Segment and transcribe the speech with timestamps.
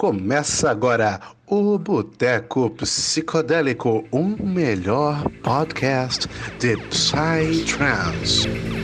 [0.00, 6.26] Começa agora o Boteco Psicodélico, um melhor podcast
[6.58, 8.79] de Psytrance.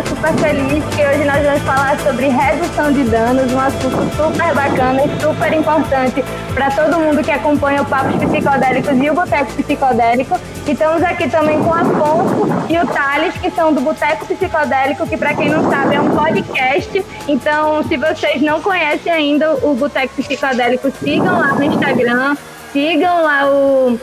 [0.00, 4.54] Estou super feliz que hoje nós vamos falar sobre redução de danos, um assunto super
[4.54, 6.24] bacana e super importante
[6.54, 10.40] para todo mundo que acompanha o Papos Psicodélicos e o Boteco Psicodélico.
[10.66, 15.06] E estamos aqui também com o Afonso e o Thales, que são do Boteco Psicodélico,
[15.06, 17.04] que para quem não sabe é um podcast.
[17.28, 22.36] Então, se vocês não conhecem ainda o Boteco Psicodélico, sigam lá no Instagram,
[22.72, 24.00] sigam lá o,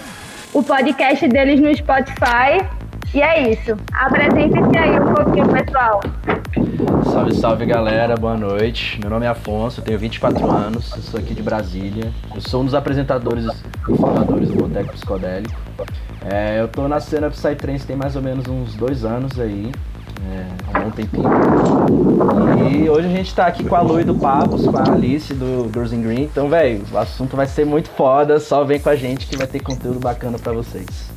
[0.54, 2.77] o podcast deles no Spotify
[3.13, 3.75] e é isso.
[3.93, 6.02] Apresente-se aí um pouquinho, pessoal.
[7.11, 8.99] Salve, salve galera, boa noite.
[8.99, 12.12] Meu nome é Afonso, tenho 24 anos, eu sou aqui de Brasília.
[12.34, 15.59] Eu sou um dos apresentadores e fundadores do Boteco Psicodélico.
[16.25, 19.71] É, eu tô na cena Psytrance tem mais ou menos uns dois anos aí,
[20.29, 21.29] é, um tempinho.
[22.70, 25.70] E hoje a gente tá aqui com a Lu do Papos, com a Alice do
[25.71, 26.23] Girls in Green.
[26.23, 29.48] Então, velho, o assunto vai ser muito foda, só vem com a gente que vai
[29.48, 31.16] ter conteúdo bacana para vocês.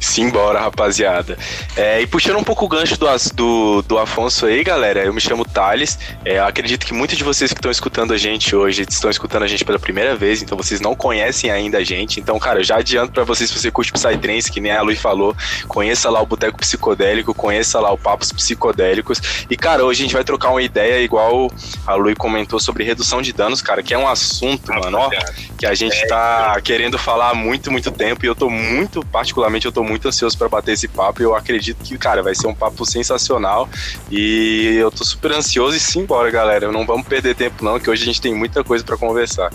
[0.00, 1.36] Simbora, rapaziada.
[1.76, 5.20] É, e puxando um pouco o gancho do, do, do Afonso aí, galera, eu me
[5.20, 5.98] chamo Thales.
[6.24, 9.46] É, acredito que muitos de vocês que estão escutando a gente hoje estão escutando a
[9.46, 12.20] gente pela primeira vez, então vocês não conhecem ainda a gente.
[12.20, 15.00] Então, cara, eu já adianto para vocês, se você curte Psytrance, que nem a Luiz
[15.00, 19.20] falou, conheça lá o Boteco Psicodélico, conheça lá o Papos Psicodélicos.
[19.50, 21.50] E, cara, hoje a gente vai trocar uma ideia, igual
[21.86, 25.10] a Luiz comentou, sobre redução de danos, cara, que é um assunto, mano, ó,
[25.58, 28.24] que a gente tá querendo falar há muito, muito tempo.
[28.24, 31.34] E eu tô muito, particularmente, eu tô muito ansioso para bater esse papo e eu
[31.34, 33.68] acredito que, cara, vai ser um papo sensacional.
[34.10, 36.70] E eu tô super ansioso e simbora, galera.
[36.70, 39.50] Não vamos perder tempo, não, que hoje a gente tem muita coisa para conversar.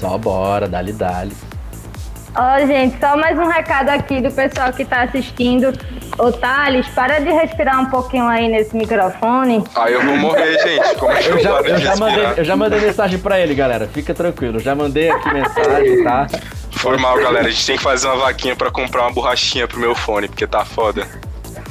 [0.00, 1.32] Só bora, dali, dali.
[2.34, 5.70] Ó, oh, gente, só mais um recado aqui do pessoal que tá assistindo.
[6.18, 9.62] Ô, Thales, para de respirar um pouquinho aí nesse microfone.
[9.74, 10.94] Ah, eu vou morrer, gente.
[10.96, 13.54] Como é que eu, eu já, eu já mandei, eu já mandei mensagem pra ele,
[13.54, 13.86] galera.
[13.86, 14.58] Fica tranquilo.
[14.60, 16.26] Já mandei aqui mensagem, tá?
[16.72, 17.48] Foi mal, galera.
[17.48, 20.46] A gente tem que fazer uma vaquinha pra comprar uma borrachinha pro meu fone, porque
[20.46, 21.06] tá foda.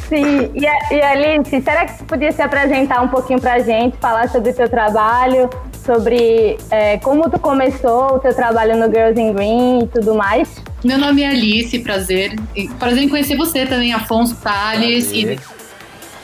[0.07, 4.27] Sim, e, e Alice, será que você podia se apresentar um pouquinho pra gente, falar
[4.29, 5.49] sobre o seu trabalho,
[5.85, 10.61] sobre é, como tu começou o teu trabalho no Girls in Green e tudo mais?
[10.83, 12.35] Meu nome é Alice, prazer.
[12.77, 15.11] Prazer em conhecer você também, Afonso, Thales.
[15.13, 15.39] E,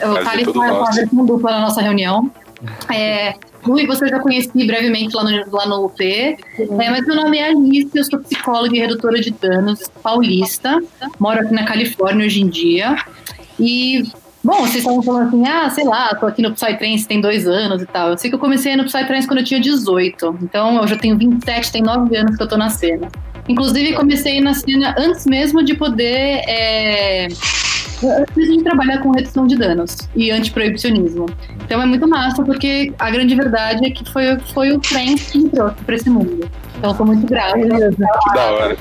[0.03, 2.29] o Thales foi dupla na nossa reunião.
[2.93, 6.01] É, Rui, você já conheci brevemente lá no, lá no UP.
[6.01, 6.37] É,
[6.69, 10.81] mas meu nome é Alice, eu sou psicóloga e redutora de danos paulista.
[11.19, 12.95] Moro aqui na Califórnia hoje em dia.
[13.59, 14.03] E,
[14.43, 17.81] bom, vocês estavam falando assim, ah, sei lá, tô aqui no Psytrance tem dois anos
[17.81, 18.09] e tal.
[18.09, 20.39] Eu sei que eu comecei no Psytrance quando eu tinha 18.
[20.43, 23.09] Então eu já tenho 27, tem nove anos que eu tô na cena.
[23.49, 26.43] Inclusive, comecei na cena antes mesmo de poder.
[26.47, 27.27] É,
[28.03, 31.25] antes de trabalhar com redução de danos e antiproibicionismo.
[31.63, 35.39] Então é muito massa, porque a grande verdade é que foi, foi o Friends que
[35.39, 36.49] me trouxe para esse mundo.
[36.77, 37.59] Então eu tô muito grata.
[37.59, 38.77] Que da hora.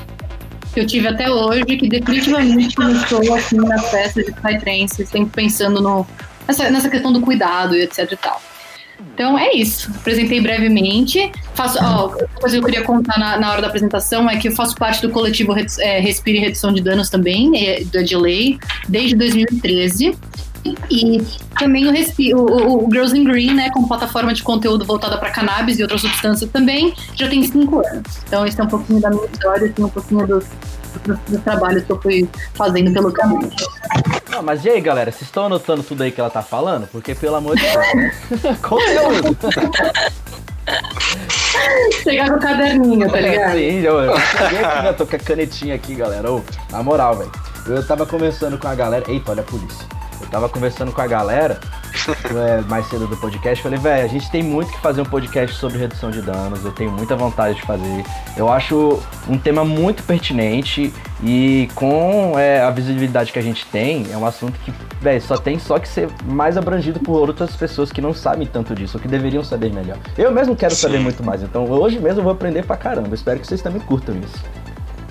[0.73, 5.81] Que eu tive até hoje, que definitivamente começou assim na festa de Psytrance, sempre pensando
[5.81, 6.05] no,
[6.47, 8.41] nessa, nessa questão do cuidado e etc e tal.
[8.99, 9.91] Então é isso.
[9.91, 11.31] Apresentei brevemente.
[11.53, 12.09] Faço, ó,
[12.39, 15.01] coisa que eu queria contar na, na, hora da apresentação é que eu fasso parte
[15.01, 20.15] do coletivo é, Respire e Redução de Danos também, é, da Delay, desde 2013.
[20.91, 21.21] E
[21.57, 25.79] também o, o, o, Girls in Green, né, como plataforma de conteúdo voltada para cannabis
[25.79, 28.17] e outras substâncias também, já tem cinco anos.
[28.27, 30.45] Então, esse é um pouquinho da minha história, assim, um pouquinho dos,
[31.05, 33.49] dos, dos trabalhos que eu fui fazendo pelo caminho.
[34.41, 35.11] Mas e aí, galera?
[35.11, 36.87] Vocês estão anotando tudo aí que ela tá falando?
[36.87, 38.11] Porque, pelo amor de Deus, né?
[38.61, 39.37] Conteúdo!
[42.03, 43.53] Pegar com o caderninho, tá ligado?
[43.53, 46.31] sim, eu, eu, aqui, tô com a canetinha aqui, galera.
[46.31, 47.31] Ô, na moral, velho.
[47.65, 49.03] Eu tava conversando com a galera.
[49.09, 49.96] Eita, olha a polícia.
[50.21, 51.59] Eu tava conversando com a galera
[52.33, 53.61] é, mais cedo do podcast.
[53.61, 56.63] Falei, velho, a gente tem muito que fazer um podcast sobre redução de danos.
[56.63, 58.03] Eu tenho muita vontade de fazer.
[58.35, 60.93] Eu acho um tema muito pertinente
[61.23, 64.71] e com é, a visibilidade que a gente tem, é um assunto que,
[65.01, 68.75] velho, só tem só que ser mais abrangido por outras pessoas que não sabem tanto
[68.75, 69.97] disso, ou que deveriam saber melhor.
[70.17, 70.81] Eu mesmo quero Sim.
[70.81, 73.15] saber muito mais, então hoje mesmo eu vou aprender pra caramba.
[73.15, 74.66] Espero que vocês também curtam isso.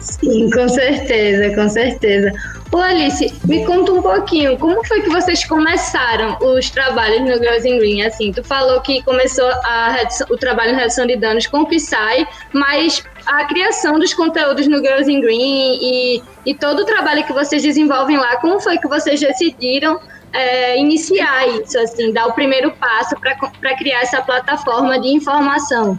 [0.06, 2.32] Sim, com certeza, com certeza.
[2.72, 7.68] Ô Alice, me conta um pouquinho, como foi que vocês começaram os trabalhos no Girls
[7.68, 8.02] in Green?
[8.02, 9.96] Assim, tu falou que começou a,
[10.30, 14.78] o trabalho em redução de danos com o Psy, mas a criação dos conteúdos no
[14.78, 18.86] Girls in Green e, e todo o trabalho que vocês desenvolvem lá, como foi que
[18.86, 19.98] vocês decidiram
[20.32, 25.98] é, iniciar isso, assim, dar o primeiro passo para criar essa plataforma de informação?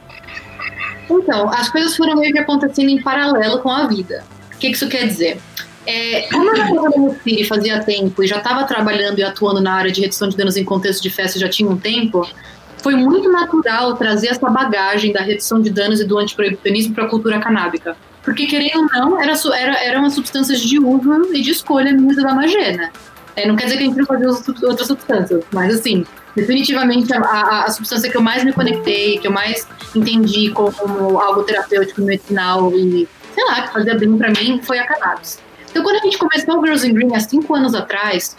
[1.10, 4.24] Então, as coisas foram meio que acontecendo em paralelo com a vida.
[4.54, 5.40] O que isso quer dizer?
[5.86, 9.62] É, como eu já estava no Respire fazia tempo e já estava trabalhando e atuando
[9.62, 12.28] na área de redução de danos em contexto de festa já tinha um tempo,
[12.84, 17.08] foi muito natural trazer essa bagagem da redução de danos e do antiproibicionismo para a
[17.08, 17.96] cultura canábica.
[18.22, 22.14] Porque, querendo ou não, era, era, eram as substâncias de uso e de escolha minha
[22.16, 22.92] da Magena.
[23.38, 24.28] É, não quer dizer que a gente não fazia
[24.68, 26.06] outras substâncias, mas assim,
[26.38, 30.72] definitivamente a, a, a, substância que eu mais me conectei, que eu mais entendi como,
[30.72, 35.40] como algo terapêutico medicinal e, sei lá, que fazia bem para mim, foi a cannabis.
[35.70, 38.36] Então, quando a gente começou o Girls in Green há cinco anos atrás,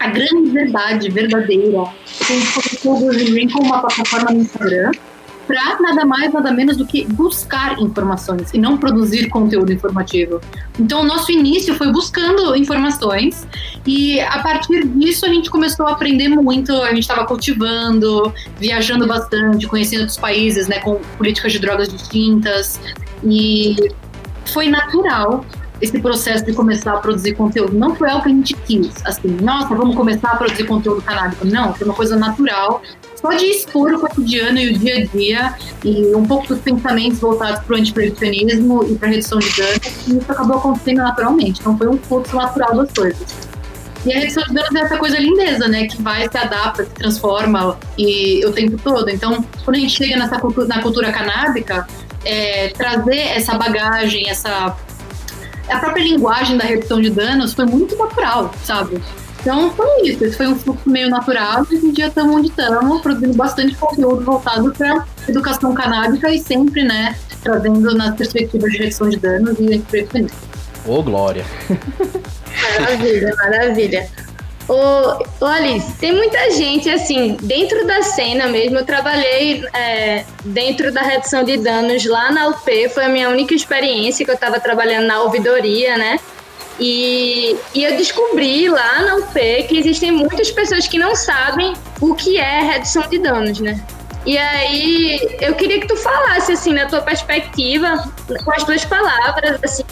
[0.00, 1.82] a grande verdade verdadeira
[2.20, 4.90] é que a gente começou o Girls in Green como uma plataforma no Instagram
[5.48, 10.40] para nada mais, nada menos do que buscar informações e não produzir conteúdo informativo.
[10.78, 13.46] Então, o nosso início foi buscando informações
[13.86, 16.70] e a partir disso a gente começou a aprender muito.
[16.82, 22.78] A gente estava cultivando, viajando bastante, conhecendo outros países, né, com políticas de drogas distintas
[23.24, 23.74] e
[24.44, 25.44] foi natural
[25.80, 27.72] esse processo de começar a produzir conteúdo.
[27.72, 31.46] Não foi algo que a gente quis, assim, nossa, vamos começar a produzir conteúdo canábico.
[31.46, 32.82] Não, foi uma coisa natural,
[33.20, 35.54] só de expor o cotidiano e o dia a dia
[35.84, 40.06] e um pouco dos pensamentos voltados para o antiproibicionismo e para a redução de danos,
[40.06, 41.60] e isso acabou acontecendo naturalmente.
[41.60, 43.48] Então foi um fluxo natural das coisas.
[44.06, 45.86] E a redução de danos é essa coisa lindeza, né?
[45.86, 49.10] Que vai, se adapta, se transforma e o tempo todo.
[49.10, 51.86] Então, quando a gente chega nessa cultura, na cultura canábica,
[52.24, 54.76] é, trazer essa bagagem, essa
[55.68, 59.02] a própria linguagem da redução de danos foi muito natural, sabe?
[59.40, 62.48] Então foi isso, esse foi um fluxo meio natural e hoje em dia estamos onde
[62.48, 68.78] estamos, produzindo bastante conteúdo voltado para educação canábica e sempre, né, trazendo nas perspectivas de
[68.78, 70.38] redução de danos e antiproibicionismo.
[70.86, 71.44] Ô, Glória!
[72.80, 74.08] Maravilha, maravilha.
[74.68, 80.92] Ô, ô Alice, tem muita gente, assim, dentro da cena mesmo, eu trabalhei é, dentro
[80.92, 84.60] da redução de danos lá na UP, foi a minha única experiência que eu estava
[84.60, 86.20] trabalhando na ouvidoria, né?
[86.80, 89.32] E, e eu descobri lá na UP
[89.68, 93.80] que existem muitas pessoas que não sabem o que é redução de danos, né?
[94.24, 98.12] E aí, eu queria que tu falasse, assim, na tua perspectiva,
[98.44, 99.82] com as tuas palavras, assim,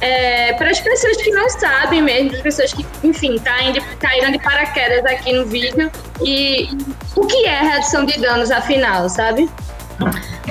[0.00, 4.30] é, para as pessoas que não sabem mesmo, as pessoas que, enfim, caem de, caíram
[4.30, 5.90] de paraquedas aqui no vídeo,
[6.22, 6.68] e
[7.16, 9.50] o que é redução de danos, afinal, sabe?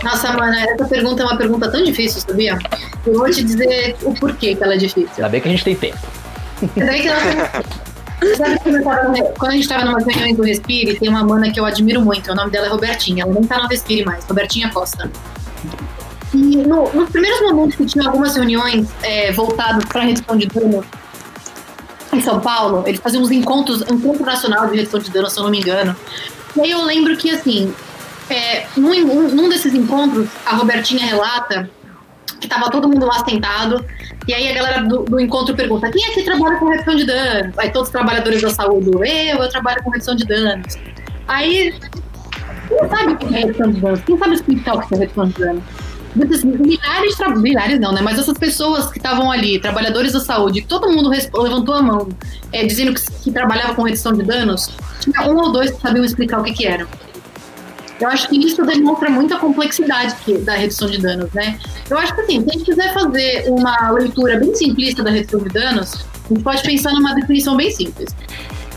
[0.03, 2.57] Nossa, mana, essa pergunta é uma pergunta tão difícil, sabia?
[3.05, 5.09] Eu vou te dizer o porquê que ela é difícil.
[5.17, 5.97] Ainda bem que a gente tem tempo.
[6.75, 7.09] Ainda bem que
[8.35, 8.59] Sabe
[9.37, 12.29] quando a gente estava numa reunião do Respire, tem uma mana que eu admiro muito,
[12.29, 15.09] o nome dela é Robertinha, ela nem tá no Respire mais, Robertinha Costa.
[16.33, 20.47] E no, nos primeiros momentos que tinha algumas reuniões é, voltadas para a redução de
[20.47, 20.85] danos
[22.11, 25.43] em São Paulo, eles faziam uns encontros, encontro nacional de redução de danos, se eu
[25.43, 25.95] não me engano.
[26.55, 27.73] E aí eu lembro que, assim,
[28.29, 31.69] é, num, num desses encontros, a Robertinha relata
[32.39, 33.83] que tava todo mundo lá sentado,
[34.27, 37.57] e aí a galera do, do, encontro pergunta: quem aqui trabalha com redução de danos?
[37.57, 40.75] Aí todos os trabalhadores da saúde, eu, eu trabalho com redução de danos.
[41.27, 41.73] Aí,
[42.67, 44.01] quem sabe o que é redução de danos?
[44.01, 45.63] Quem sabe explicar o que é redução de danos?
[46.15, 48.01] milhares, milhares não, né?
[48.01, 52.09] Mas essas pessoas que estavam ali, trabalhadores da saúde, todo mundo levantou a mão
[52.51, 56.03] é, dizendo que, que, trabalhava com redução de danos, tinha um ou dois que sabiam
[56.03, 56.87] explicar o que, que era.
[57.99, 61.59] Eu acho que isso demonstra muita complexidade que, da redução de danos, né?
[61.89, 65.41] Eu acho que assim, se a gente quiser fazer uma leitura bem simplista da redução
[65.41, 68.15] de danos, a gente pode pensar numa definição bem simples.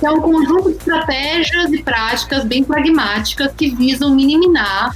[0.02, 4.92] É um conjunto de estratégias e práticas bem pragmáticas que visam minimizar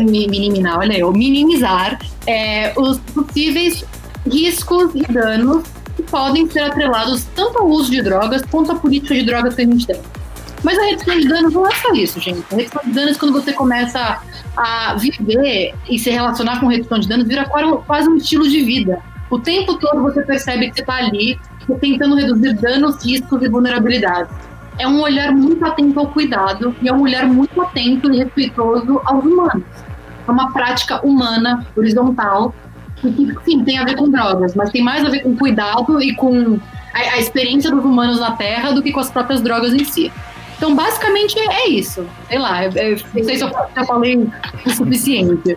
[0.00, 3.84] minimizar, olha eu, minimizar é, os possíveis
[4.26, 5.64] riscos e danos
[5.96, 9.62] que podem ser atrelados tanto ao uso de drogas quanto à política de drogas que
[9.62, 10.00] a gente tem.
[10.62, 12.44] Mas a redução de danos não é só isso, gente.
[12.52, 14.20] A redução de danos, quando você começa
[14.56, 19.00] a viver e se relacionar com redução de danos, vira quase um estilo de vida.
[19.30, 21.38] O tempo todo você percebe que você está ali
[21.80, 24.48] tentando reduzir danos, riscos e vulnerabilidades
[24.78, 29.00] é um olhar muito atento ao cuidado e é um olhar muito atento e respeitoso
[29.04, 29.64] aos humanos.
[30.26, 32.54] É uma prática humana, horizontal,
[32.96, 36.14] que, sim, tem a ver com drogas, mas tem mais a ver com cuidado e
[36.14, 36.58] com
[36.94, 40.12] a, a experiência dos humanos na Terra do que com as próprias drogas em si.
[40.58, 42.04] Então, basicamente, é isso.
[42.28, 44.28] Sei lá, eu, eu não sei se eu já falei
[44.66, 45.56] o suficiente.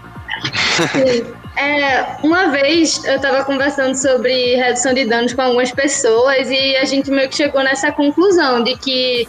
[1.57, 6.85] É, uma vez eu estava conversando sobre redução de danos com algumas pessoas e a
[6.85, 9.27] gente meio que chegou nessa conclusão de que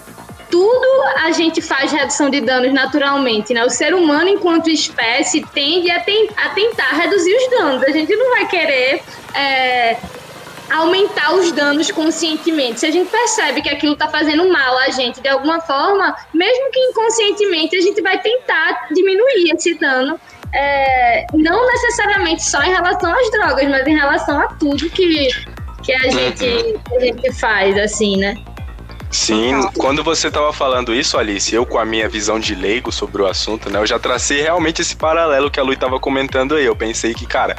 [0.49, 0.87] tudo
[1.17, 3.65] a gente faz redução de danos naturalmente, né?
[3.65, 7.83] O ser humano, enquanto espécie, tende a, ten a tentar reduzir os danos.
[7.83, 9.03] A gente não vai querer
[9.35, 9.97] é,
[10.73, 12.81] aumentar os danos conscientemente.
[12.81, 16.71] Se a gente percebe que aquilo está fazendo mal a gente de alguma forma, mesmo
[16.71, 20.19] que inconscientemente, a gente vai tentar diminuir esse dano
[20.55, 25.29] é, não necessariamente só em relação às drogas, mas em relação a tudo que,
[25.83, 26.79] que, a, gente, uhum.
[26.79, 28.35] que a gente faz, assim, né?
[29.13, 33.21] Sim, quando você estava falando isso, Alice, eu com a minha visão de leigo sobre
[33.21, 36.65] o assunto, né, eu já tracei realmente esse paralelo que a Lu estava comentando aí.
[36.65, 37.55] Eu pensei que, cara,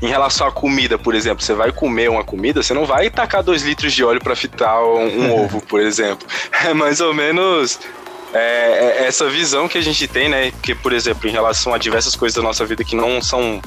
[0.00, 3.42] em relação à comida, por exemplo, você vai comer uma comida, você não vai tacar
[3.42, 6.26] dois litros de óleo para fritar um, um ovo, por exemplo.
[6.64, 7.78] É mais ou menos
[8.34, 10.52] é, é, essa visão que a gente tem, né?
[10.62, 13.62] Que, por exemplo, em relação a diversas coisas da nossa vida que não são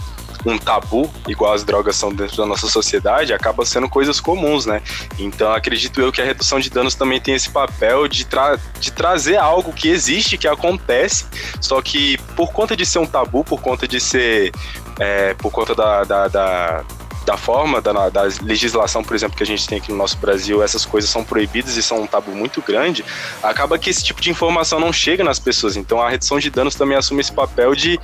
[0.46, 4.82] um tabu, igual as drogas são dentro da nossa sociedade, acaba sendo coisas comuns, né?
[5.18, 8.92] Então acredito eu que a redução de danos também tem esse papel de, tra de
[8.92, 11.26] trazer algo que existe, que acontece,
[11.60, 14.52] só que por conta de ser um tabu, por conta de ser.
[15.00, 16.86] É, por conta da, da, da
[17.28, 20.64] da forma da, da, legislação, por exemplo, que a gente tem aqui no nosso Brasil,
[20.64, 23.04] essas coisas são proibidas e são um tabu muito grande,
[23.44, 25.76] acaba que esse tipo de informação não chega nas pessoas.
[25.76, 28.00] Então a redução de danos também assume esse papel de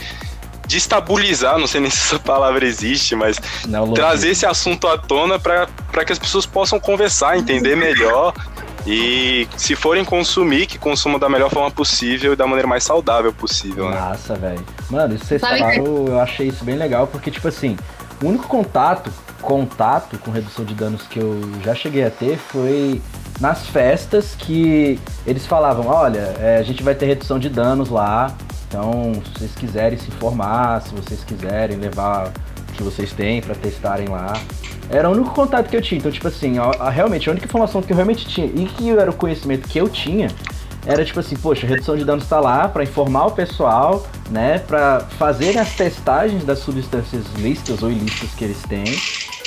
[0.67, 5.39] destabilizar, não sei nem se essa palavra existe, mas não, trazer esse assunto à tona
[5.39, 5.67] para
[6.05, 8.33] que as pessoas possam conversar, entender melhor
[8.85, 13.31] e se forem consumir, que consumam da melhor forma possível e da maneira mais saudável
[13.31, 13.97] possível, né?
[13.97, 14.65] Massa, velho.
[14.89, 17.77] Mano, isso vocês falaram, eu achei isso bem legal, porque, tipo assim,
[18.23, 19.11] o único contato,
[19.41, 23.01] contato com redução de danos que eu já cheguei a ter foi
[23.39, 28.33] nas festas que eles falavam, olha, é, a gente vai ter redução de danos lá,
[28.73, 33.53] então, se vocês quiserem se informar, se vocês quiserem levar o que vocês têm para
[33.53, 34.33] testarem lá.
[34.89, 35.99] Era o único contato que eu tinha.
[35.99, 38.89] Então, tipo assim, a, a, realmente, a única informação que eu realmente tinha e que
[38.89, 40.27] era o conhecimento que eu tinha
[40.85, 45.01] era tipo assim, poxa, redução de danos está lá para informar o pessoal, né, para
[45.17, 48.85] fazerem as testagens das substâncias lícitas ou ilícitas que eles têm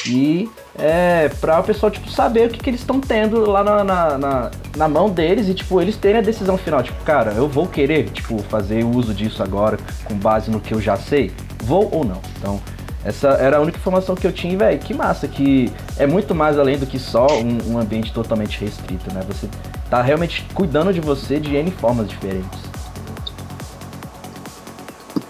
[0.09, 3.83] e é, para o pessoal tipo, saber o que, que eles estão tendo lá na,
[3.83, 6.83] na, na, na, mão deles e tipo, eles terem a decisão final.
[6.83, 10.81] Tipo, cara, eu vou querer tipo, fazer uso disso agora com base no que eu
[10.81, 11.33] já sei?
[11.65, 12.21] Vou ou não?
[12.39, 12.61] Então,
[13.05, 14.79] essa era a única informação que eu tinha, velho.
[14.79, 19.13] Que massa, que é muito mais além do que só um, um ambiente totalmente restrito,
[19.15, 19.23] né?
[19.29, 19.49] Você
[19.91, 22.67] tá realmente cuidando de você de N formas diferentes.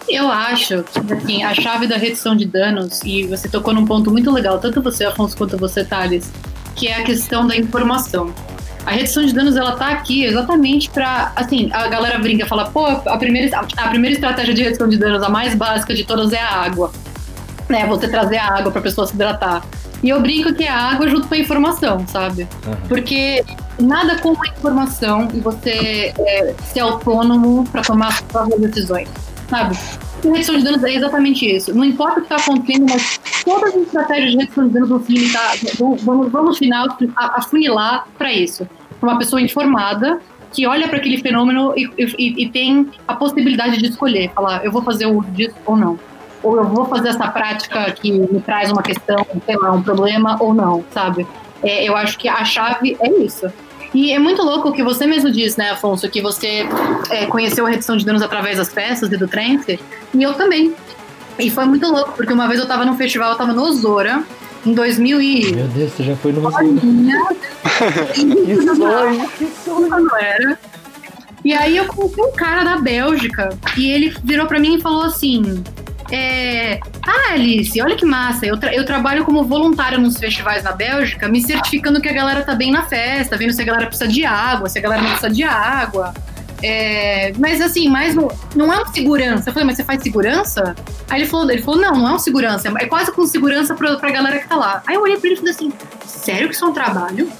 [0.08, 4.10] Eu acho que assim, a chave da redução de danos, e você tocou num ponto
[4.10, 6.32] muito legal, tanto você, Afonso, quanto você, Thales,
[6.76, 8.32] que é a questão da informação.
[8.84, 12.86] A redução de danos, ela tá aqui exatamente para assim, a galera brinca, fala, pô,
[12.86, 16.38] a primeira, a primeira estratégia de redução de danos, a mais básica de todas é
[16.40, 16.92] a água.
[17.68, 19.64] Né, você trazer a água para a pessoa se hidratar.
[20.00, 22.46] E eu brinco que é a água junto com a informação, sabe?
[22.64, 22.76] Uhum.
[22.88, 23.44] Porque
[23.78, 29.08] nada como a informação e você é, ser autônomo para tomar as próprias decisões
[29.48, 29.76] sabe?
[30.24, 31.74] E redução de danos é exatamente isso.
[31.74, 35.02] Não importa o que está acontecendo, mas todas as estratégias de redução de danos vão,
[35.08, 38.68] limitar, vão, no final afunilar para isso.
[39.00, 40.20] Uma pessoa informada
[40.52, 44.72] que olha para aquele fenômeno e, e, e, tem a possibilidade de escolher, falar, eu
[44.72, 45.98] vou fazer o disso ou não.
[46.42, 50.36] Ou eu vou fazer essa prática que me traz uma questão, sei lá, um problema
[50.40, 51.26] ou não, sabe?
[51.62, 53.52] É, eu acho que a chave é isso.
[53.96, 56.68] E é muito louco o que você mesmo disse, né, Afonso, que você
[57.08, 59.80] é, conheceu a redução de danos através das festas e do trance,
[60.12, 60.74] e eu também.
[61.38, 64.22] E foi muito louco, porque uma vez eu tava num festival, eu tava no Osora,
[64.66, 65.52] em 2000 e...
[65.54, 66.64] Meu Deus, você já foi no Osora.
[68.12, 69.88] que sonho, que sonho.
[69.88, 70.58] Não era.
[71.42, 73.48] E aí eu conheci um cara da Bélgica,
[73.78, 75.64] e ele virou pra mim e falou assim,
[76.10, 76.80] é...
[77.06, 78.46] Ah, Alice, olha que massa.
[78.46, 82.42] Eu, tra eu trabalho como voluntária nos festivais na Bélgica, me certificando que a galera
[82.42, 85.10] tá bem na festa, vendo se a galera precisa de água, se a galera não
[85.10, 86.14] precisa de água.
[86.62, 89.50] É, mas assim, mais no, não é um segurança.
[89.50, 90.74] Eu falei, mas você faz segurança?
[91.08, 93.96] Aí ele falou, ele falou, não, não é um segurança, é quase com segurança pra,
[93.96, 94.82] pra galera que tá lá.
[94.86, 95.72] Aí eu olhei pra ele e falei assim,
[96.04, 97.30] sério que isso é um trabalho?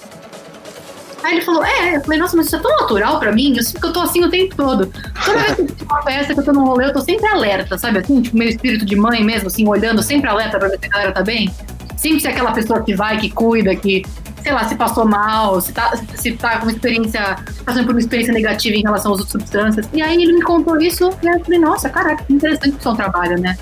[1.26, 3.62] Aí ele falou, é, eu falei, nossa, mas isso é tão natural pra mim, eu
[3.64, 4.92] sinto que eu tô assim o tempo todo.
[5.24, 7.26] Toda vez que eu tô uma festa, que eu tô num rolê, eu tô sempre
[7.26, 8.22] alerta, sabe assim?
[8.22, 11.10] Tipo, meio espírito de mãe mesmo, assim, olhando, sempre alerta pra ver se a galera
[11.10, 11.52] tá bem.
[11.96, 14.04] Sempre ser aquela pessoa que vai, que cuida, que,
[14.40, 18.00] sei lá, se passou mal, se tá, se tá com uma experiência, passando por uma
[18.00, 19.88] experiência negativa em relação às outras substâncias.
[19.92, 22.94] E aí ele me contou isso, e eu falei, nossa, caraca, que interessante o seu
[22.94, 23.58] trabalho, né?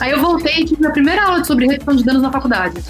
[0.00, 2.82] Aí eu voltei e tive minha primeira aula sobre redução de danos na faculdade.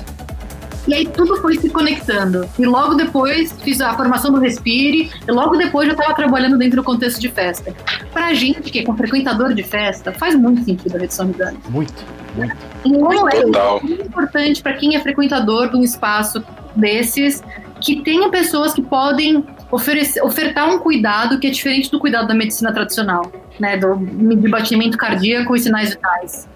[0.86, 2.48] E aí tudo foi se conectando.
[2.58, 6.76] E logo depois fiz a formação do Respire, e logo depois já estava trabalhando dentro
[6.76, 7.74] do contexto de festa.
[8.12, 11.60] Pra gente que é frequentador de festa, faz muito sentido a redução de danos.
[11.68, 12.56] Muito, muito.
[12.84, 13.44] Não é
[13.82, 16.42] muito importante para quem é frequentador de um espaço
[16.74, 17.42] desses
[17.80, 22.34] que tenha pessoas que podem oferecer, ofertar um cuidado que é diferente do cuidado da
[22.34, 23.76] medicina tradicional, né?
[23.76, 26.48] Do de batimento cardíaco e sinais vitais.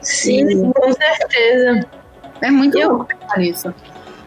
[0.00, 2.03] Sim, com certeza.
[2.44, 3.74] É muito eu, louco pensar nisso.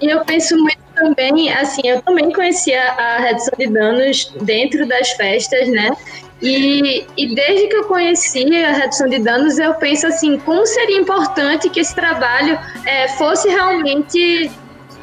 [0.02, 5.12] E eu penso muito também, assim, eu também conhecia a redução de danos dentro das
[5.12, 5.90] festas, né?
[6.42, 10.98] E, e desde que eu conheci a redução de danos, eu penso assim, como seria
[10.98, 14.52] importante que esse trabalho é, fosse realmente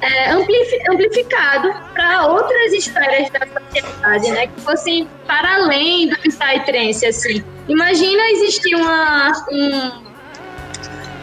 [0.01, 4.47] é, amplificado para outras esferas da sociedade, né?
[4.47, 7.43] Que fossem para além do Psytrance, assim.
[7.69, 10.14] Imagina existir uma, um,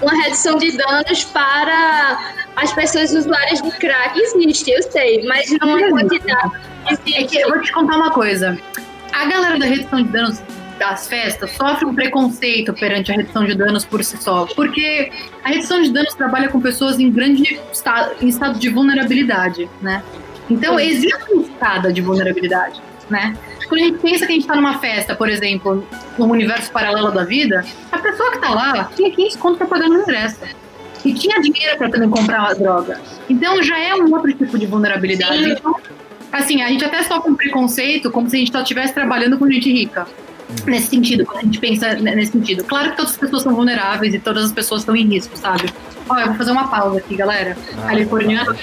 [0.02, 4.20] uma redução de danos para as pessoas usuárias de crack.
[4.20, 6.52] Existe, eu sei, mas não é quantidade.
[6.90, 8.58] É que eu vou te contar uma coisa.
[9.14, 10.42] A galera da redução de danos
[10.80, 15.12] das festas sofre um preconceito perante a redução de danos por si só, porque
[15.44, 20.04] a redução de danos trabalha com pessoas em grande estado, em estado de vulnerabilidade, né?
[20.50, 22.82] Então existe uma escada de vulnerabilidade,
[23.12, 23.38] né?
[23.68, 25.88] Quando a gente pensa que a gente está numa festa, por exemplo,
[26.18, 29.90] no universo paralelo da vida, a pessoa que está lá tinha 15 conto para pagar
[29.90, 30.40] no ingresso.
[31.04, 33.00] E tinha dinheiro para também comprar a droga.
[33.30, 35.52] Então já é um outro tipo de vulnerabilidade.
[35.52, 35.76] Então,
[36.32, 39.50] assim, a gente até sofre um preconceito como se a gente só estivesse trabalhando com
[39.50, 40.08] gente rica.
[40.66, 42.64] Nesse sentido, quando a gente pensa nesse sentido.
[42.64, 45.72] Claro que todas as pessoas são vulneráveis e todas as pessoas estão em risco, sabe?
[46.10, 47.58] Ó, eu vou fazer uma pausa aqui, galera.
[47.78, 47.88] Ah.
[47.88, 48.56] Californiana.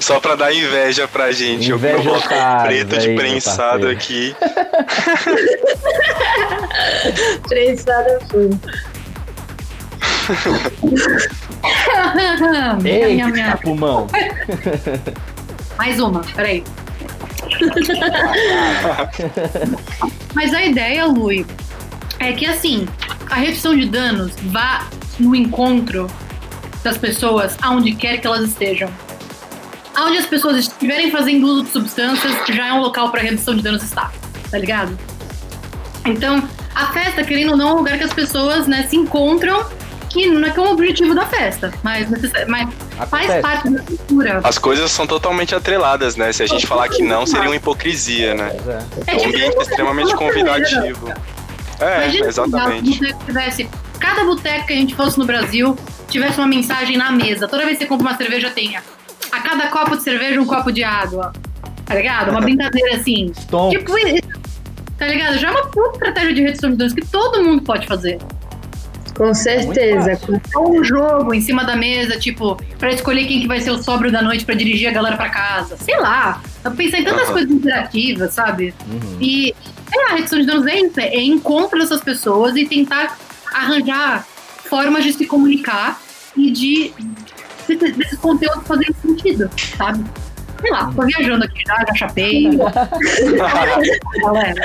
[0.00, 1.70] Só pra dar inveja pra gente.
[1.70, 4.34] Inveja eu coloco um preto de prensado aqui.
[7.48, 8.50] prensado foi.
[12.84, 13.56] Ei, minha, minha.
[13.56, 14.06] pulmão.
[15.76, 16.64] Mais uma, peraí.
[20.34, 21.46] Mas a ideia, Lui,
[22.18, 22.86] é que assim,
[23.30, 24.86] a redução de danos vá
[25.18, 26.08] no encontro
[26.82, 28.90] das pessoas aonde quer que elas estejam.
[29.94, 33.62] Aonde as pessoas estiverem fazendo uso de substâncias, já é um local para redução de
[33.62, 34.10] danos estar,
[34.50, 34.98] tá ligado?
[36.06, 36.42] Então,
[36.74, 39.64] a festa, querendo ou não, é um lugar que as pessoas né, se encontram
[40.12, 42.06] que não é que é o objetivo da festa, mas,
[42.46, 42.68] mas
[43.08, 44.40] faz parte da cultura.
[44.44, 46.30] As coisas são totalmente atreladas, né?
[46.32, 48.52] Se a gente falar que não, seria uma hipocrisia, né?
[49.06, 51.08] É, é um ambiente extremamente convidativo.
[51.80, 52.98] É, Imagina exatamente.
[52.98, 55.76] Se tivesse, cada boteco que a gente fosse no Brasil
[56.08, 57.48] tivesse uma mensagem na mesa.
[57.48, 58.82] Toda vez que você compra uma cerveja, tenha.
[59.32, 61.32] A cada copo de cerveja, um copo de água.
[61.86, 62.30] Tá ligado?
[62.30, 63.32] Uma brincadeira assim.
[63.34, 63.78] Stonks.
[63.78, 63.94] Tipo,
[64.98, 65.38] tá ligado?
[65.38, 68.18] Já é uma puta estratégia de redução de danos que todo mundo pode fazer.
[69.22, 70.18] Com certeza.
[70.56, 73.80] Ou um jogo em cima da mesa, tipo, para escolher quem que vai ser o
[73.80, 75.76] sóbrio da noite para dirigir a galera para casa.
[75.76, 76.42] Sei lá.
[76.64, 77.34] Eu pensei em tantas uhum.
[77.34, 78.74] coisas interativas, sabe?
[78.84, 79.18] Uhum.
[79.20, 79.54] E
[79.88, 83.16] sei lá, a redução de danos é isso, é encontrar essas pessoas e tentar
[83.54, 84.26] arranjar
[84.64, 86.02] formas de se comunicar
[86.36, 86.92] e de
[87.68, 90.04] desses conteúdos fazerem sentido, sabe?
[90.60, 92.50] sei lá, tô viajando aqui já, já chapei.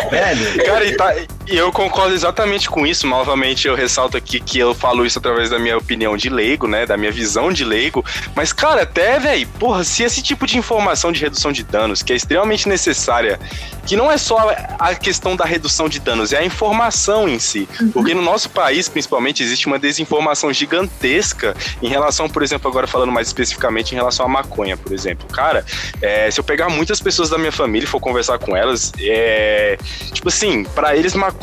[0.10, 0.66] Velho.
[0.66, 1.14] Cara, e, tá,
[1.50, 3.08] e, eu concordo exatamente com isso.
[3.08, 6.86] Novamente, eu ressalto aqui que eu falo isso através da minha opinião de leigo, né?
[6.86, 8.04] Da minha visão de leigo.
[8.36, 12.12] Mas, cara, até, velho, porra, se esse tipo de informação de redução de danos, que
[12.12, 13.40] é extremamente necessária,
[13.86, 17.68] que não é só a questão da redução de danos, é a informação em si.
[17.80, 17.92] Uhum.
[17.92, 23.12] Porque no nosso país, principalmente, existe uma desinformação gigantesca em relação, por exemplo, agora falando
[23.12, 25.28] mais especificamente em relação à maconha, por exemplo.
[25.30, 25.66] Cara,
[26.02, 29.78] é, se eu pegar muitas pessoas da minha família e for conversar com elas, é,
[30.12, 31.37] tipo assim, para eles maconha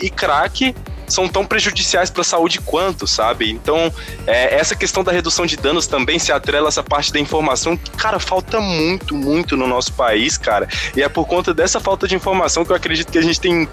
[0.00, 0.74] e crack
[1.06, 3.50] são tão prejudiciais para a saúde quanto, sabe?
[3.50, 3.92] Então,
[4.26, 7.76] é, essa questão da redução de danos também se atrela a essa parte da informação
[7.76, 10.68] que, cara, falta muito, muito no nosso país, cara.
[10.96, 13.68] E é por conta dessa falta de informação que eu acredito que a gente tem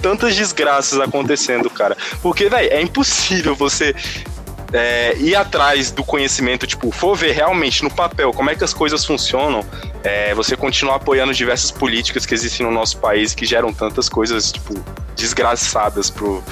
[0.00, 1.96] tantas desgraças acontecendo, cara.
[2.22, 3.94] Porque, velho, é impossível você
[4.72, 8.74] é, ir atrás do conhecimento, tipo, for ver realmente no papel como é que as
[8.74, 9.64] coisas funcionam,
[10.02, 14.52] é, você continuar apoiando diversas políticas que existem no nosso país que geram tantas coisas,
[14.52, 14.74] tipo,
[15.14, 16.42] desgraçadas pro,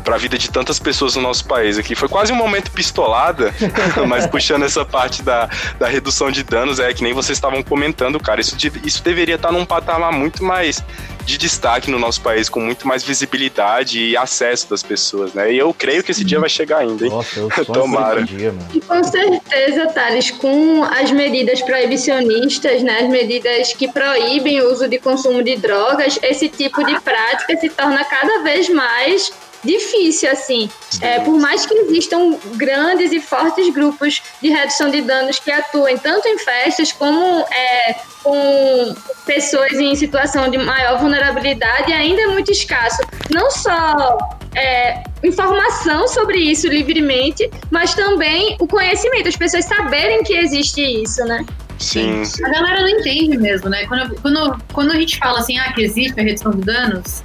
[0.00, 1.94] para a vida de tantas pessoas no nosso país aqui.
[1.94, 3.54] Foi quase um momento pistolada,
[4.08, 8.18] mas puxando essa parte da, da redução de danos, é que nem vocês estavam comentando,
[8.18, 8.40] cara.
[8.40, 10.82] Isso, isso deveria estar num patamar muito mais
[11.30, 15.52] de destaque no nosso país, com muito mais visibilidade e acesso das pessoas, né?
[15.52, 17.10] E eu creio que esse dia vai chegar ainda, hein?
[17.10, 18.24] Nossa, eu Tomara.
[18.24, 18.68] Dia, mano.
[18.74, 23.00] E com certeza, Thales, com as medidas proibicionistas, né?
[23.02, 27.68] As medidas que proíbem o uso de consumo de drogas, esse tipo de prática se
[27.70, 29.32] torna cada vez mais
[29.64, 30.70] difícil, assim.
[31.00, 35.98] É, por mais que existam grandes e fortes grupos de redução de danos que atuem
[35.98, 38.94] tanto em festas como é, com
[39.26, 43.02] pessoas em situação de maior vulnerabilidade, ainda é muito escasso.
[43.30, 44.18] Não só
[44.54, 51.24] é, informação sobre isso livremente, mas também o conhecimento, as pessoas saberem que existe isso,
[51.24, 51.44] né?
[51.78, 52.22] Sim.
[52.44, 53.86] A galera não entende mesmo, né?
[53.86, 57.24] Quando, quando, quando a gente fala assim, ah, que existe a redução de danos,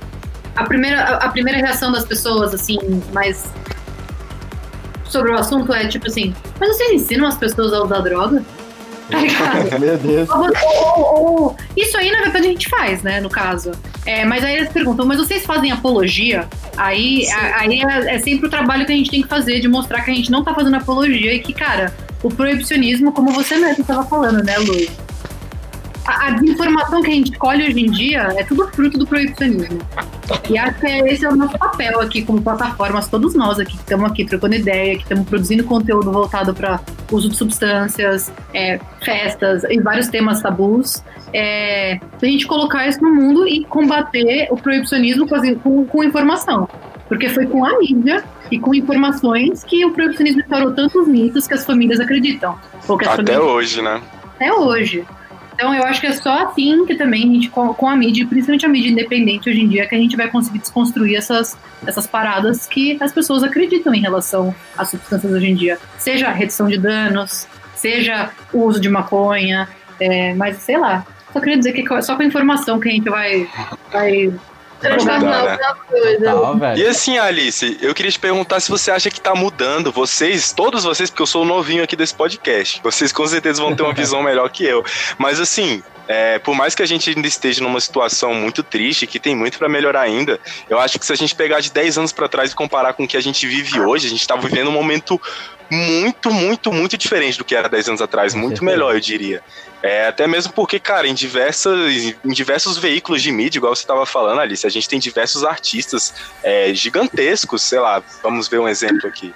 [0.56, 2.78] a primeira, a, primeira reação das pessoas, assim,
[3.14, 3.46] mais
[5.06, 8.44] sobre o assunto é tipo assim, mas vocês ensinam as pessoas a usar droga?
[9.70, 10.28] Tá Meu Deus.
[10.30, 13.72] Ou, ou, ou, isso aí, na verdade, a gente faz, né, no caso.
[14.04, 16.48] É, mas aí eles perguntam, mas vocês fazem apologia?
[16.76, 19.68] Aí, a, aí é, é, sempre o trabalho que a gente tem que fazer de
[19.68, 23.58] mostrar que a gente não tá fazendo apologia e que, cara, o proibicionismo, como você
[23.58, 24.90] mesmo estava falando, né, Luiz?
[26.06, 29.80] A, a desinformação que a gente colhe hoje em dia é tudo fruto do proibicionismo.
[30.50, 33.78] E acho que esse é o nosso papel aqui como plataformas, todos nós aqui que
[33.78, 36.80] estamos aqui trocando ideia, que estamos produzindo conteúdo voltado para
[37.12, 41.04] uso de substâncias, é, festas e vários temas tabus.
[41.34, 46.68] É, a gente colocar isso no mundo e combater o proibicionismo com, com, com informação.
[47.08, 51.54] Porque foi com a mídia e com informações que o proibicionismo estourou tantos mitos que
[51.54, 52.58] as famílias acreditam.
[53.22, 53.54] Até famílias...
[53.54, 54.02] hoje, né?
[54.36, 55.06] Até hoje.
[55.66, 58.68] Então eu acho que é só assim que também a gente, com, a mídia, principalmente
[58.68, 62.68] a mídia independente hoje em dia, que a gente vai conseguir desconstruir essas, essas paradas
[62.68, 65.80] que as pessoas acreditam em relação às substâncias hoje em dia.
[65.98, 69.68] Seja a redução de danos, seja o uso de maconha,
[70.00, 71.04] é, mas sei lá.
[71.34, 73.50] Só queria dizer que é só com a informação que a gente vai,
[73.92, 74.32] vai
[74.88, 75.58] transformar né?
[75.90, 76.76] coisa.
[76.78, 80.84] e assim, Alice, eu queria te perguntar se você acha que tá mudando, vocês, todos
[80.84, 83.94] vocês, porque eu sou o novinho aqui desse podcast, vocês com certeza vão ter uma
[83.96, 84.84] visão melhor que eu.
[85.18, 89.20] Mas assim, é, por mais que a gente ainda esteja numa situação muito triste, que
[89.20, 90.40] tem muito para melhorar ainda,
[90.70, 93.04] eu acho que se a gente pegar de 10 anos para trás e comparar com
[93.04, 95.20] o que a gente vive hoje, a gente tá vivendo um momento
[95.70, 99.42] muito, muito, muito diferente do que era 10 anos atrás, muito melhor, eu diria.
[99.82, 104.06] É, até mesmo porque, cara, em, diversas, em diversos veículos de mídia, igual você estava
[104.06, 106.14] falando, Alice, a gente tem diversos artistas
[106.44, 109.34] é, gigantescos, sei lá, vamos ver um exemplo aqui.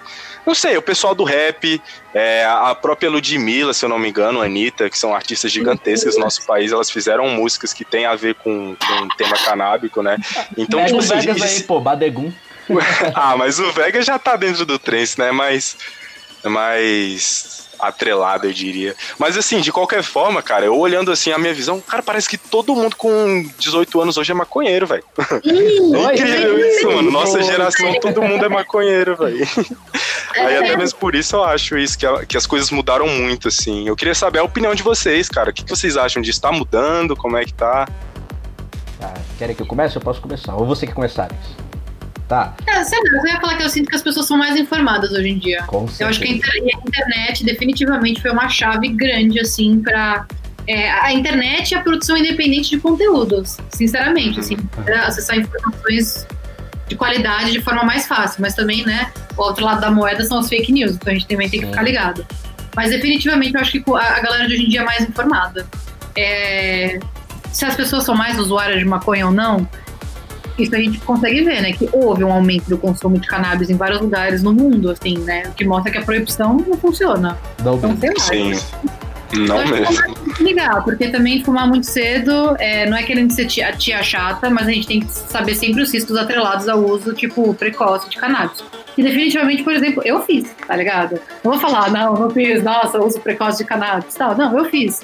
[0.49, 1.79] Não sei, o pessoal do rap,
[2.11, 6.15] é, a própria Ludmilla, se eu não me engano, a Anitta, que são artistas gigantescas
[6.15, 10.01] do nosso país, elas fizeram músicas que têm a ver com, com o tema canábico,
[10.01, 10.17] né?
[10.57, 11.19] Então, tipo assim.
[11.19, 12.33] Vegas aí, pô, Badegum.
[13.13, 15.31] ah, mas o Vegas já tá dentro do trance, né?
[15.31, 15.77] Mas.
[16.43, 18.95] Mas atrelada, eu diria.
[19.17, 22.37] Mas assim, de qualquer forma, cara, eu olhando assim a minha visão, cara, parece que
[22.37, 25.03] todo mundo com 18 anos hoje é maconheiro, velho.
[26.09, 27.11] É incrível isso, mano.
[27.11, 29.47] Nossa geração, todo mundo é maconheiro, velho.
[30.35, 33.47] Aí até mesmo por isso eu acho isso, que, a, que as coisas mudaram muito,
[33.47, 33.87] assim.
[33.87, 35.49] Eu queria saber a opinião de vocês, cara.
[35.49, 36.41] O que, que vocês acham disso?
[36.41, 37.15] Tá mudando?
[37.15, 37.87] Como é que tá?
[39.01, 39.95] Ah, querem que eu comece?
[39.95, 40.55] Eu posso começar.
[40.55, 41.68] Ou você quer começar, Alex?
[42.29, 42.53] Tá.
[42.67, 45.11] É, sei lá, eu ia falar que eu sinto que as pessoas são mais informadas
[45.11, 45.63] hoje em dia.
[45.63, 50.27] Com eu acho que a internet definitivamente foi uma chave grande, assim, para
[50.67, 56.27] é, a internet e a produção independente de conteúdos, sinceramente, assim, pra acessar informações
[56.87, 60.37] de qualidade de forma mais fácil, mas também, né, o outro lado da moeda são
[60.37, 62.23] as fake news, então a gente também tem que ficar ligado.
[62.75, 65.67] Mas definitivamente eu acho que a galera de hoje em dia é mais informada.
[66.15, 66.99] É,
[67.51, 69.67] se as pessoas são mais usuárias de maconha ou não,
[70.63, 71.73] isso a gente consegue ver, né?
[71.73, 75.43] Que houve um aumento do consumo de cannabis em vários lugares no mundo, assim, né?
[75.47, 77.37] O que mostra que a proibição não funciona.
[77.63, 78.19] Não, então, sei lá.
[78.19, 78.53] Sim.
[79.33, 80.15] Não mesmo.
[80.39, 84.67] Ligar, porque também fumar muito cedo é, não é querendo ser tia, tia, chata, mas
[84.67, 88.63] a gente tem que saber sempre os riscos atrelados ao uso, tipo, precoce de cannabis.
[88.97, 91.19] E definitivamente, por exemplo, eu fiz, tá ligado?
[91.43, 94.35] Não vou falar, não, não fiz, nossa, uso precoce de cannabis, tal.
[94.35, 95.01] Não, eu fiz.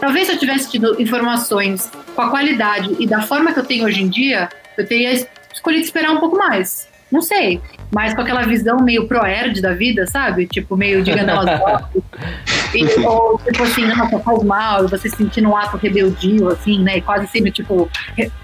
[0.00, 3.84] Talvez se eu tivesse tido informações com a qualidade e da forma que eu tenho
[3.84, 5.12] hoje em dia, eu teria
[5.52, 6.88] escolhido esperar um pouco mais.
[7.10, 7.60] Não sei.
[7.90, 10.46] Mas com aquela visão meio pro-erd da vida, sabe?
[10.46, 11.88] Tipo, meio de gandosa.
[12.74, 17.00] e, ou tipo assim, nossa, faz mal, e você sentindo um ato rebeldio, assim, né?
[17.00, 17.90] Quase sendo, tipo,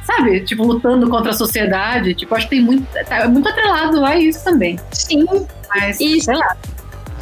[0.03, 0.41] sabe?
[0.41, 2.15] Tipo, lutando contra a sociedade.
[2.15, 2.87] Tipo, acho que tem muito.
[3.07, 4.81] Tá muito atrelado a isso também.
[4.93, 5.27] Sim.
[5.69, 6.25] Mas, isso.
[6.25, 6.57] sei lá.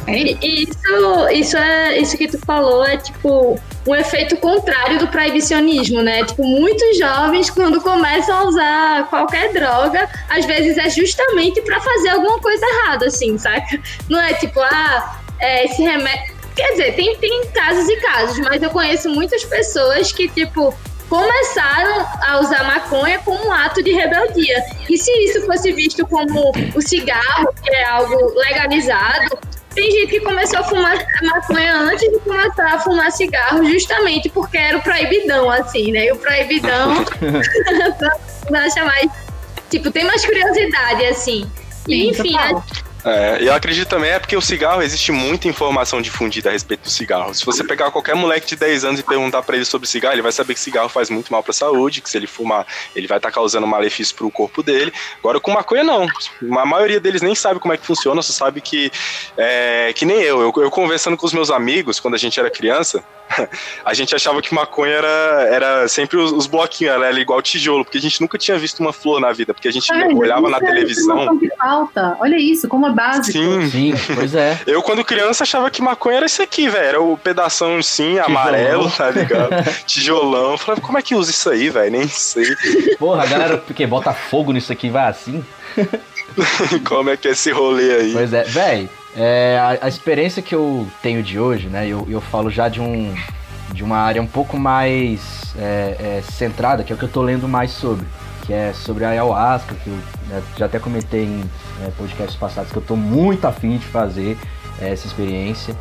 [0.07, 6.01] É isso, isso é isso que tu falou é tipo um efeito contrário do proibicionismo,
[6.01, 6.23] né?
[6.23, 12.09] Tipo, muitos jovens quando começam a usar qualquer droga, às vezes é justamente para fazer
[12.09, 13.79] alguma coisa errada, assim, saca?
[14.09, 16.33] Não é tipo, ah, é, esse remédio.
[16.55, 20.73] Quer dizer, tem, tem casos e casos, mas eu conheço muitas pessoas que, tipo,
[21.09, 24.63] começaram a usar maconha como um ato de rebeldia.
[24.89, 29.37] E se isso fosse visto como o cigarro, que é algo legalizado,
[29.73, 34.57] tem gente que começou a fumar maconha antes de começar a fumar cigarro, justamente porque
[34.57, 36.05] era o proibidão, assim, né?
[36.05, 37.03] E o proibidão,
[38.47, 38.99] pra chamar,
[39.69, 41.49] tipo, tem mais curiosidade, assim.
[41.87, 42.35] E, enfim,
[43.05, 46.89] é, eu acredito também é porque o cigarro existe muita informação difundida a respeito do
[46.89, 47.33] cigarro.
[47.33, 50.21] Se você pegar qualquer moleque de 10 anos e perguntar para ele sobre cigarro, ele
[50.21, 53.07] vai saber que cigarro faz muito mal para a saúde, que se ele fumar, ele
[53.07, 54.93] vai estar tá causando malefício para o corpo dele.
[55.19, 56.07] Agora com maconha não.
[56.59, 58.91] A maioria deles nem sabe como é que funciona, só sabe que
[59.37, 60.41] é, que nem eu.
[60.41, 60.53] eu.
[60.63, 63.03] Eu conversando com os meus amigos quando a gente era criança,
[63.83, 67.97] a gente achava que maconha era, era sempre os, os bloquinhos, era igual tijolo, porque
[67.97, 70.59] a gente nunca tinha visto uma flor na vida, porque a gente Ai, olhava na
[70.59, 71.39] televisão.
[71.57, 72.17] Falta.
[72.19, 73.37] Olha isso, como a básico.
[73.37, 74.59] Sim, Sim, pois é.
[74.65, 76.85] Eu, quando criança, achava que maconha era isso aqui, velho.
[76.85, 79.51] Era o pedação, sim, amarelo, tá ligado?
[79.85, 80.51] Tijolão.
[80.51, 81.91] Eu falava, como é que usa isso aí, velho?
[81.91, 82.55] Nem sei.
[82.97, 85.43] Porra, a galera porque bota fogo nisso aqui e vai assim.
[86.85, 88.13] como é que é esse rolê aí?
[88.13, 88.89] Pois é, velho.
[89.15, 91.87] É, a, a, experiência que eu tenho de hoje, né?
[91.87, 93.13] Eu, eu falo já de um
[93.73, 97.21] de uma área um pouco mais é, é, centrada, que é o que eu tô
[97.21, 98.05] lendo mais sobre,
[98.45, 101.43] que é sobre a ayahuasca, que eu né, já até comentei em
[101.83, 104.37] é, podcasts passados que eu tô muito afim de fazer
[104.79, 105.75] é, essa experiência.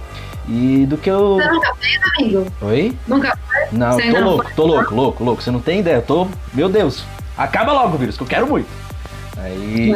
[0.49, 1.37] E do que eu.
[1.37, 2.47] Você nunca fez, amigo?
[2.62, 2.99] Oi?
[3.07, 3.73] Nunca fez?
[3.73, 5.43] Não, Você tô louco, tô louco, louco, louco.
[5.43, 5.97] Você não tem ideia?
[5.97, 6.27] Eu tô.
[6.53, 7.05] Meu Deus!
[7.37, 8.69] Acaba logo o vírus, que eu quero muito.
[9.37, 9.95] Aí.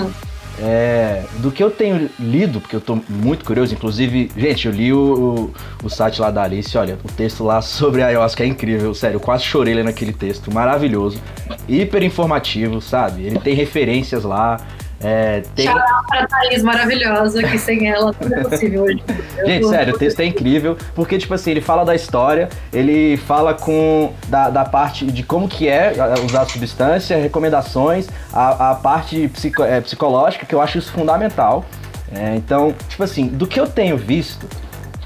[0.59, 4.91] É, do que eu tenho lido, porque eu tô muito curioso, inclusive, gente, eu li
[4.91, 8.47] o, o, o site lá da Alice, olha, o texto lá sobre a ayahuasca é
[8.47, 11.21] incrível, sério, eu quase chorei lendo aquele texto, maravilhoso,
[11.69, 13.27] hiper informativo, sabe?
[13.27, 14.57] Ele tem referências lá,
[15.01, 15.67] é, tem...
[15.67, 15.79] Tchau
[16.09, 19.03] pra Thaís maravilhosa, que sem ela tudo é possível hoje.
[19.45, 23.53] Gente, sério, o texto é incrível, porque, tipo assim, ele fala da história, ele fala
[23.53, 25.93] com da, da parte de como que é
[26.25, 31.65] usar a substância, recomendações, a, a parte psico, é, psicológica, que eu acho isso fundamental.
[32.15, 34.49] É, então, tipo assim, do que eu tenho visto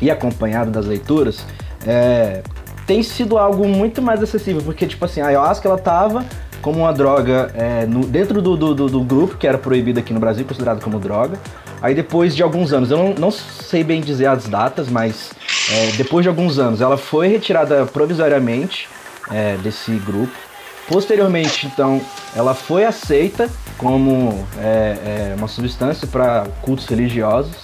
[0.00, 1.44] e acompanhado das leituras,
[1.86, 2.42] é,
[2.86, 6.24] tem sido algo muito mais acessível, porque, tipo assim, a ayahuasca, ela tava
[6.60, 10.20] como uma droga é, no, dentro do, do, do, grupo, que era proibida aqui no
[10.20, 11.38] Brasil, considerado como droga.
[11.80, 15.32] Aí depois de alguns anos, eu não, não sei bem dizer as datas, mas
[15.72, 18.88] é, depois de alguns anos, ela foi retirada provisoriamente
[19.30, 20.32] é, desse grupo.
[20.88, 22.00] Posteriormente, então,
[22.34, 27.56] ela foi aceita como é, é, uma substância para cultos religiosos.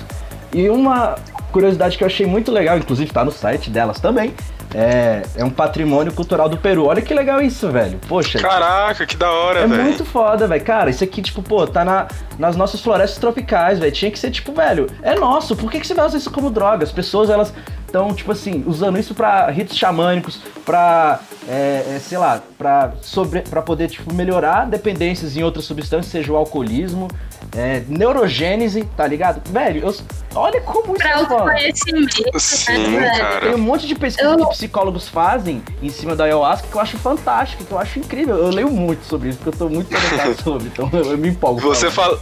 [0.52, 1.16] E uma
[1.50, 4.32] curiosidade que eu achei muito legal, inclusive está no site delas também,
[4.76, 6.84] é, é um patrimônio cultural do Peru.
[6.84, 7.98] Olha que legal isso, velho.
[8.06, 8.38] Poxa.
[8.38, 9.80] Caraca, que da hora, é velho.
[9.80, 10.62] É muito foda, velho.
[10.62, 12.06] Cara, isso aqui, tipo, pô, tá na,
[12.38, 13.90] nas nossas florestas tropicais, velho.
[13.90, 15.56] Tinha que ser, tipo, velho, é nosso.
[15.56, 16.84] Por que, que você vai usar isso como droga?
[16.84, 17.54] As pessoas, elas
[17.86, 23.40] estão, tipo assim, usando isso para ritos xamânicos, pra, é, é, sei lá, pra, sobre,
[23.40, 27.08] pra poder, tipo, melhorar dependências em outras substâncias, seja o alcoolismo,
[27.56, 29.40] é, neurogênese, tá ligado?
[29.50, 29.96] Velho, eu,
[30.34, 32.38] olha como isso pra é foda.
[32.38, 33.40] Sim, né, cara.
[33.40, 34.46] Tem um monte de pesquisa eu...
[34.46, 38.36] que psicólogos fazem em cima da ayahuasca que eu acho fantástico, que eu acho incrível.
[38.36, 41.28] Eu leio muito sobre isso, porque eu tô muito interessado sobre, então eu, eu me
[41.28, 41.60] empolgo.
[41.62, 42.20] Você fala...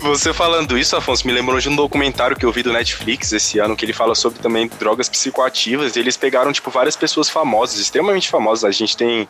[0.00, 3.60] Você falando isso, Afonso, me lembrou de um documentário que eu vi do Netflix esse
[3.60, 7.78] ano, que ele fala sobre também drogas psicoativas, e eles pegaram, tipo, várias pessoas famosas,
[7.78, 8.64] extremamente famosas.
[8.64, 9.28] A gente tem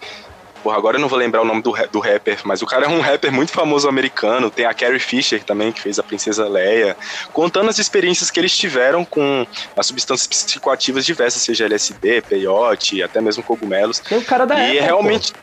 [0.63, 2.89] Porra, agora eu não vou lembrar o nome do, do rapper, mas o cara é
[2.89, 4.51] um rapper muito famoso americano.
[4.51, 6.97] Tem a Carrie Fisher também, que fez a Princesa Leia,
[7.33, 9.47] contando as experiências que eles tiveram com
[9.77, 13.99] as substâncias psicoativas diversas, seja LSD, peyote, até mesmo cogumelos.
[13.99, 15.33] Tem o cara da E Apple, realmente.
[15.33, 15.39] Pô.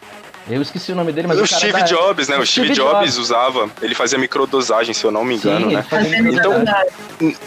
[0.49, 2.37] Eu esqueci o nome dele, mas o, o Steve Jobs, né?
[2.37, 5.75] O, Steve, Steve Jobs, Jobs, usava, ele fazia microdosagem, se eu não me engano, Sim,
[5.75, 5.85] né?
[6.31, 6.63] Então,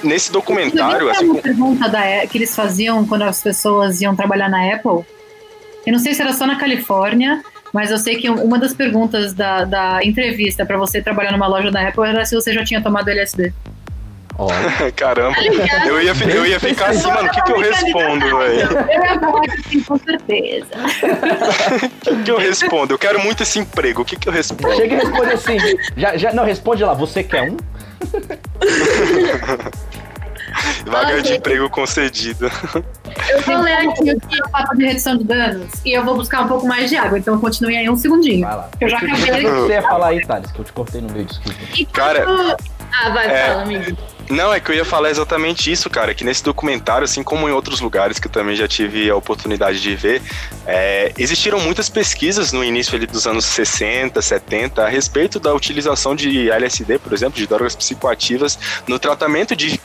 [0.04, 4.72] nesse documentário, assim, uma pergunta da, que eles faziam quando as pessoas iam trabalhar na
[4.72, 5.04] Apple.
[5.84, 9.32] Eu não sei se era só na Califórnia, mas eu sei que uma das perguntas
[9.32, 12.82] da, da entrevista para você trabalhar numa loja da Apple era se você já tinha
[12.82, 13.52] tomado LSD.
[14.96, 18.68] Caramba, tá eu ia, eu ia ficar assim, mano, o que, que eu respondo, velho?
[18.90, 20.66] Eu ia falar que sim, com certeza.
[20.72, 22.94] O que, que eu respondo?
[22.94, 24.74] Eu quero muito esse emprego, o que, que eu respondo?
[24.74, 25.58] Chega e responde assim,
[25.96, 27.56] já, já, não, responde lá, você quer um?
[30.86, 32.50] Vaga de emprego concedido.
[33.28, 36.48] Eu vou ler aqui o papo de redução de danos e eu vou buscar um
[36.48, 38.46] pouco mais de água, então continue aí um segundinho.
[38.46, 38.70] Vai lá.
[38.80, 39.46] Eu já acabei.
[39.46, 41.58] O que você ia falar aí, Thales, que eu te cortei no meio, desculpa.
[41.92, 42.56] Cara.
[42.92, 43.46] Ah, vai, é...
[43.48, 43.96] fala, amigo.
[44.30, 47.52] Não, é que eu ia falar exatamente isso, cara, que nesse documentário, assim como em
[47.52, 50.22] outros lugares que eu também já tive a oportunidade de ver,
[50.66, 56.14] é, existiram muitas pesquisas no início ali, dos anos 60, 70 a respeito da utilização
[56.14, 59.78] de LSD, por exemplo, de drogas psicoativas no tratamento de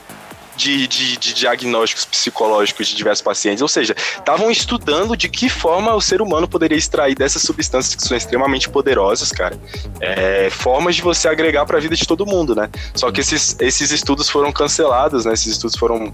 [0.57, 5.93] de, de, de, diagnósticos psicológicos de diversos pacientes, ou seja, estavam estudando de que forma
[5.93, 9.57] o ser humano poderia extrair dessas substâncias que são extremamente poderosas, cara,
[10.01, 12.69] é, formas de você agregar para a vida de todo mundo, né?
[12.95, 15.33] Só que esses, esses estudos foram cancelados, né?
[15.33, 16.11] Esses estudos foram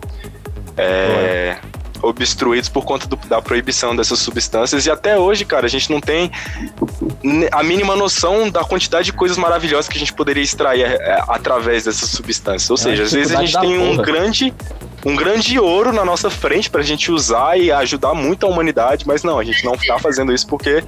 [0.77, 1.57] é,
[2.03, 4.85] obstruídos por conta do, da proibição dessas substâncias.
[4.85, 6.29] E até hoje, cara, a gente não tem
[7.51, 11.85] a mínima noção da quantidade de coisas maravilhosas que a gente poderia extrair é, através
[11.85, 12.69] dessas substâncias.
[12.69, 14.53] Ou é seja, às vezes a gente tem um grande
[15.05, 19.05] um grande ouro na nossa frente para a gente usar e ajudar muito a humanidade,
[19.05, 20.81] mas não, a gente não está fazendo isso porque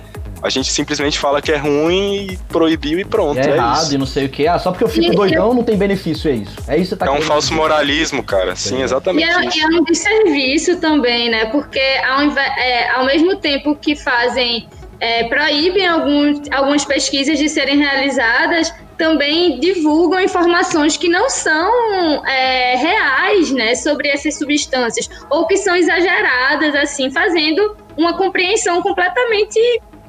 [0.45, 3.39] a gente simplesmente fala que é ruim e proibiu e pronto.
[3.39, 3.95] é, é errado isso.
[3.95, 4.47] e não sei o que.
[4.47, 6.55] Ah, só porque eu fico doidão não tem benefício, é isso.
[6.67, 7.60] É isso que tá É um falso dizer.
[7.60, 8.55] moralismo, cara.
[8.55, 9.27] Sim, exatamente.
[9.27, 9.58] E é, isso.
[9.58, 11.45] e é um desserviço também, né?
[11.45, 14.67] Porque ao, é, ao mesmo tempo que fazem
[14.99, 22.75] é, proíbem alguns, algumas pesquisas de serem realizadas, também divulgam informações que não são é,
[22.77, 29.60] reais né, sobre essas substâncias, ou que são exageradas, assim, fazendo uma compreensão completamente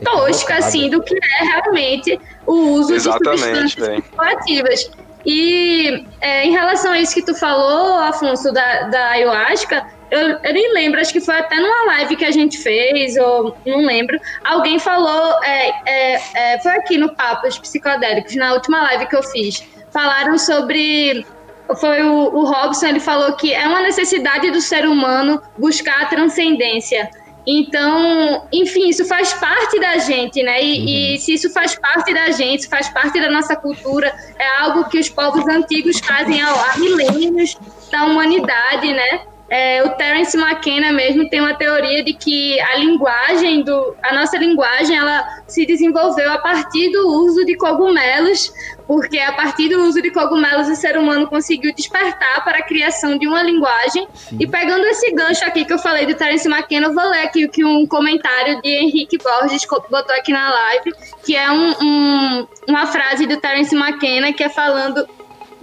[0.05, 4.91] tosca assim, do que é realmente o uso Exatamente, de substâncias psicoativas.
[5.25, 10.55] E é, em relação a isso que tu falou, Afonso, da, da ayahuasca, eu, eu,
[10.55, 14.19] nem lembro, acho que foi até numa live que a gente fez, ou não lembro.
[14.45, 19.23] Alguém falou, é, é, é, foi aqui no Papos Psicodélicos, na última live que eu
[19.25, 19.67] fiz.
[19.91, 21.27] Falaram sobre.
[21.81, 26.07] Foi o, o Robson, ele falou que é uma necessidade do ser humano buscar a
[26.07, 27.11] transcendência.
[27.47, 30.61] Então, enfim, isso faz parte da gente, né?
[30.61, 30.89] E, uhum.
[30.89, 34.99] e, se isso faz parte da gente, faz parte da nossa cultura, é algo que
[34.99, 37.57] os povos antigos fazem há milênios
[37.91, 39.21] da humanidade, né?
[39.49, 44.37] É, o Terence McKenna mesmo tem uma teoria de que a linguagem do a nossa
[44.37, 48.53] linguagem ela se desenvolveu a partir do uso de cogumelos
[48.89, 53.17] porque a partir do uso de cogumelos o ser humano conseguiu despertar para a criação
[53.17, 54.37] de uma linguagem Sim.
[54.41, 57.47] e pegando esse gancho aqui que eu falei do Terence McKenna eu vou ler aqui
[57.47, 60.93] que um comentário de Henrique Borges botou aqui na live
[61.25, 65.07] que é um, um, uma frase do Terence McKenna que é falando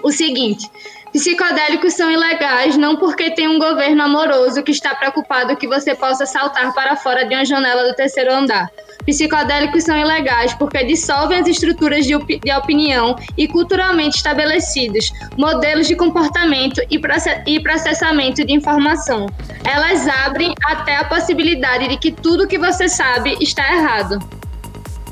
[0.02, 0.70] o seguinte
[1.14, 6.26] Psicodélicos são ilegais não porque tem um governo amoroso que está preocupado que você possa
[6.26, 8.68] saltar para fora de uma janela do terceiro andar.
[9.06, 15.88] Psicodélicos são ilegais porque dissolvem as estruturas de, op de opinião e culturalmente estabelecidos, modelos
[15.88, 19.28] de comportamento e, process e processamento de informação.
[19.64, 24.18] Elas abrem até a possibilidade de que tudo que você sabe está errado.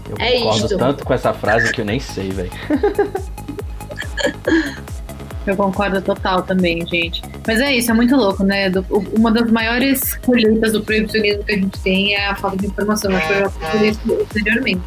[0.10, 0.78] Eu é concordo isto.
[0.80, 2.52] tanto com essa frase que eu nem sei, velho.
[5.46, 7.22] Eu concordo total também, gente.
[7.48, 8.70] Mas é isso, é muito louco, né?
[8.70, 8.86] Do,
[9.18, 13.16] uma das maiores colheitas do proibicionismo que a gente tem é a falta de informação.
[13.16, 14.82] Acho que eu já falei isso anteriormente.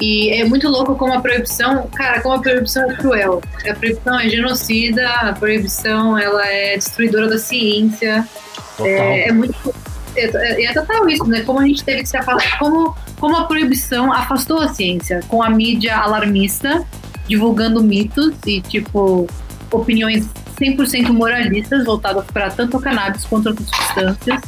[0.00, 3.40] E é muito louco como a proibição, cara, como a proibição é cruel.
[3.68, 8.26] A proibição é genocida, a proibição ela é destruidora da ciência.
[8.80, 9.54] É, é, muito.
[10.16, 11.42] É, é, é, total isso, né?
[11.42, 15.40] Como a gente teve que se afastar, como, como a proibição afastou a ciência, com
[15.40, 16.84] a mídia alarmista,
[17.28, 19.28] divulgando mitos e, tipo,
[19.72, 20.28] opiniões
[20.60, 24.40] 100% moralistas voltadas para tanto a cannabis quanto outras substâncias.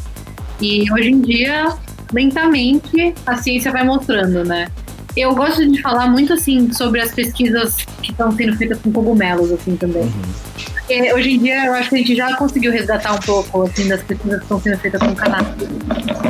[0.60, 1.74] E hoje em dia,
[2.12, 4.68] lentamente, a ciência vai mostrando, né?
[5.16, 9.52] Eu gosto de falar muito assim sobre as pesquisas que estão sendo feitas com cogumelos,
[9.52, 10.02] assim também.
[10.02, 10.64] Uhum.
[10.74, 13.88] Porque hoje em dia eu acho que a gente já conseguiu resgatar um pouco assim
[13.88, 15.68] das pesquisas que estão sendo feitas com cannabis.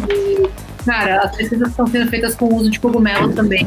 [0.09, 3.67] E, cara, as pesquisas estão sendo feitas com o uso de cogumelos também.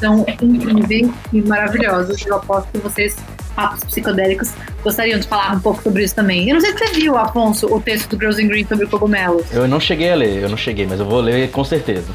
[0.00, 2.26] São incríveis e maravilhosas.
[2.26, 3.16] Eu aposto que vocês
[3.58, 4.52] papos psicodélicos
[4.84, 6.48] gostariam de falar um pouco sobre isso também.
[6.48, 9.52] Eu não sei se você viu, Afonso, o texto do Girls in Green sobre cogumelos.
[9.52, 12.06] Eu não cheguei a ler, eu não cheguei, mas eu vou ler com certeza.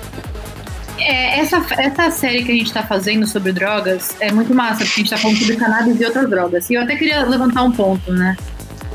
[0.98, 5.02] É, essa, essa série que a gente tá fazendo sobre drogas é muito massa, porque
[5.02, 6.70] a gente tá falando sobre cannabis e outras drogas.
[6.70, 8.38] E eu até queria levantar um ponto, né?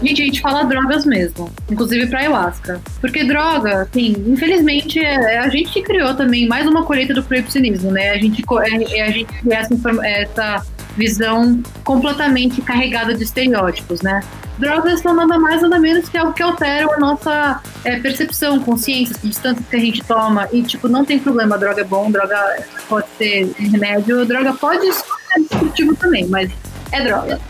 [0.03, 2.81] Gente, a gente fala drogas mesmo, inclusive pra ayahuasca.
[3.01, 7.23] Porque droga, assim, infelizmente, é, é a gente que criou também mais uma colheita do
[7.23, 8.13] proibicionismo, né?
[8.13, 9.75] A gente, é, é a gente essa,
[10.07, 10.65] essa
[10.99, 14.21] visão completamente carregada de estereótipos, né?
[14.59, 19.17] Drogas são nada mais nada menos que algo que alteram a nossa é, percepção, consciência,
[19.19, 20.49] substâncias que a gente toma.
[20.53, 25.05] E, tipo, não tem problema, droga é bom, droga pode ser remédio, droga pode ser
[25.49, 26.51] destrutivo também, mas
[26.91, 27.41] é droga.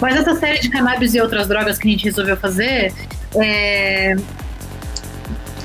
[0.00, 2.92] Mas essa série de cannabis e outras drogas que a gente resolveu fazer,
[3.34, 4.14] é...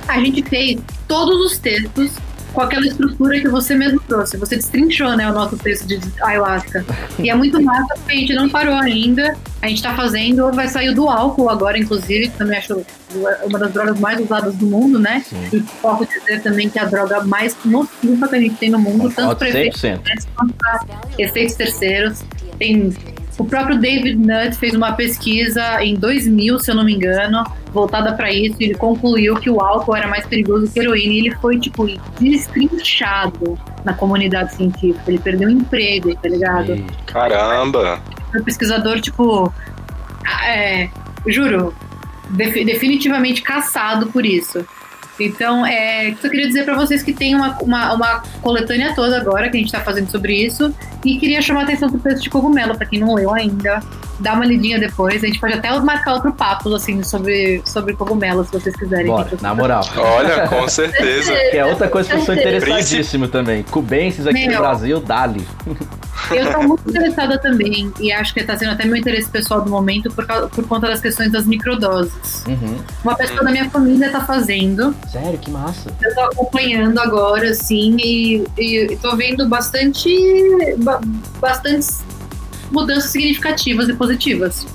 [0.08, 2.12] a gente fez todos os textos
[2.53, 4.38] com aquela estrutura que você mesmo trouxe.
[4.38, 6.85] Você destrinchou, né, o nosso texto de ayahuasca.
[7.17, 9.35] E é muito massa porque a gente não parou ainda.
[9.62, 12.81] A gente tá fazendo, vai sair do álcool agora, inclusive, que também acho
[13.43, 15.23] uma das drogas mais usadas do mundo, né?
[15.27, 15.49] Sim.
[15.51, 18.79] E posso dizer também que é a droga mais nociva que a gente tem no
[18.79, 19.81] mundo, tanto para efeitos
[20.35, 20.85] quanto para
[21.17, 22.23] efeitos terceiros.
[22.57, 22.93] Tem
[23.39, 28.13] o próprio David Nutt fez uma pesquisa em 2000, se eu não me engano, voltada
[28.13, 31.17] para isso, e ele concluiu que o álcool era mais perigoso que a heroína, e
[31.19, 31.88] ele foi, tipo,
[32.19, 35.04] destrinchado na comunidade científica.
[35.08, 36.86] Ele perdeu o emprego, tá ligado?
[37.06, 38.02] Caramba!
[38.36, 39.52] O pesquisador, tipo,
[40.45, 40.89] é,
[41.25, 41.73] juro,
[42.30, 44.67] definitivamente caçado por isso.
[45.19, 49.49] Então, é, só queria dizer para vocês que tem uma, uma, uma, coletânea toda agora
[49.49, 50.73] que a gente está fazendo sobre isso.
[51.03, 53.81] E queria chamar a atenção pro preço de cogumelo, para quem não leu ainda.
[54.19, 55.23] Dá uma lidinha depois.
[55.23, 59.08] A gente pode até marcar outro papo, assim, sobre, sobre cogumelo, se vocês quiserem.
[59.08, 59.83] Bora, na moral.
[59.96, 61.31] Olha, com certeza.
[61.52, 63.63] que é outra coisa que eu sou interessadíssimo também.
[63.63, 64.54] Cubenses aqui Meu.
[64.54, 65.46] no Brasil, dali.
[66.31, 69.69] Eu estou muito interessada também, e acho que está sendo até meu interesse pessoal do
[69.69, 72.44] momento por, por conta das questões das microdoses.
[72.46, 72.77] Uhum.
[73.04, 74.96] Uma pessoa da minha família está fazendo.
[75.12, 75.91] Sério, que massa.
[76.01, 80.10] Eu estou acompanhando agora, assim, e, estou vendo bastante,
[81.39, 81.87] bastante
[82.71, 84.67] mudanças significativas e positivas.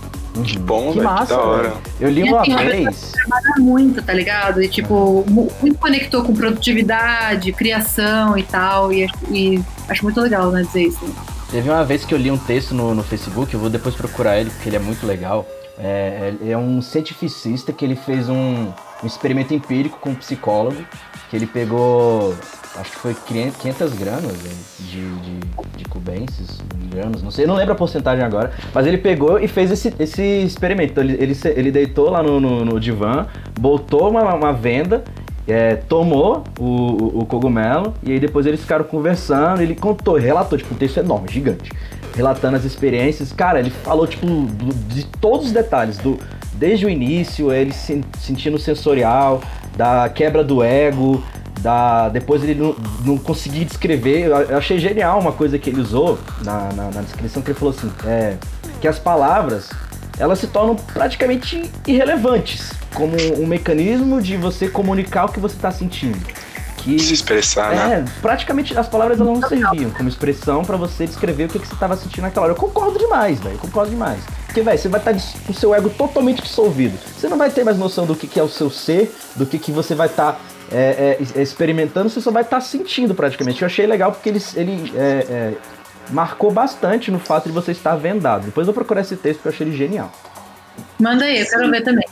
[0.43, 0.93] Que bom.
[0.93, 1.74] Que, que da hora.
[2.01, 3.12] Eu li uma assim, vez.
[3.12, 4.61] Trabalha muito, tá ligado?
[4.61, 8.93] E, tipo, muito conectou com produtividade, criação e tal.
[8.93, 11.14] E, e acho muito legal, né, dizer isso.
[11.53, 14.41] Teve uma vez que eu li um texto no, no Facebook, eu vou depois procurar
[14.41, 15.47] ele, porque ele é muito legal.
[15.78, 18.72] É, é um cientificista que ele fez um,
[19.05, 20.83] um experimento empírico com um psicólogo,
[21.31, 22.35] que ele pegou
[22.77, 24.33] acho que foi 500 gramas
[24.81, 25.41] de, de,
[25.77, 26.59] de cubensis,
[26.91, 30.23] gramas, não sei, não lembro a porcentagem agora, mas ele pegou e fez esse, esse
[30.23, 30.93] experimento.
[30.93, 33.27] Então, ele, ele, ele deitou lá no, no, no divã,
[33.59, 35.05] botou uma, uma venda,
[35.47, 40.59] é, tomou o, o, o, cogumelo e aí depois eles ficaram conversando, ele contou, relatou,
[40.59, 41.71] tipo, um texto enorme, gigante,
[42.17, 43.33] relatando as experiências.
[43.33, 46.19] Cara, ele falou, tipo, do, de todos os detalhes, do,
[46.65, 49.43] desde o início, ele se, sentindo sensorial,
[49.77, 51.23] da quebra do ego,
[51.61, 54.29] da, depois ele não, não conseguia descrever.
[54.29, 57.75] Eu achei genial uma coisa que ele usou na, na, na descrição, que ele falou
[57.77, 58.37] assim, é,
[58.81, 59.69] que as palavras
[60.19, 65.71] elas se tornam praticamente irrelevantes como um mecanismo de você comunicar o que você está
[65.71, 66.19] sentindo.
[66.85, 68.05] Que, se expressar, é, né?
[68.20, 71.97] praticamente as palavras não serviam como expressão para você descrever o que, que você estava
[71.97, 72.53] sentindo naquela hora.
[72.53, 74.20] Eu concordo demais, velho, concordo demais.
[74.45, 76.99] Porque, velho, você vai estar tá com o seu ego totalmente dissolvido.
[77.16, 79.59] Você não vai ter mais noção do que, que é o seu ser, do que,
[79.59, 80.39] que você vai estar tá
[80.70, 83.62] é, é, experimentando, você só vai estar tá sentindo praticamente.
[83.62, 85.55] Eu achei legal porque ele, ele é, é,
[86.11, 88.45] marcou bastante no fato de você estar vendado.
[88.45, 90.12] Depois eu vou procurar esse texto que eu achei ele genial.
[91.01, 92.07] Manda aí, eu quero ver também.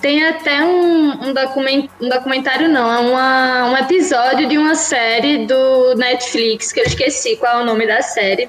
[0.00, 5.94] Tem até um, um, document, um documentário, não, é um episódio de uma série do
[5.96, 8.48] Netflix, que eu esqueci qual é o nome da série,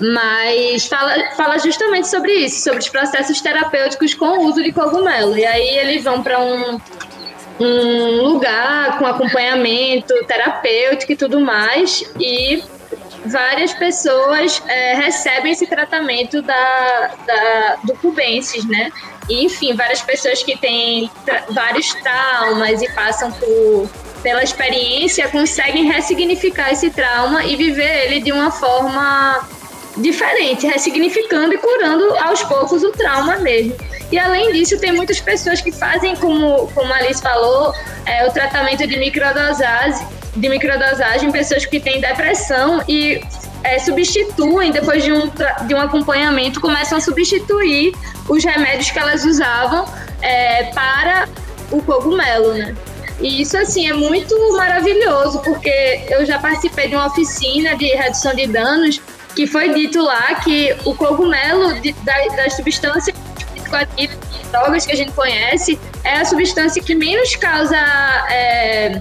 [0.00, 5.38] mas fala, fala justamente sobre isso, sobre os processos terapêuticos com o uso de cogumelo.
[5.38, 6.80] E aí eles vão para um,
[7.60, 12.62] um lugar com acompanhamento terapêutico e tudo mais, e
[13.24, 18.90] várias pessoas é, recebem esse tratamento da, da, do cubensis, né?
[19.28, 23.88] E, enfim, várias pessoas que têm tra vários traumas e passam por,
[24.22, 29.48] pela experiência conseguem ressignificar esse trauma e viver ele de uma forma
[29.96, 33.74] diferente, ressignificando e curando aos poucos o trauma mesmo.
[34.10, 37.72] E além disso, tem muitas pessoas que fazem, como, como a Alice falou,
[38.04, 40.06] é, o tratamento de microdosagem,
[40.36, 43.20] de microdosagem, pessoas que têm depressão e
[43.62, 45.30] é, substituem, depois de um,
[45.66, 47.94] de um acompanhamento, começam a substituir
[48.28, 49.86] os remédios que elas usavam
[50.20, 51.28] é, para
[51.70, 52.74] o cogumelo, né?
[53.20, 58.34] E isso, assim, é muito maravilhoso, porque eu já participei de uma oficina de redução
[58.34, 59.00] de danos
[59.34, 61.92] que foi dito lá que o cogumelo de,
[62.36, 63.16] das substâncias
[63.54, 64.16] psicoativas,
[64.50, 67.76] drogas que a gente conhece, é a substância que menos causa
[68.30, 69.00] é,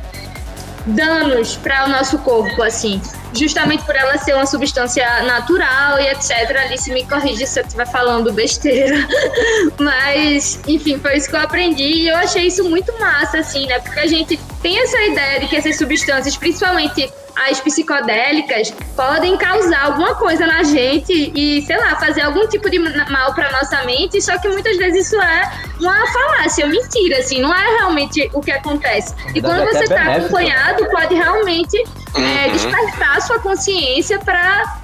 [0.86, 3.02] danos para o nosso corpo, assim.
[3.34, 6.56] Justamente por ela ser uma substância natural e etc.
[6.66, 9.08] Alice me corrige se eu estiver falando besteira.
[9.80, 13.80] Mas, enfim, foi isso que eu aprendi e eu achei isso muito massa, assim, né?
[13.80, 19.86] Porque a gente tem essa ideia de que essas substâncias, principalmente as psicodélicas podem causar
[19.86, 24.22] alguma coisa na gente e, sei lá, fazer algum tipo de mal para nossa mente,
[24.22, 28.42] só que muitas vezes isso é uma falácia, uma mentira, assim, não é realmente o
[28.42, 29.14] que acontece.
[29.34, 32.52] E quando você está acompanhado, pode realmente é, uhum.
[32.54, 34.83] despertar sua consciência para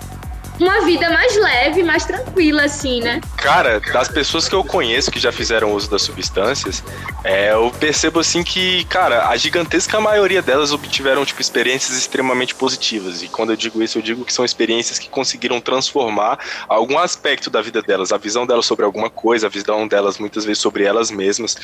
[0.60, 3.22] uma vida mais leve, mais tranquila, assim, né?
[3.38, 6.84] Cara, das pessoas que eu conheço que já fizeram uso das substâncias,
[7.24, 13.24] é, eu percebo assim que, cara, a gigantesca maioria delas obtiveram, tipo, experiências extremamente positivas.
[13.24, 16.38] E quando eu digo isso, eu digo que são experiências que conseguiram transformar
[16.68, 20.44] algum aspecto da vida delas, a visão delas sobre alguma coisa, a visão delas muitas
[20.44, 21.56] vezes sobre elas mesmas.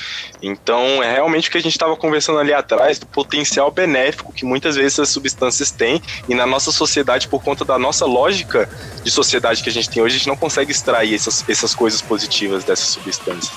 [0.42, 4.46] Então, é realmente o que a gente estava conversando ali atrás, do potencial benéfico que
[4.46, 8.70] muitas vezes essas substâncias têm e na nossa sociedade, por conta da nossa lógica
[9.04, 12.02] de sociedade que a gente tem hoje, a gente não consegue extrair essas, essas coisas
[12.02, 13.54] positivas dessas substâncias.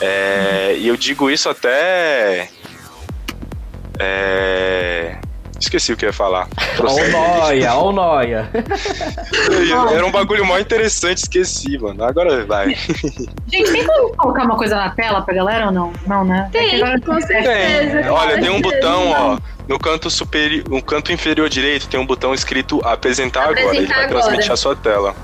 [0.00, 2.48] É, e eu digo isso até.
[4.00, 4.77] É,
[5.60, 6.48] Esqueci o que ia falar.
[6.78, 8.48] Ó noia, ó noia.
[9.92, 12.04] Era um bagulho mó interessante, esqueci, mano.
[12.04, 12.74] Agora vai.
[13.48, 15.92] Gente, tem como colocar uma coisa na tela pra galera ou não?
[16.06, 16.48] Não, né?
[16.52, 17.00] Tem, é agora...
[17.00, 18.02] com certeza.
[18.02, 18.08] Tem.
[18.08, 19.38] Olha, tem um botão, ó.
[19.66, 23.76] No canto superior, no canto inferior direito tem um botão escrito apresentar, apresentar agora.
[23.76, 24.20] Ele vai agora.
[24.22, 25.14] transmitir a sua tela.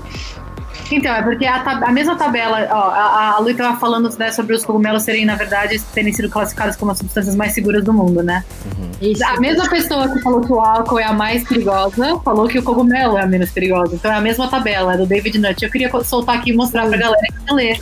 [0.91, 4.55] Então, é porque a, a mesma tabela, ó, a, a Lu estava falando né, sobre
[4.55, 8.21] os cogumelos serem, na verdade, terem sido classificados como as substâncias mais seguras do mundo,
[8.23, 8.43] né?
[8.65, 9.13] Uhum.
[9.25, 12.63] A mesma pessoa que falou que o álcool é a mais perigosa, falou que o
[12.63, 13.95] cogumelo é a menos perigosa.
[13.95, 15.63] Então é a mesma tabela, é do David Nutt.
[15.63, 17.79] Eu queria soltar aqui e mostrar pra galera que ler.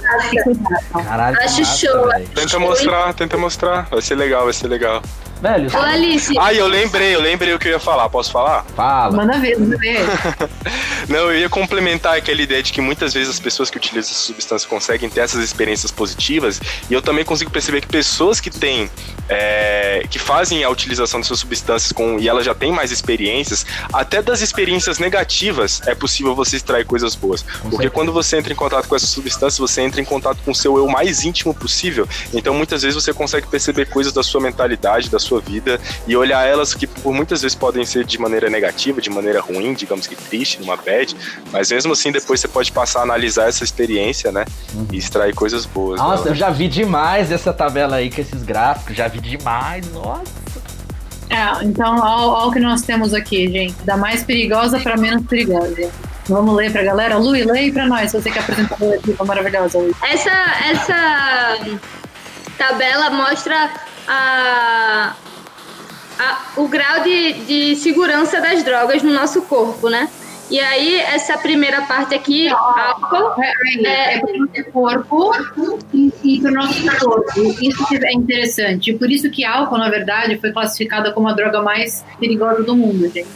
[0.92, 2.10] Caralho, Acho show.
[2.34, 3.88] Tenta mostrar, tenta mostrar.
[3.90, 5.02] Vai ser legal, vai ser legal.
[5.44, 6.34] Velho, Ô, Alice.
[6.40, 8.08] Ah, eu lembrei, eu lembrei o que eu ia falar.
[8.08, 8.64] Posso falar?
[8.78, 9.14] Fala.
[9.14, 10.00] Manda ver, manda ver.
[11.10, 14.22] Não, eu ia complementar aquela ideia de que muitas vezes as pessoas que utilizam essa
[14.22, 16.62] substância conseguem ter essas experiências positivas.
[16.90, 18.90] E eu também consigo perceber que pessoas que têm,
[19.28, 24.22] é, que fazem a utilização dessas substâncias com, e elas já têm mais experiências, até
[24.22, 27.42] das experiências negativas é possível você extrair coisas boas.
[27.42, 27.90] Com Porque certeza.
[27.92, 30.78] quando você entra em contato com essas substâncias, você entra em contato com o seu
[30.78, 32.08] eu mais íntimo possível.
[32.34, 36.16] Então muitas vezes você consegue perceber coisas da sua mentalidade, da sua sua vida e
[36.16, 40.06] olhar elas que por muitas vezes podem ser de maneira negativa, de maneira ruim, digamos
[40.06, 41.16] que triste, numa bad,
[41.52, 44.46] mas mesmo assim depois você pode passar a analisar essa experiência, né?
[44.74, 44.88] Uhum.
[44.92, 46.00] E extrair coisas boas.
[46.00, 50.44] Nossa, eu já vi demais essa tabela aí com esses gráficos, já vi demais, nossa.
[51.30, 53.76] É, então, olha o que nós temos aqui, gente.
[53.84, 55.90] Da mais perigosa para menos perigosa.
[56.28, 57.18] Vamos ler pra galera?
[57.18, 59.80] Lu, lê pra nós, você que apresentou a equipe maravilhosa.
[60.04, 60.32] Essa,
[60.70, 61.80] essa
[62.58, 63.72] tabela mostra
[64.08, 65.16] a,
[66.20, 70.10] a, o grau de, de segurança das drogas no nosso corpo, né?
[70.52, 73.42] E aí, essa primeira parte aqui, álcool.
[73.42, 77.40] É, é para o nosso corpo e, e para o nosso corpo.
[77.62, 78.94] Isso é interessante.
[78.94, 83.10] Por isso que álcool, na verdade, foi classificada como a droga mais perigosa do mundo,
[83.10, 83.28] gente.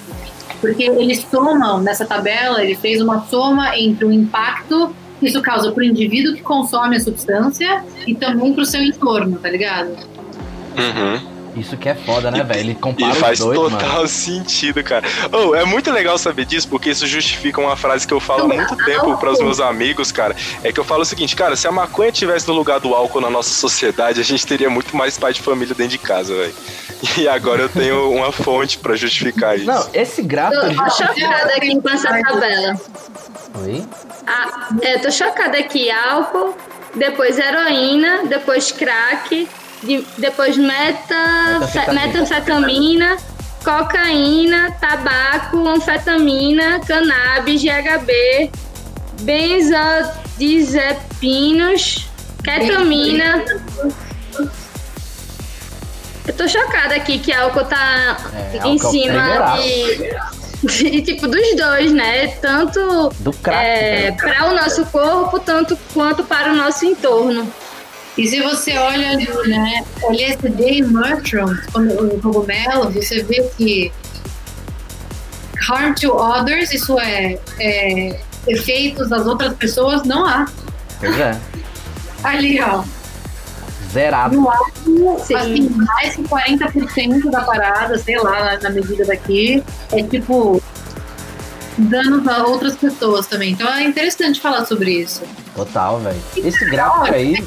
[0.60, 5.72] Porque eles somam, nessa tabela, ele fez uma soma entre o impacto que isso causa
[5.72, 9.98] para o indivíduo que consome a substância e também para o seu entorno, tá ligado?
[10.78, 11.38] Uhum.
[11.60, 12.60] Isso que é foda, né, velho?
[12.60, 14.08] Ele compara e faz dois, total mano.
[14.08, 15.04] sentido, cara.
[15.32, 18.48] Oh, é muito legal saber disso, porque isso justifica uma frase que eu falo há
[18.48, 20.36] muito tempo para os meus amigos, cara.
[20.64, 23.22] É que eu falo o seguinte, cara, se a maconha tivesse no lugar do álcool
[23.22, 26.54] na nossa sociedade, a gente teria muito mais pai de família dentro de casa, velho.
[27.18, 29.66] E agora eu tenho uma fonte para justificar isso.
[29.66, 30.62] Não, esse gráfico.
[30.62, 32.82] Tô, tô chocada aqui com essa tabela.
[33.64, 33.84] Oi?
[34.28, 35.90] Ah, é, tô chocada aqui.
[35.90, 36.56] Álcool,
[36.94, 39.48] depois heroína, depois crack
[39.84, 41.60] de, depois meta,
[41.94, 43.18] metanfetamina,
[43.64, 48.50] cocaína, tabaco, anfetamina, cannabis, GHB,
[49.22, 52.08] benzodiazepinos,
[52.44, 53.46] ketamina.
[56.28, 59.58] Eu tô chocada aqui que álcool tá é, em álcool cima
[60.64, 62.28] de, de, tipo dos dois, né?
[62.42, 64.18] Tanto Do crack, é, né?
[64.18, 67.50] para o nosso corpo, tanto quanto para o nosso entorno.
[68.18, 73.92] E se você olha ali, né, LSD e mushrooms, o cogumelo, você vê que
[75.70, 80.48] harm to others, isso é, é efeitos das outras pessoas, não há.
[81.00, 81.40] Pois é.
[82.24, 82.84] Ali, ó.
[83.92, 84.36] Zerado.
[84.36, 90.04] No álcool, assim, mais que 40% da parada, sei lá, na, na medida daqui, é
[90.04, 90.62] tipo
[91.78, 93.52] danos a outras pessoas também.
[93.52, 95.22] Então é interessante falar sobre isso.
[95.58, 96.22] Total, velho.
[96.38, 97.44] Esse gráfico aí.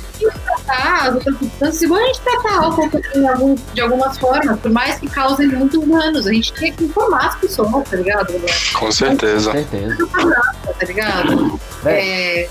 [0.66, 4.70] Tratar as outras substâncias, igual a gente tratar álcool de, algum, de algumas formas, por
[4.72, 6.26] mais que causem muitos danos.
[6.26, 8.34] A gente tem que informar as pessoas, tá ligado?
[8.74, 9.52] Com certeza.
[9.52, 9.96] Com certeza.
[10.76, 11.60] Tá ligado?
[11.86, 12.48] É,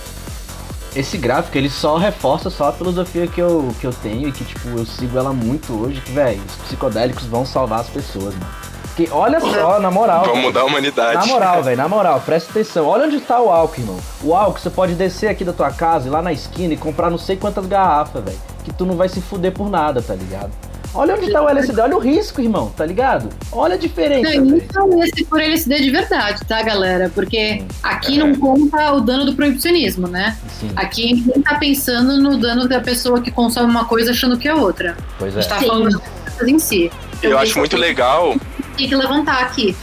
[0.95, 4.45] esse gráfico ele só reforça só a filosofia que eu, que eu tenho e que
[4.45, 8.68] tipo eu sigo ela muito hoje que velho os psicodélicos vão salvar as pessoas mano
[8.99, 10.25] porque olha só, na moral.
[10.25, 11.15] Vamos mudar a humanidade.
[11.15, 12.85] Na moral, velho, na moral, presta atenção.
[12.85, 13.99] Olha onde tá o álcool, irmão.
[14.21, 17.09] O álcool, você pode descer aqui da tua casa e lá na esquina e comprar
[17.09, 18.37] não sei quantas garrafas, velho.
[18.65, 20.51] Que tu não vai se fuder por nada, tá ligado?
[20.93, 23.29] Olha onde tá o LSD, olha o risco, irmão, tá ligado?
[23.51, 24.41] Olha a diferença.
[24.41, 27.11] Não, então esse por LSD de verdade, tá, galera?
[27.13, 30.35] Porque aqui não conta o dano do proibicionismo, né?
[30.59, 30.71] Sim.
[30.75, 34.53] Aqui ninguém tá pensando no dano da pessoa que consome uma coisa achando que é
[34.53, 34.97] outra.
[35.19, 35.39] Pois é.
[35.39, 36.91] A gente tá falando das em si.
[37.21, 38.35] Eu, Eu acho muito legal
[38.79, 39.75] tem que levantar aqui.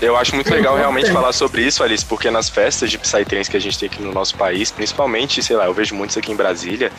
[0.00, 3.56] Eu acho muito legal realmente falar sobre isso, Alice, porque nas festas de Psytrance que
[3.56, 6.36] a gente tem aqui no nosso país, principalmente, sei lá, eu vejo muitos aqui em
[6.36, 6.90] Brasília,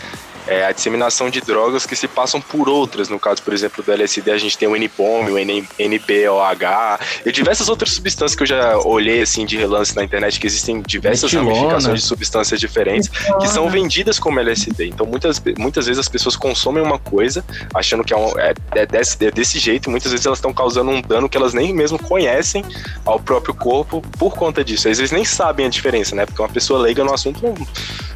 [0.48, 3.10] é, a disseminação de drogas que se passam por outras.
[3.10, 7.70] No caso, por exemplo, do LSD, a gente tem o N-POM, o NPOH e diversas
[7.70, 11.56] outras substâncias que eu já olhei assim de relance na internet, que existem diversas Metilona.
[11.56, 14.88] ramificações de substâncias diferentes que são vendidas como LSD.
[14.88, 18.86] Então, muitas, muitas vezes as pessoas consomem uma coisa achando que é, um, é, é,
[18.86, 21.74] desse, é desse jeito, e muitas vezes elas estão causando um dano que elas nem
[21.74, 22.64] mesmo conhecem
[23.06, 24.88] ao próprio corpo por conta disso.
[24.90, 26.26] Às vezes nem sabem a diferença, né?
[26.26, 27.56] Porque uma pessoa leiga no assunto não,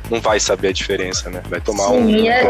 [0.09, 1.41] não vai saber a diferença, né?
[1.49, 2.43] Vai tomar Sim, um é,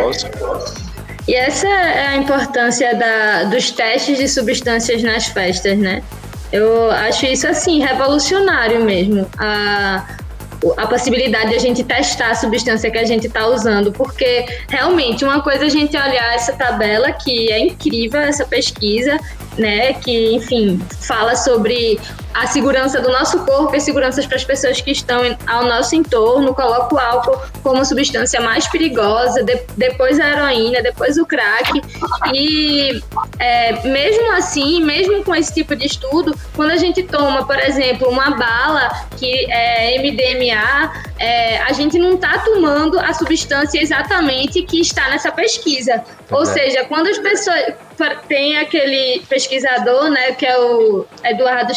[1.27, 6.03] e essa é a importância da, dos testes de substâncias nas festas, né?
[6.51, 9.27] Eu acho isso assim revolucionário mesmo.
[9.39, 10.05] A,
[10.77, 15.25] a possibilidade de a gente testar a substância que a gente está usando, porque realmente
[15.25, 19.19] uma coisa é a gente olhar essa tabela, que é incrível essa pesquisa,
[19.57, 21.99] né, que enfim fala sobre
[22.35, 26.53] a segurança do nosso corpo e seguranças para as pessoas que estão ao nosso entorno,
[26.53, 31.81] coloca o álcool como a substância mais perigosa, de, depois a heroína, depois o crack.
[32.33, 33.01] E
[33.39, 38.09] é, mesmo assim, mesmo com esse tipo de estudo, quando a gente toma, por exemplo,
[38.09, 44.81] uma bala que é MDMA, é, a gente não está tomando a substância exatamente que
[44.81, 46.03] está nessa pesquisa.
[46.29, 46.45] Ou é.
[46.45, 47.75] seja, quando as pessoas
[48.27, 51.73] tem aquele pesquisador, né, que é o Eduardo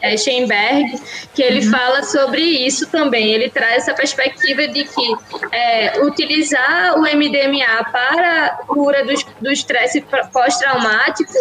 [0.00, 1.00] é, Scheinberg,
[1.34, 1.70] que ele uhum.
[1.70, 3.32] fala sobre isso também.
[3.32, 5.14] Ele traz essa perspectiva de que
[5.52, 9.04] é, utilizar o MDMA para cura
[9.40, 11.32] do estresse pós-traumático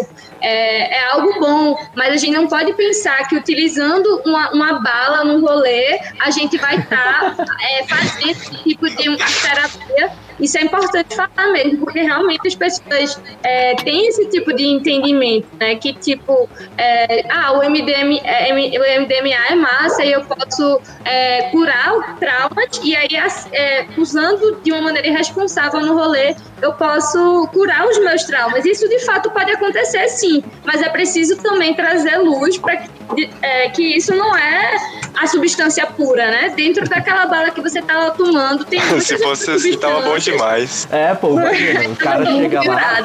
[0.42, 5.24] é, é, algo bom, mas a gente não pode pensar que utilizando uma, uma bala
[5.24, 8.96] no rolê, a gente vai estar tá, é, fazendo esse tipo de
[9.42, 14.66] terapia isso é importante falar mesmo, porque realmente as pessoas é, têm esse tipo de
[14.66, 15.76] entendimento, né?
[15.76, 21.44] Que tipo, é, ah, o, MDM, é, o MDMA é massa e eu posso é,
[21.50, 23.10] curar traumas, e aí,
[23.52, 28.66] é, usando de uma maneira irresponsável no rolê, eu posso curar os meus traumas.
[28.66, 33.70] Isso de fato pode acontecer sim, mas é preciso também trazer luz para que, é,
[33.70, 34.76] que isso não é
[35.16, 36.54] a substância pura, né?
[36.56, 40.88] Dentro daquela bala que você estava tomando, tem Se fosse assim, tava bom demais.
[40.92, 43.00] É, pô, imagina, o cara chega lá.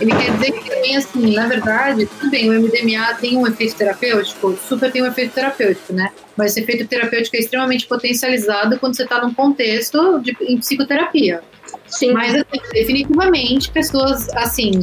[0.00, 3.76] Ele quer dizer que também, assim, na verdade, tudo bem, o MDMA tem um efeito
[3.76, 6.10] terapêutico, super tem um efeito terapêutico, né?
[6.36, 11.42] Mas esse efeito terapêutico é extremamente potencializado quando você está num contexto de, em psicoterapia.
[11.86, 12.12] Sim.
[12.12, 14.80] Mas, assim, definitivamente, pessoas, assim,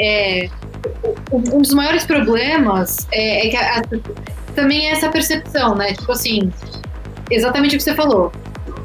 [0.00, 0.48] é,
[1.32, 3.82] um dos maiores problemas é, é que a, a,
[4.54, 5.94] também é essa percepção, né?
[5.94, 6.50] Tipo assim,
[7.30, 8.32] exatamente o que você falou.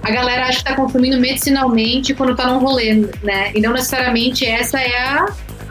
[0.05, 3.51] A galera acha que tá consumindo medicinalmente quando tá num rolê, né?
[3.55, 5.25] E não necessariamente essa é a.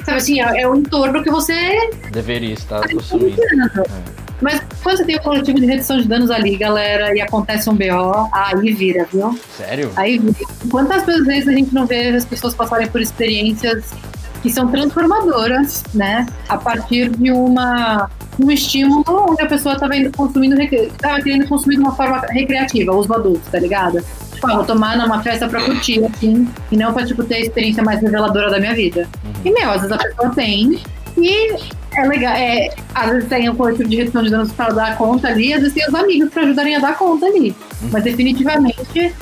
[0.04, 1.88] Sabe assim, é, é o entorno que você.
[2.10, 3.40] Deveria estar tá consumindo.
[3.40, 4.24] É.
[4.40, 7.74] Mas quando você tem o coletivo de redução de danos ali, galera, e acontece um
[7.74, 9.38] BO, aí vira, viu?
[9.56, 9.92] Sério?
[9.94, 10.34] Aí vira.
[10.68, 13.94] Quantas vezes a gente não vê as pessoas passarem por experiências
[14.42, 16.26] que são transformadoras, né?
[16.48, 21.82] A partir de uma um estímulo onde a pessoa estava consumindo, estava querendo consumir de
[21.82, 24.04] uma forma recreativa, uso adulto, tá ligado?
[24.44, 27.40] Tipo, ah, vou tomar numa festa pra curtir, assim, e não pra, tipo, ter a
[27.40, 29.08] experiência mais reveladora da minha vida.
[29.24, 29.32] Uhum.
[29.44, 30.80] E, meu, às vezes a pessoa tem,
[31.16, 31.56] e
[31.96, 35.28] é legal, é, às vezes tem um coletivo de redução de danos para dar conta
[35.28, 37.54] ali, às vezes tem os amigos para ajudarem a dar conta ali.
[37.82, 37.88] Uhum.
[37.92, 39.14] Mas definitivamente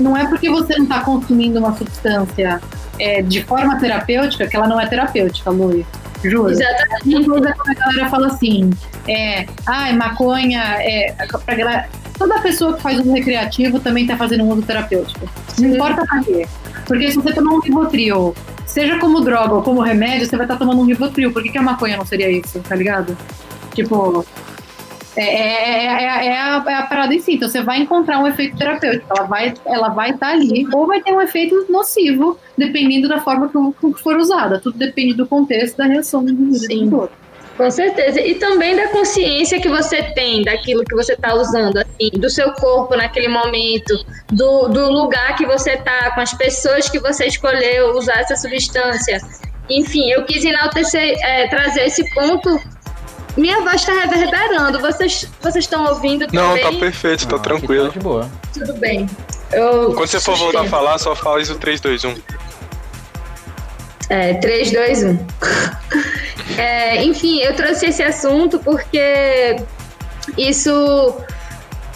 [0.00, 2.60] não é porque você não está consumindo uma substância
[2.98, 5.86] é, de forma terapêutica que ela não é terapêutica, Luiz.
[6.22, 6.50] Juro.
[6.50, 7.16] Exatamente.
[7.16, 8.70] Uma coisa que a galera fala assim,
[9.06, 11.14] é, ai, ah, maconha, é,
[11.44, 15.28] pra galera, toda pessoa que faz uso recreativo também está fazendo um uso terapêutico.
[15.58, 15.74] Não Sim.
[15.74, 16.46] importa pra quê.
[16.86, 18.34] Porque se você tomar um Rivotril,
[18.66, 21.32] seja como droga ou como remédio, você vai estar tá tomando um Rivotril.
[21.32, 23.16] Por que, que a maconha não seria isso, tá ligado?
[23.74, 24.24] Tipo,
[25.16, 27.34] é, é, é, é, a, é a parada em si.
[27.34, 29.06] Então você vai encontrar um efeito terapêutico.
[29.16, 33.20] Ela vai ela vai estar tá ali, ou vai ter um efeito nocivo, dependendo da
[33.20, 34.60] forma que for usada.
[34.60, 37.08] Tudo depende do contexto da reação do indivíduo.
[37.56, 38.20] Com certeza.
[38.20, 42.52] E também da consciência que você tem daquilo que você está usando, assim, do seu
[42.54, 43.94] corpo naquele momento,
[44.32, 49.20] do, do lugar que você está, com as pessoas que você escolheu usar essa substância.
[49.70, 52.60] Enfim, eu quis enaltecer, é, trazer esse ponto
[53.36, 54.80] minha voz está reverberando.
[54.80, 57.86] Vocês vocês estão ouvindo Não, tá perfeito, tá tranquilo.
[57.86, 58.30] Tá de boa.
[58.52, 59.08] Tudo bem.
[59.52, 62.14] Eu Quando você for voltar a falar, só fala isso 3, 2, 1.
[64.14, 65.18] É, 3, 2, 1.
[66.56, 69.56] é, enfim, eu trouxe esse assunto porque
[70.38, 70.70] isso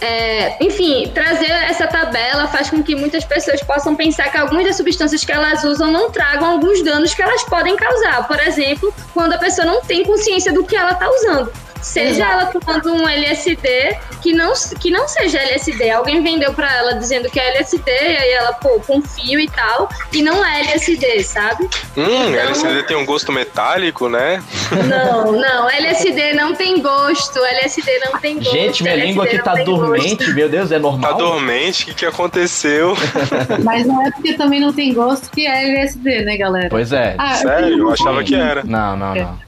[0.00, 4.76] é, enfim, trazer essa tabela faz com que muitas pessoas possam pensar que algumas das
[4.76, 8.26] substâncias que elas usam não tragam alguns danos que elas podem causar.
[8.26, 11.52] Por exemplo, quando a pessoa não tem consciência do que ela está usando.
[11.80, 15.90] Seja ela tomando um LSD que não, que não seja LSD.
[15.90, 19.88] Alguém vendeu para ela dizendo que é LSD, e aí ela, pô, confio e tal,
[20.12, 21.64] e não é LSD, sabe?
[21.96, 24.42] Hum, então, LSD tem um gosto metálico, né?
[24.88, 28.50] Não, não, LSD não tem gosto, LSD não tem gosto.
[28.50, 30.34] Gente, minha LSD língua aqui tá dormente, gosto.
[30.34, 31.12] meu Deus, é normal?
[31.12, 32.96] Tá dormente, o que, que aconteceu?
[33.62, 36.68] Mas não é porque também não tem gosto que é LSD, né, galera?
[36.68, 37.14] Pois é.
[37.18, 37.78] Ah, Sério?
[37.78, 38.64] Eu achava que era.
[38.64, 39.38] Não, não, não.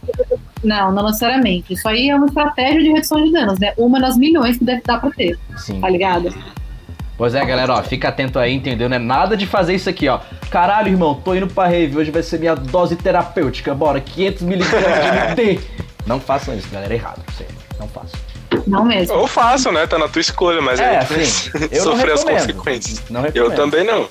[0.63, 1.73] Não, não necessariamente.
[1.73, 3.73] Isso aí é uma estratégia de redução de danos, né?
[3.77, 5.39] Uma das milhões que deve dar pra ter.
[5.57, 5.81] Sim.
[5.81, 6.35] Tá ligado?
[7.17, 8.89] Pois é, galera, ó, fica atento aí, entendeu?
[8.89, 10.21] Não é nada de fazer isso aqui, ó.
[10.51, 15.03] Caralho, irmão, tô indo pra rave, hoje vai ser minha dose terapêutica, bora, 500 miligramas
[15.03, 15.61] de MD.
[16.07, 18.19] Não façam isso, galera, é errado, sério, não façam.
[18.67, 19.15] Não mesmo.
[19.17, 19.87] Ou faço, né?
[19.87, 23.03] Tá na tua escolha, mas é, é assim, eu sofrer as consequências.
[23.11, 24.09] Não eu também não.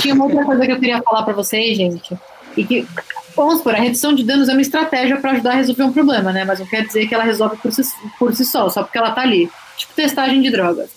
[0.00, 2.16] Tinha uma outra coisa que eu queria falar para vocês, gente.
[2.56, 2.86] E que,
[3.36, 6.32] vamos por a redução de danos é uma estratégia para ajudar a resolver um problema,
[6.32, 6.44] né?
[6.44, 7.82] Mas não quer dizer que ela resolve por si,
[8.18, 9.50] por si só, só porque ela tá ali.
[9.76, 10.90] Tipo testagem de drogas.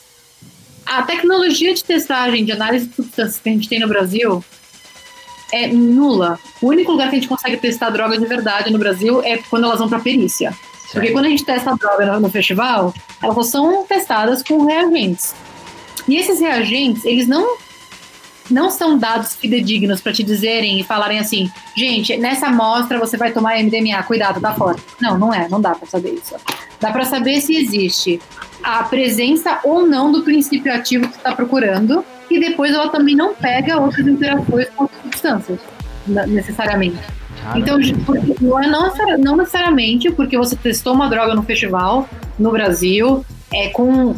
[0.85, 4.43] A tecnologia de testagem de análise de substâncias que a gente tem no Brasil
[5.51, 6.39] é nula.
[6.61, 9.65] O único lugar que a gente consegue testar droga de verdade no Brasil é quando
[9.65, 10.51] elas vão para perícia.
[10.51, 10.93] Certo.
[10.93, 15.35] Porque quando a gente testa a droga no, no festival, elas são testadas com reagentes.
[16.07, 17.57] E esses reagentes, eles não
[18.49, 23.31] não são dados fidedignos para te dizerem e falarem assim, gente, nessa amostra você vai
[23.31, 24.77] tomar MDMA, cuidado, tá fora.
[25.01, 26.35] Não, não é, não dá para saber isso.
[26.79, 28.19] Dá para saber se existe
[28.63, 33.15] a presença ou não do princípio ativo que você está procurando e depois ela também
[33.15, 35.59] não pega outras interações com outras substâncias,
[36.07, 36.97] necessariamente.
[37.55, 37.77] Então,
[38.41, 44.15] não é não necessariamente porque você testou uma droga no festival, no Brasil, é com,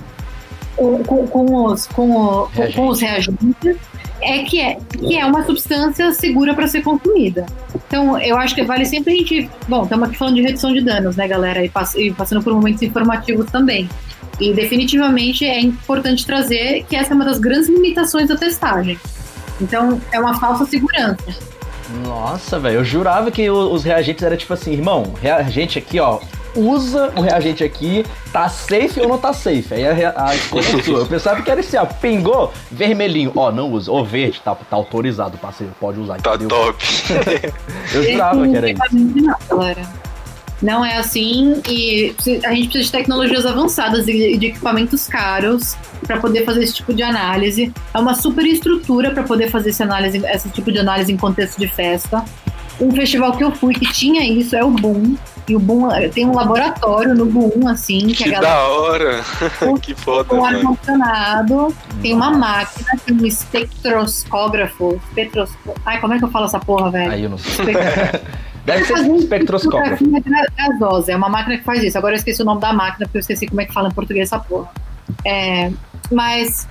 [0.76, 3.78] com, com, os, com, com os reagentes,
[4.22, 7.46] é que é, que é uma substância segura para ser consumida.
[7.74, 9.50] Então, eu acho que vale sempre a gente.
[9.68, 11.64] Bom, estamos aqui falando de redução de danos, né, galera?
[11.64, 13.90] E, pass e passando por momentos informativos também.
[14.40, 19.00] E definitivamente é importante trazer que essa é uma das grandes limitações da testagem.
[19.60, 21.52] Então, é uma falsa segurança.
[22.04, 26.20] Nossa, velho, eu jurava que os reagentes era tipo assim, irmão, reagente aqui, ó,
[26.56, 29.74] usa o reagente aqui, tá safe ou não tá safe?
[29.74, 31.00] Aí a, a escolha é sua.
[31.00, 33.92] Eu pensava que era assim, ó, pingou, vermelhinho, ó, não usa.
[33.92, 36.20] Ou verde, tá, tá autorizado, parceiro, pode usar.
[36.22, 36.50] Tá entendeu?
[36.50, 36.84] top.
[37.94, 38.82] eu jurava que era isso.
[38.92, 40.02] Não, galera.
[40.62, 42.14] Não é assim e
[42.46, 45.76] a gente precisa de tecnologias avançadas e de equipamentos caros
[46.06, 47.74] para poder fazer esse tipo de análise.
[47.92, 51.58] É uma super estrutura para poder fazer esse, análise, esse tipo de análise em contexto
[51.58, 52.24] de festa.
[52.80, 55.16] Um festival que eu fui que tinha isso é o Boom.
[55.48, 58.08] E o Boom tem um laboratório no Boom, assim.
[58.08, 59.24] Que, que a galera, da hora!
[59.82, 60.34] que foda!
[60.34, 65.00] Um ar-condicionado, tem uma máquina, tem um espectroscógrafo.
[65.10, 65.74] Espectroscó...
[65.86, 67.12] Ai, como é que eu falo essa porra, velho?
[67.12, 67.76] Aí eu não sei.
[68.66, 69.98] Deve ser espectroscópio.
[70.56, 71.98] Gasosa, é uma máquina que faz isso.
[71.98, 73.92] Agora eu esqueci o nome da máquina, porque eu esqueci como é que fala em
[73.92, 74.70] português essa porra.
[75.26, 75.72] É,
[76.12, 76.68] mas,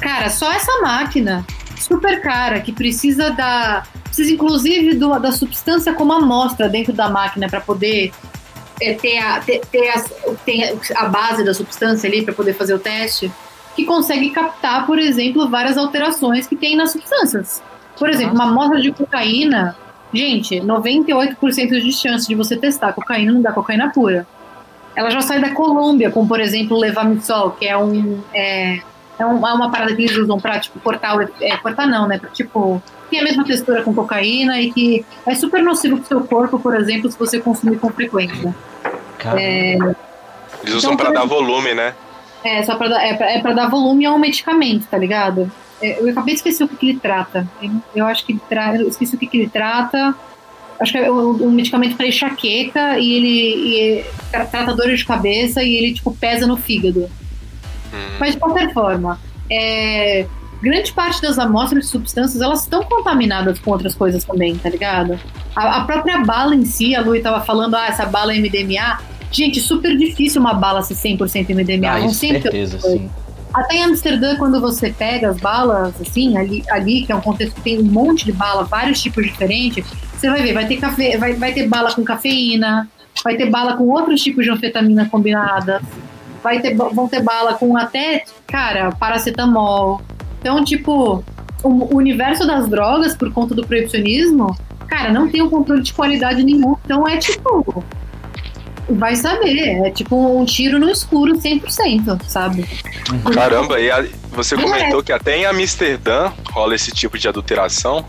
[0.00, 1.44] cara, só essa máquina
[1.76, 3.82] super cara, que precisa da.
[4.12, 8.12] Precisa inclusive do, da substância como amostra dentro da máquina para poder
[8.80, 10.02] é, ter, a, ter, ter, a,
[10.44, 13.32] ter a base da substância ali para poder fazer o teste,
[13.74, 17.62] que consegue captar, por exemplo, várias alterações que tem nas substâncias.
[17.98, 19.76] Por exemplo, uma amostra de cocaína
[20.12, 24.26] Gente, 98% de chance de você testar cocaína não dá cocaína pura.
[24.94, 28.20] Ela já sai da Colômbia, com, por exemplo, levamisol, que é um.
[28.34, 28.82] É, é,
[29.18, 31.16] é uma parada que eles usam pra, tipo, cortar.
[31.40, 32.18] É, cortar não, né?
[32.18, 32.82] Pra, tipo,
[33.12, 36.74] tem a mesma textura com cocaína e que é super nocivo pro seu corpo, por
[36.74, 38.54] exemplo, se você consumir com frequência.
[39.36, 39.74] É,
[40.62, 41.94] eles usam então, pra dar volume, né?
[42.42, 45.52] É, só pra dar, é, pra, é pra dar volume a um medicamento, tá ligado?
[45.80, 47.46] É, eu acabei de esquecer o que, que ele trata.
[47.94, 48.74] Eu acho que ele tra...
[48.76, 50.14] eu esqueci o que, que ele trata.
[50.80, 55.76] Acho que é um, medicamento para enxaqueca e ele e, trata dores de cabeça e
[55.76, 57.10] ele tipo pesa no fígado.
[57.92, 58.16] Hum.
[58.18, 60.26] Mas de qualquer forma, é,
[60.62, 65.18] grande parte das amostras de substâncias elas estão contaminadas com outras coisas também, tá ligado?
[65.56, 69.00] A, a própria bala em si, a Lu estava falando, ah, essa bala é MDMA.
[69.30, 71.90] Gente, super difícil uma bala ser 100% MDMA.
[71.90, 73.10] Ah, não certeza, sim.
[73.52, 77.56] Até em Amsterdã, quando você pega as balas, assim, ali, ali, que é um contexto
[77.56, 79.84] que tem um monte de bala, vários tipos diferentes,
[80.16, 82.88] você vai ver, vai ter café, vai, vai ter bala com cafeína,
[83.22, 85.82] vai ter bala com outros tipos de anfetamina combinadas,
[86.42, 90.00] vai ter, vão ter bala com até, cara, paracetamol.
[90.42, 91.24] Então, tipo,
[91.62, 94.56] o universo das drogas, por conta do proibicionismo,
[94.88, 96.76] cara, não tem um controle de qualidade nenhum.
[96.84, 97.84] Então é tipo,
[98.88, 99.86] vai saber.
[99.86, 102.66] É tipo um tiro no escuro 100%, sabe?
[103.32, 105.02] Caramba, e a, você comentou é.
[105.04, 108.04] que até em Amsterdã rola esse tipo de adulteração.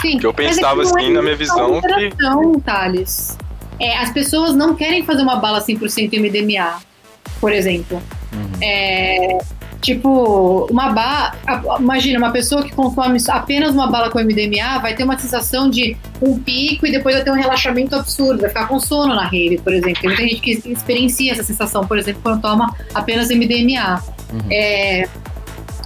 [0.00, 0.18] Sim.
[0.18, 2.60] Que eu é pensava assim, é na minha visão, que.
[2.64, 3.36] Thales.
[3.78, 6.78] É, as pessoas não querem fazer uma bala 100% MDMA,
[7.38, 8.02] por exemplo.
[8.32, 8.50] Uhum.
[8.62, 9.38] É,
[9.86, 11.32] Tipo, uma bala.
[11.78, 15.96] Imagina, uma pessoa que consome apenas uma bala com MDMA vai ter uma sensação de
[16.20, 19.58] um pico e depois vai ter um relaxamento absurdo, vai ficar com sono na rede,
[19.58, 20.00] por exemplo.
[20.00, 24.02] Tem muita gente que experiencia essa sensação, por exemplo, quando toma apenas MDMA.
[24.32, 24.40] Uhum.
[24.50, 25.08] É,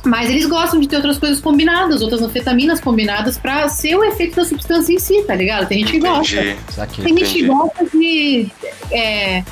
[0.03, 4.36] mas eles gostam de ter outras coisas combinadas, outras anfetaminas combinadas para ser o efeito
[4.36, 5.68] da substância em si, tá ligado?
[5.68, 6.36] Tem gente que gosta.
[6.36, 7.03] Entendi.
[7.03, 8.51] Tem gente que gosta de.
[8.90, 9.44] É,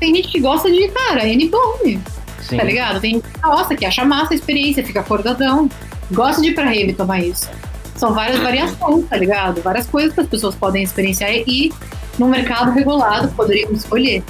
[0.00, 2.00] tem gente que gosta de, cara, N-bomb.
[2.48, 2.56] Sim.
[2.56, 3.00] Tá ligado?
[3.00, 5.68] Tem gente que acha massa a experiência, fica acordadão.
[6.10, 7.48] Gosta de ir pra rave tomar isso.
[7.94, 9.60] São várias variações, tá ligado?
[9.60, 11.72] Várias coisas que as pessoas podem experienciar e
[12.18, 14.22] no mercado regulado poderiam escolher.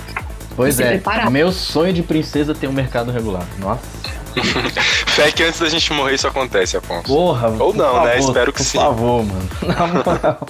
[0.57, 1.31] Pois é, preparar.
[1.31, 3.47] meu sonho de princesa ter um mercado regular.
[3.59, 3.83] Nossa.
[5.07, 7.05] Fé que antes da gente morrer isso acontece, Afonso.
[7.05, 8.19] Porra, Ou não, favor, né?
[8.19, 8.79] Espero que por sim.
[8.79, 9.49] Por favor, mano.
[9.67, 10.47] Na moral.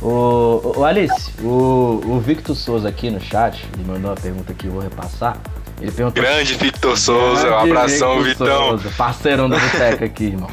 [0.00, 4.66] o, o Alice, o, o Victor Souza aqui no chat, ele mandou uma pergunta que
[4.66, 5.36] eu vou repassar.
[5.80, 6.22] Ele perguntou.
[6.22, 8.68] Grande Victor Souza, um abração, Victor Vitão.
[8.68, 10.50] Souza, parceirão da boteca aqui, irmão.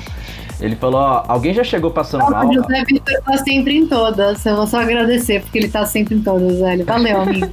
[0.60, 2.48] Ele falou, ó, alguém já chegou passando Não, mal?
[2.48, 4.44] O José Vitor tá sempre em todas.
[4.44, 6.84] Eu vou só agradecer, porque ele tá sempre em todas, velho.
[6.84, 7.48] Valeu, amigo.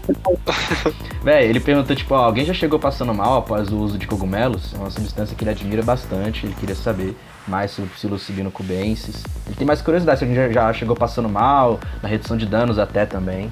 [1.23, 4.73] Véi, ele perguntou, tipo, ó, alguém já chegou passando mal após o uso de cogumelos?
[4.75, 7.15] É uma substância que ele admira bastante, ele queria saber
[7.47, 9.23] mais sobre psilocibino cubensis.
[9.47, 12.79] Ele tem mais curiosidade, se alguém já, já chegou passando mal, na redução de danos
[12.79, 13.51] até também.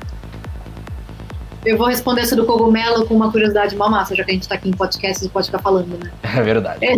[1.64, 4.48] Eu vou responder essa do cogumelo com uma curiosidade mal massa, já que a gente
[4.48, 6.10] tá aqui em podcast, você pode ficar falando, né?
[6.22, 6.84] É verdade.
[6.84, 6.96] É.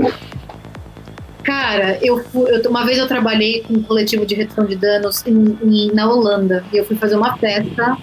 [1.42, 5.58] Cara, eu, eu, uma vez eu trabalhei com um coletivo de redução de danos em,
[5.62, 6.64] em, na Holanda.
[6.72, 7.98] E eu fui fazer uma festa,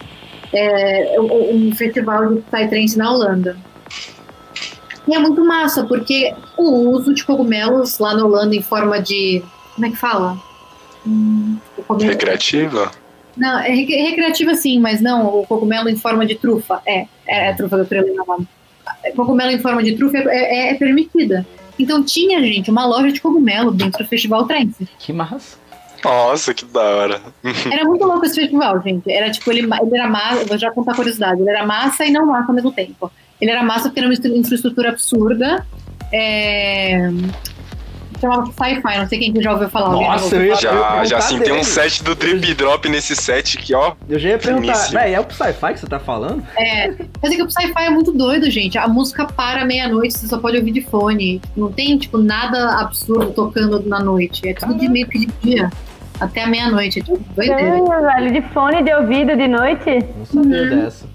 [0.54, 3.58] é, um festival de Psytrance na Holanda.
[5.08, 9.42] E é muito massa, porque o uso de cogumelos lá na Holanda em forma de.
[9.74, 10.38] Como é que fala?
[11.08, 11.58] Hum,
[12.00, 12.92] Recreativa?
[13.36, 16.82] Não, é recreativa sim, mas não, o cogumelo em forma de trufa.
[16.86, 18.38] É, é, é trufa queria lembrar.
[19.16, 21.46] Cogumelo em forma de trufa é, é, é permitida.
[21.80, 24.88] Então tinha, gente, uma loja de cogumelo dentro do Festival Trance.
[25.00, 25.58] Que massa.
[26.04, 27.22] Nossa, que da hora.
[27.72, 29.12] Era muito louco esse festival, gente.
[29.12, 32.12] Era tipo, ele, ele era massa, vou já contar a curiosidade, ele era massa e
[32.12, 33.12] não massa ao mesmo tempo.
[33.40, 35.66] Ele era massa porque era uma infraestrutura absurda.
[36.12, 37.10] É,
[38.22, 39.90] chamava Sci-Fi, não sei quem já ouviu falar.
[39.90, 43.94] Nossa, eu já, já sim, tem um set do Drip Drop nesse set que, ó.
[44.08, 46.44] Eu já ia perguntar, véi, é o Sci-Fi que você tá falando?
[46.58, 48.78] É, mas é que o Sci-Fi é muito doido, gente.
[48.78, 51.42] A música para meia-noite, você só pode ouvir de fone.
[51.58, 54.48] Não tem, tipo, nada absurdo tocando na noite.
[54.48, 55.70] É tudo de meio que de dia.
[56.20, 57.82] Até a meia-noite, é tipo, doideira.
[58.02, 60.06] velho, de fone de ouvido de noite?
[60.18, 60.70] Não sabia uhum.
[60.70, 61.06] dessa.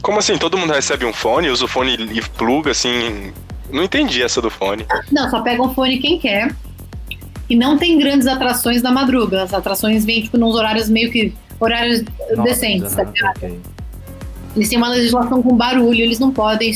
[0.00, 0.38] Como assim?
[0.38, 3.32] Todo mundo recebe um fone, usa o fone e pluga, assim,
[3.70, 4.86] não entendi essa do fone.
[5.10, 6.54] Não, só pega um fone quem quer.
[7.48, 9.42] E não tem grandes atrações na madruga.
[9.42, 11.32] As atrações vêm, tipo, nos horários meio que.
[11.60, 13.02] horários Nossa, decentes, tá
[13.36, 13.60] Okay.
[14.56, 16.72] Eles têm uma legislação com barulho, eles não podem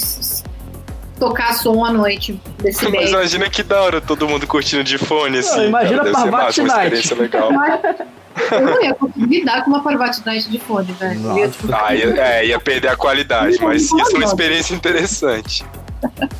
[1.18, 5.38] tocar som à noite desse Mas imagina que da hora todo mundo curtindo de fone,
[5.38, 5.56] assim.
[5.56, 6.60] Não, imagina cara, Parvati Night.
[6.60, 7.50] Uma experiência legal.
[8.52, 11.38] Eu não ia conseguir lidar com uma Parvati Night de fone, velho.
[11.38, 15.64] Ia, tipo, ah, ia, é, ia perder a qualidade, mas ia ser uma experiência interessante.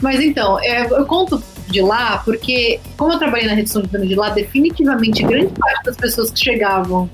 [0.00, 4.08] Mas então, é, eu conto de lá porque, como eu trabalhei na redução de danos
[4.08, 7.08] de lá, definitivamente grande parte das pessoas que chegavam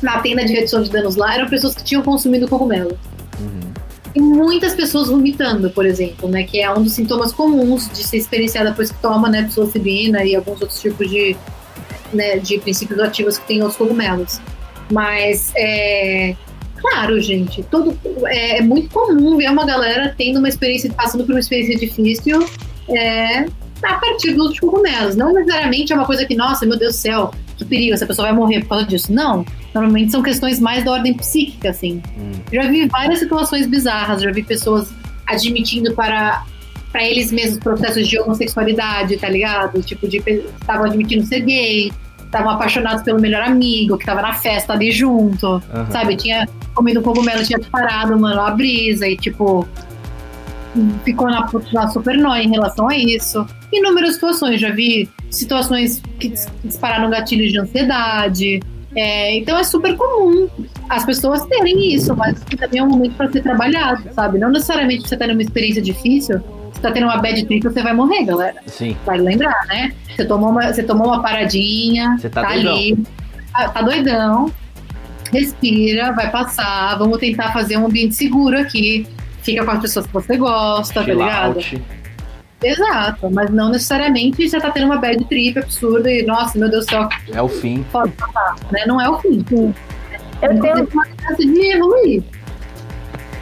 [0.00, 2.98] na tenda de redução de danos lá eram pessoas que tinham consumido cogumelo.
[3.38, 3.72] Uhum.
[4.14, 6.44] E muitas pessoas vomitando, por exemplo, né?
[6.44, 10.36] Que é um dos sintomas comuns de ser experienciado depois que toma, né, psilocibina e
[10.36, 11.36] alguns outros tipos de,
[12.12, 14.40] né, de princípios ativos que tem os cogumelos.
[14.90, 16.36] Mas é,
[16.82, 17.62] Claro, gente.
[17.64, 21.78] Todo, é, é, muito comum ver uma galera tendo uma experiência, passando por uma experiência
[21.78, 22.44] difícil
[22.88, 23.46] é,
[23.82, 25.14] a partir dos cogumelos.
[25.14, 28.28] Não necessariamente é uma coisa que, nossa, meu Deus do céu, que perigo, essa pessoa
[28.28, 29.12] vai morrer por causa disso.
[29.12, 29.46] Não.
[29.72, 32.02] Normalmente são questões mais da ordem psíquica, assim.
[32.18, 32.32] Hum.
[32.52, 34.92] Já vi várias situações bizarras, já vi pessoas
[35.26, 36.44] admitindo para
[36.90, 39.82] para eles mesmos processos de homossexualidade, tá ligado?
[39.82, 41.90] Tipo, de estavam admitindo ser gay,
[42.32, 45.90] estavam apaixonados pelo melhor amigo, que tava na festa ali junto, uhum.
[45.90, 46.16] sabe?
[46.16, 49.68] Tinha comido um cogumelo, tinha disparado, mano, a brisa e, tipo,
[51.04, 53.46] ficou na, na super nóia em relação a isso.
[53.70, 56.32] Inúmeras situações, já vi situações que
[56.64, 58.60] dispararam gatilhos de ansiedade.
[58.96, 60.48] É, então é super comum
[60.88, 64.38] as pessoas terem isso, mas também é um momento para ser trabalhado, sabe?
[64.38, 66.40] Não necessariamente você tá numa experiência difícil,
[66.72, 68.60] você tá tendo uma bad trip, você vai morrer, galera.
[68.66, 68.96] Sim.
[69.04, 69.92] Vai lembrar, né?
[70.14, 72.98] Você tomou uma, você tomou uma paradinha, você tá, tá ali,
[73.52, 74.52] tá, tá doidão,
[75.32, 79.06] respira, vai passar, vamos tentar fazer um ambiente seguro aqui.
[79.42, 81.56] Fica com as pessoas que você gosta, Chill tá ligado?
[81.56, 81.82] Out.
[82.62, 86.86] Exato, mas não necessariamente você tá tendo uma bad trip absurda e, nossa, meu Deus
[86.86, 87.08] do céu.
[87.32, 87.84] É o fim.
[87.90, 88.84] Pode passar, né?
[88.86, 89.44] Não é o fim.
[90.42, 92.22] Eu tenho uma chance de evoluir.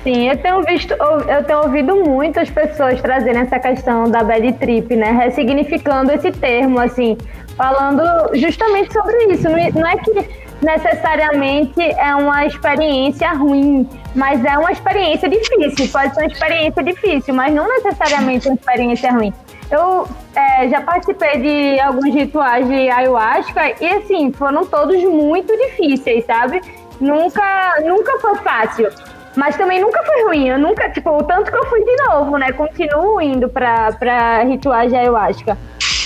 [0.03, 4.97] Sim, eu tenho visto, eu tenho ouvido muitas pessoas trazerem essa questão da bad trip,
[4.97, 5.11] né?
[5.11, 7.19] Ressignificando esse termo, assim,
[7.55, 8.03] falando
[8.35, 9.47] justamente sobre isso.
[9.47, 10.27] Não é que
[10.63, 15.89] necessariamente é uma experiência ruim, mas é uma experiência difícil.
[15.93, 19.35] Pode ser uma experiência difícil, mas não necessariamente uma experiência ruim.
[19.71, 26.25] Eu é, já participei de alguns rituais de ayahuasca e, assim, foram todos muito difíceis,
[26.25, 26.63] sabe?
[26.99, 28.89] Nunca, nunca foi fácil.
[29.37, 30.49] Mas também nunca foi ruim.
[30.49, 32.53] Eu nunca, tipo, o tanto que eu fui de novo, né?
[32.53, 35.57] Continuo indo pra, pra rituais de ayahuasca.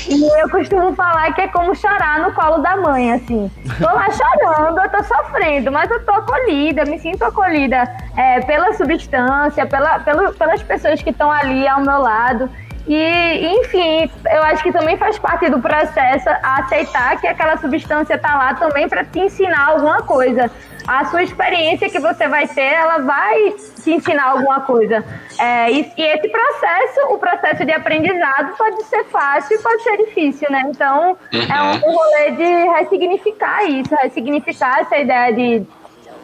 [0.06, 3.50] E eu costumo falar que é como chorar no colo da mãe, assim.
[3.78, 8.74] Tô lá chorando, eu tô sofrendo, mas eu tô acolhida, me sinto acolhida é, pela
[8.74, 12.50] substância, pela, pelo, pelas pessoas que estão ali ao meu lado.
[12.86, 18.36] E, enfim, eu acho que também faz parte do processo aceitar que aquela substância tá
[18.36, 20.50] lá também para te ensinar alguma coisa
[20.86, 25.04] a sua experiência que você vai ter, ela vai te ensinar alguma coisa.
[25.38, 29.96] É, e, e, esse processo, o processo de aprendizado, pode ser fácil e pode ser
[29.96, 30.62] difícil, né?
[30.68, 31.42] Então, uhum.
[31.42, 35.66] é um, um rolê de ressignificar isso, ressignificar essa ideia de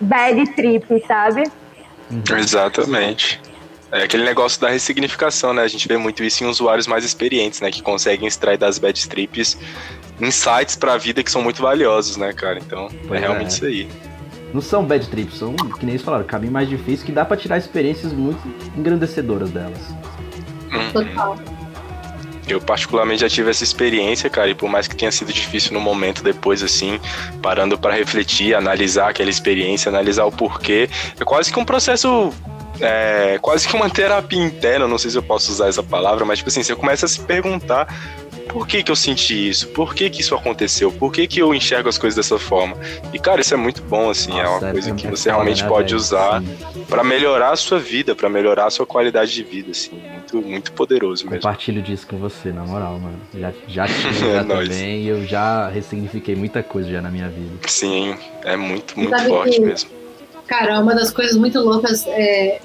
[0.01, 1.45] bad trip, sabe?
[2.11, 2.37] Uhum.
[2.37, 3.41] Exatamente.
[3.93, 5.63] É aquele negócio da ressignificação, né?
[5.63, 7.71] A gente vê muito isso em usuários mais experientes, né?
[7.71, 9.59] Que conseguem extrair das bad trips
[10.21, 12.59] insights para a vida que são muito valiosos, né, cara?
[12.59, 13.55] Então, é pois é realmente é.
[13.55, 14.10] isso aí.
[14.53, 17.37] Não são bad trips, são, que nem eles falaram, caminho mais difícil que dá para
[17.37, 18.41] tirar experiências muito
[18.77, 19.79] engrandecedoras delas.
[20.73, 20.93] Uhum.
[20.93, 21.39] Total.
[22.49, 25.81] Eu particularmente já tive essa experiência, cara, e por mais que tenha sido difícil no
[25.81, 26.99] momento depois, assim,
[27.41, 32.33] parando para refletir, analisar aquela experiência, analisar o porquê, é quase que um processo
[32.81, 36.39] é, quase que uma terapia interna, não sei se eu posso usar essa palavra, mas
[36.39, 37.87] tipo assim, você começa a se perguntar
[38.53, 39.69] por que, que eu senti isso?
[39.69, 40.91] Por que, que isso aconteceu?
[40.93, 42.77] Por que, que eu enxergo as coisas dessa forma?
[43.13, 45.63] E, cara, isso é muito bom, assim, Nossa, é uma coisa é que você realmente
[45.63, 46.43] né, pode usar
[46.89, 50.73] para melhorar a sua vida, para melhorar a sua qualidade de vida, assim, muito, muito
[50.73, 51.41] poderoso mesmo.
[51.41, 53.21] Compartilho disso com você, na moral, mano.
[53.35, 57.51] Já, já tive é também e eu já ressignifiquei muita coisa já na minha vida.
[57.67, 59.91] Sim, é muito, muito forte que, mesmo.
[60.47, 62.61] Cara, uma das coisas muito loucas é.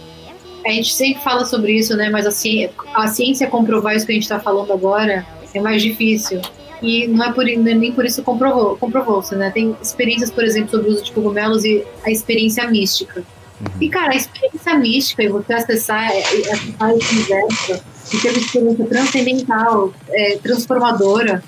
[0.65, 2.09] A gente sempre fala sobre isso, né?
[2.09, 5.23] Mas a ciência, a ciência comprovar isso que a gente está falando agora
[5.58, 6.41] é mais difícil.
[6.82, 9.49] E não é, por, é nem por isso comprovou, comprovou-se, né?
[9.49, 13.24] Tem experiências, por exemplo, sobre o uso de cogumelos e a experiência mística.
[13.60, 13.82] Uhum.
[13.82, 17.82] E, cara, a experiência mística e você acessar, é, é, acessar esse universo
[18.14, 21.43] e ter uma experiência transcendental, é, transformadora,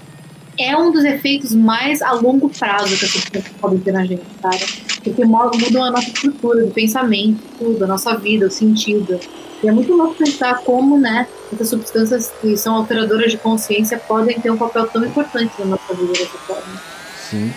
[0.60, 4.24] é um dos efeitos mais a longo prazo que as pessoas podem ter na gente,
[4.42, 4.58] cara.
[5.04, 9.20] Porque mudam a nossa estrutura do pensamento, tudo, a nossa vida, o sentido.
[9.64, 14.40] E é muito louco pensar como, né, essas substâncias que são alteradoras de consciência podem
[14.40, 16.82] ter um papel tão importante na nossa vida dessa forma.
[17.30, 17.52] Sim.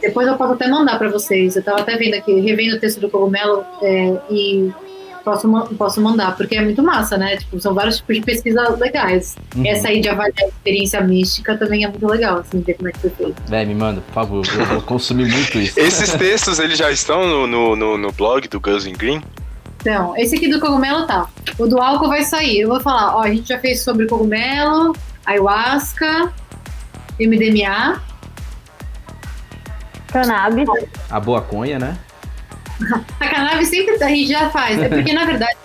[0.00, 1.56] Depois eu posso até mandar para vocês.
[1.56, 4.72] Eu estava até vendo aqui, revendo o texto do cogumelo é, e
[5.24, 7.36] posso, posso mandar, porque é muito massa, né?
[7.36, 9.36] Tipo, são vários tipos de pesquisa legais.
[9.56, 9.66] Uhum.
[9.66, 12.92] Essa aí de avaliar a experiência mística também é muito legal, assim, ver como é
[12.92, 13.42] que foi feito.
[13.48, 15.78] Véi, me manda, por favor, eu vou consumir muito isso.
[15.78, 19.22] Esses textos, eles já estão no, no, no, no blog do Girls in Green?
[19.82, 21.28] Então, esse aqui do cogumelo tá.
[21.58, 22.60] O do álcool vai sair.
[22.60, 24.94] Eu vou falar, ó, a gente já fez sobre cogumelo,
[25.26, 26.32] ayahuasca,
[27.18, 28.00] MDMA.
[30.06, 30.68] Cannabis.
[31.10, 31.98] A boa conha, né?
[33.18, 34.80] a cannabis sempre a gente já faz.
[34.80, 35.56] É porque, na verdade,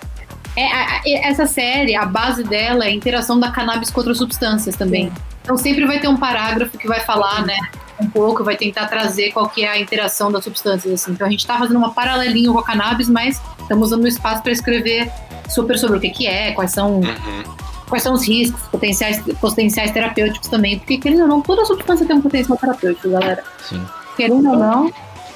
[0.56, 4.74] é, é, essa série, a base dela é a interação da cannabis com outras substâncias
[4.74, 5.12] também.
[5.42, 7.56] Então sempre vai ter um parágrafo que vai falar, né?
[8.00, 11.12] Um pouco, vai tentar trazer qual que é a interação das substâncias, assim.
[11.12, 14.42] Então a gente está fazendo uma paralelinha com a cannabis, mas estamos usando o espaço
[14.42, 15.10] para escrever
[15.48, 17.44] super sobre o que que é, quais são uhum.
[17.88, 22.16] quais são os riscos, potenciais, potenciais terapêuticos também, porque querendo ou não, toda substância tem
[22.16, 23.42] um potencial terapêutico, galera.
[23.68, 23.84] Sim.
[24.16, 24.92] Querendo ou não,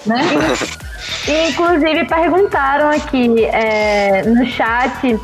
[0.06, 0.22] né?
[1.50, 5.18] Inclusive perguntaram aqui é, no chat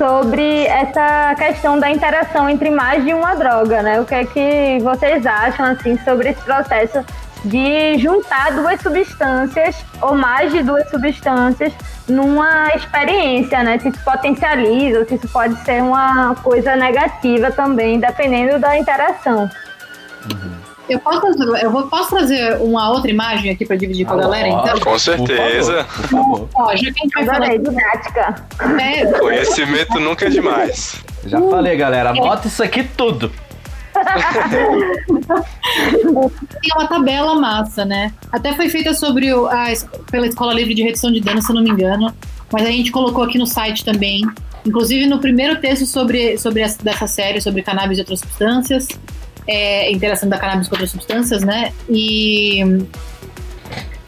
[0.00, 4.00] sobre essa questão da interação entre mais de uma droga, né?
[4.00, 7.04] O que é que vocês acham assim sobre esse processo
[7.44, 11.74] de juntar duas substâncias ou mais de duas substâncias
[12.08, 13.78] numa experiência, né?
[13.78, 19.50] Se isso potencializa, se isso pode ser uma coisa negativa também, dependendo da interação.
[20.32, 20.59] Uhum.
[20.90, 21.24] Eu posso,
[21.62, 24.80] eu vou, posso trazer uma outra imagem aqui para dividir com a galera, então?
[24.80, 25.84] Com certeza.
[25.84, 26.48] Por favor.
[26.52, 27.56] Ó, já que a gente vai falar...
[27.56, 28.44] didática.
[28.82, 29.06] É.
[29.20, 30.96] Conhecimento nunca é demais.
[31.24, 32.10] Já uh, falei, galera.
[32.10, 32.48] Anota é.
[32.48, 33.30] isso aqui tudo.
[36.60, 38.12] Tem uma tabela massa, né?
[38.32, 39.66] Até foi feita sobre o, a,
[40.10, 42.12] pela Escola Livre de Redução de Danos, se eu não me engano.
[42.52, 44.22] Mas a gente colocou aqui no site também.
[44.66, 48.88] Inclusive no primeiro texto sobre, sobre essa, dessa série, sobre cannabis e outras substâncias
[49.50, 51.72] é, interação da cannabis com outras substâncias, né?
[51.88, 52.62] E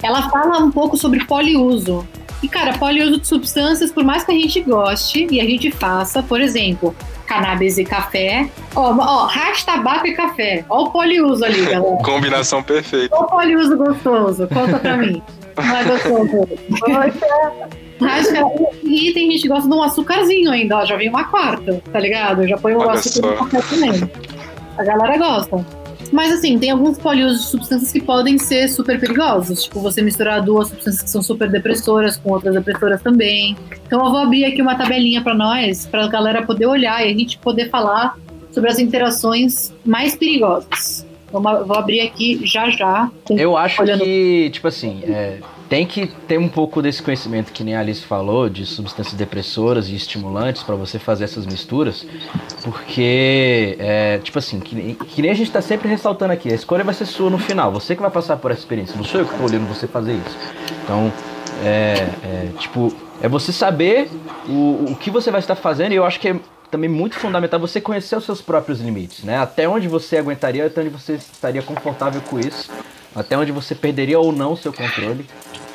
[0.01, 2.07] ela fala um pouco sobre poliuso.
[2.41, 6.23] E, cara, poliuso de substâncias, por mais que a gente goste e a gente faça,
[6.23, 6.95] por exemplo,
[7.27, 8.49] cannabis e café.
[8.75, 10.65] Ó, ó hash, tabaco e café.
[10.69, 11.83] Ó o poliuso ali, galera.
[12.05, 13.15] Combinação perfeita.
[13.15, 14.49] Ó o poliuso gostoso.
[14.49, 15.21] Conta pra mim.
[15.57, 16.49] Não é gostoso?
[17.99, 18.43] Poxa.
[18.83, 20.85] E tem gente que gosta de um açúcarzinho ainda, ó.
[20.85, 22.47] Já vem uma quarta, tá ligado?
[22.47, 24.11] Já põe o açúcar no café também.
[24.77, 25.65] A galera gosta.
[26.13, 29.65] Mas assim, tem alguns poliusos de substâncias que podem ser super perigosos.
[29.65, 33.57] Tipo, você misturar duas substâncias que são super depressoras com outras depressoras também.
[33.87, 37.11] Então eu vou abrir aqui uma tabelinha para nós, para a galera poder olhar e
[37.11, 38.17] a gente poder falar
[38.51, 41.07] sobre as interações mais perigosas.
[41.31, 43.11] Vou, vou abrir aqui já já.
[43.31, 44.05] Eu acho olhando...
[44.05, 45.39] que, tipo assim, é,
[45.73, 49.89] tem que ter um pouco desse conhecimento que nem a Alice falou, de substâncias depressoras
[49.89, 52.07] e estimulantes para você fazer essas misturas,
[52.63, 56.85] porque, é, tipo assim, que, que, nem a gente tá sempre ressaltando aqui, a escolha
[56.85, 59.27] vai ser sua no final, você que vai passar por essa experiência, não sou eu
[59.27, 60.37] que tô olhando você fazer isso.
[60.85, 61.11] Então,
[61.65, 64.11] é, é tipo, é você saber
[64.47, 66.37] o, o que você vai estar fazendo e eu acho que é
[66.73, 69.37] também muito fundamental você conhecer os seus próprios limites, né?
[69.37, 72.71] Até onde você aguentaria, até onde você estaria confortável com isso,
[73.15, 75.27] até onde você perderia ou não o seu controle.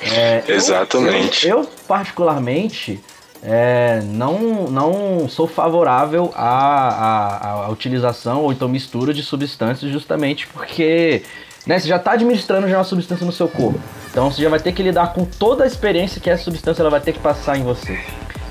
[0.02, 1.48] É, Exatamente.
[1.48, 3.00] Eu, eu, eu particularmente,
[3.44, 10.48] é, não, não sou favorável à, à, à, utilização ou então mistura de substâncias justamente
[10.48, 11.22] porque
[11.68, 13.80] né, você já está administrando já uma substância no seu corpo.
[14.10, 16.90] Então você já vai ter que lidar com toda a experiência que essa substância ela
[16.90, 18.00] vai ter que passar em você.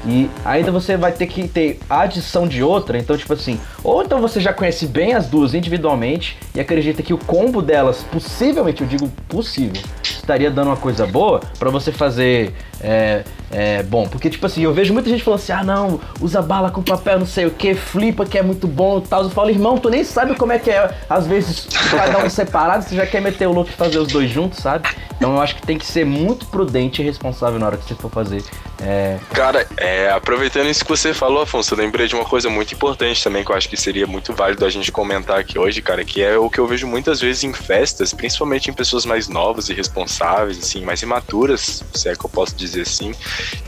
[0.07, 4.03] E ainda você vai ter que ter a adição de outra, então tipo assim, ou
[4.03, 8.83] então você já conhece bem as duas individualmente e acredita que o combo delas, possivelmente,
[8.83, 14.07] eu digo possível, estaria dando uma coisa boa para você fazer é, é, bom.
[14.09, 17.19] Porque, tipo assim, eu vejo muita gente falando assim: ah, não, usa bala com papel,
[17.19, 19.23] não sei o que, flipa que é muito bom e tal.
[19.23, 20.91] Eu falo, irmão, tu nem sabe como é que é.
[21.09, 24.31] Às vezes, cada um separado, você já quer meter o louco e fazer os dois
[24.31, 24.89] juntos, sabe?
[25.17, 27.95] Então eu acho que tem que ser muito prudente e responsável na hora que você
[27.95, 28.43] for fazer.
[28.83, 29.19] É...
[29.33, 33.25] Cara, é, aproveitando isso que você falou, Afonso, eu lembrei de uma coisa muito importante
[33.25, 36.23] também que eu acho que seria muito válido a gente comentar aqui hoje, cara, que
[36.23, 39.75] é o que eu vejo muitas vezes em festas, principalmente em pessoas mais novas e
[39.75, 43.15] responsáveis, assim, mais imaturas, se é que eu posso dizer assim,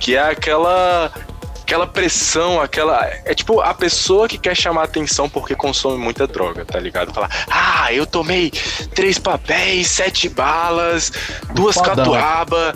[0.01, 1.13] que é aquela
[1.69, 3.05] aquela pressão, aquela.
[3.27, 7.13] É tipo a pessoa que quer chamar atenção porque consome muita droga, tá ligado?
[7.13, 8.51] Falar, ah, eu tomei
[8.95, 11.13] três papéis, sete balas,
[11.55, 12.75] duas catuaba,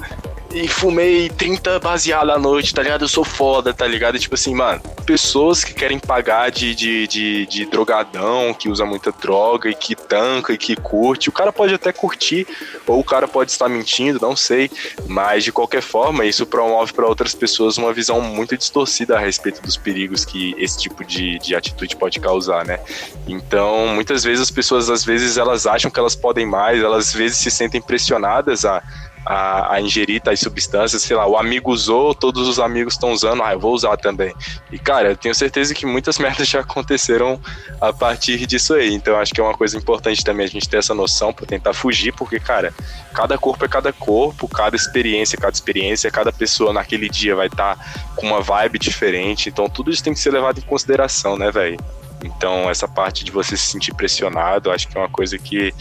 [0.55, 3.03] e fumei 30 baseado à noite, tá ligado?
[3.03, 4.19] Eu sou foda, tá ligado?
[4.19, 9.11] Tipo assim, mano, pessoas que querem pagar de, de, de, de, drogadão, que usa muita
[9.13, 12.47] droga e que tanca e que curte, o cara pode até curtir,
[12.87, 14.71] ou o cara pode estar mentindo, não sei,
[15.07, 19.63] mas de qualquer forma, isso promove para outras pessoas uma visão muito distorcida a respeito
[19.63, 22.79] dos perigos que esse tipo de, de atitude pode causar, né?
[23.27, 27.15] Então, muitas vezes as pessoas, às vezes, elas acham que elas podem mais, elas às
[27.15, 28.83] vezes se sentem pressionadas a
[29.25, 33.43] a, a, ingerir tais substâncias, sei lá, o amigo usou, todos os amigos estão usando,
[33.43, 34.35] ah, eu vou usar também.
[34.71, 37.41] E, cara, eu tenho certeza que muitas merdas já aconteceram
[37.81, 38.93] a partir disso aí.
[38.93, 41.73] Então, acho que é uma coisa importante também a gente ter essa noção para tentar
[41.73, 42.75] fugir, porque, cara,
[43.15, 47.47] cada corpo é cada corpo, cada experiência é cada experiência, cada pessoa naquele dia vai
[47.47, 47.85] estar tá
[48.17, 49.49] com uma vibe diferente.
[49.49, 51.79] Então, tudo isso tem que ser levado em consideração, né, velho?
[52.25, 55.75] Então, essa parte de você se sentir pressionado, acho que é uma coisa que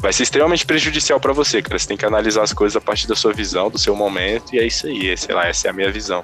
[0.00, 1.78] vai ser extremamente prejudicial para você, cara.
[1.78, 4.58] Você tem que analisar as coisas a partir da sua visão, do seu momento, e
[4.58, 5.16] é isso aí.
[5.16, 6.22] Sei lá, essa é a minha visão.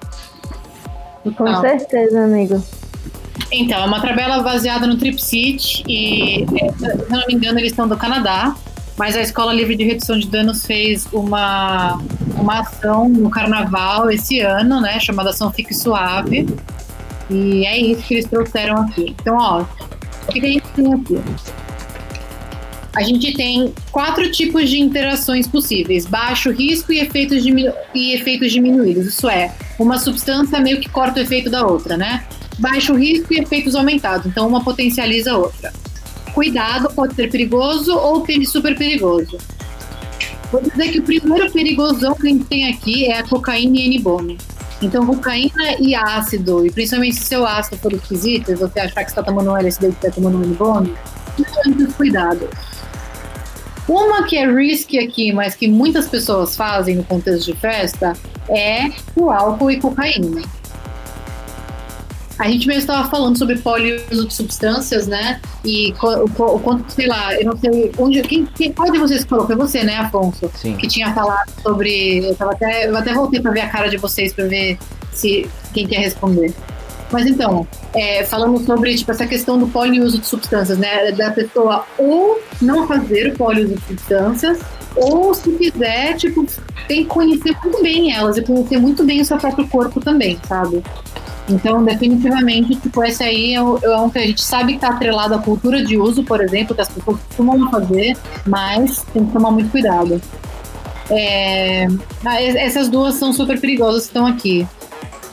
[1.36, 1.60] Com ah.
[1.60, 2.62] certeza, amigo.
[3.50, 7.96] Então, é uma tabela baseada no Tripsit e, se não me engano, eles estão do
[7.96, 8.54] Canadá,
[8.96, 11.98] mas a Escola Livre de Redução de Danos fez uma,
[12.36, 16.46] uma ação no Carnaval esse ano, né, chamada Ação Fique Suave,
[17.30, 19.16] e é isso que eles trouxeram aqui.
[19.18, 21.20] Então, ó, o que a gente tem aqui?
[22.94, 28.52] A gente tem quatro tipos de interações possíveis: baixo risco e efeitos, diminu e efeitos
[28.52, 29.06] diminuídos.
[29.06, 32.24] Isso é, uma substância meio que corta o efeito da outra, né?
[32.58, 34.26] Baixo risco e efeitos aumentados.
[34.26, 35.72] Então, uma potencializa a outra.
[36.34, 39.38] Cuidado, pode ser perigoso ou super perigoso.
[40.50, 43.86] Vou dizer que o primeiro perigosão que a gente tem aqui é a cocaína e
[43.86, 44.36] N-bone.
[44.82, 49.22] Então, cocaína e ácido, e principalmente se seu ácido for esquisito, você achar que está
[49.22, 50.92] tomando um LSD e está tomando um N-bone,
[51.64, 52.48] muitos cuidados.
[53.88, 58.12] Uma que é risky aqui, mas que muitas pessoas fazem no contexto de festa,
[58.48, 60.42] é o álcool e cocaína.
[62.38, 65.40] A gente mesmo estava falando sobre poliuso de substâncias, né?
[65.64, 68.22] E o quanto, sei lá, eu não sei onde.
[68.22, 69.46] Quem, quem, qual de vocês falou?
[69.46, 70.50] Foi você, né, Afonso?
[70.54, 70.76] Sim.
[70.76, 72.18] Que tinha falado sobre.
[72.18, 74.78] Eu, até, eu até voltei para ver a cara de vocês para ver
[75.12, 76.52] se quem quer responder.
[77.12, 81.12] Mas então, é, falando sobre tipo, essa questão do poliuso de substâncias, né?
[81.12, 84.60] Da pessoa ou não fazer o poliuso de substâncias,
[84.96, 86.46] ou se quiser, tipo,
[86.88, 90.38] tem que conhecer muito bem elas e conhecer muito bem o seu próprio corpo também,
[90.48, 90.82] sabe?
[91.48, 95.34] Então, definitivamente, tipo, esse aí é, é um que a gente sabe que está atrelado
[95.34, 98.16] à cultura de uso, por exemplo, que as pessoas costumam fazer,
[98.46, 100.20] mas tem que tomar muito cuidado.
[101.10, 101.88] É,
[102.24, 104.66] ah, essas duas são super perigosas que estão aqui.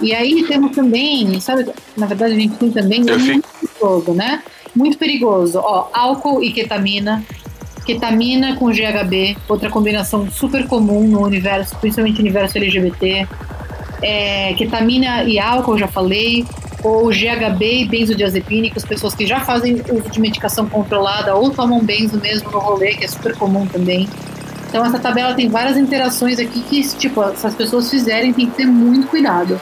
[0.01, 3.47] E aí temos também, sabe, na verdade a gente tem também muito fico...
[3.59, 4.41] perigoso, né?
[4.75, 5.59] Muito perigoso.
[5.59, 7.23] Ó, álcool e ketamina.
[7.85, 13.27] Ketamina com GHB, outra combinação super comum no universo, principalmente no universo LGBT.
[14.01, 16.45] É, ketamina e álcool, já falei.
[16.83, 22.19] ou GHB e benzodiazepínicos, pessoas que já fazem uso de medicação controlada ou tomam benzo
[22.19, 24.07] mesmo no rolê, que é super comum também.
[24.67, 28.55] Então essa tabela tem várias interações aqui que, tipo, se as pessoas fizerem, tem que
[28.55, 29.59] ter muito cuidado.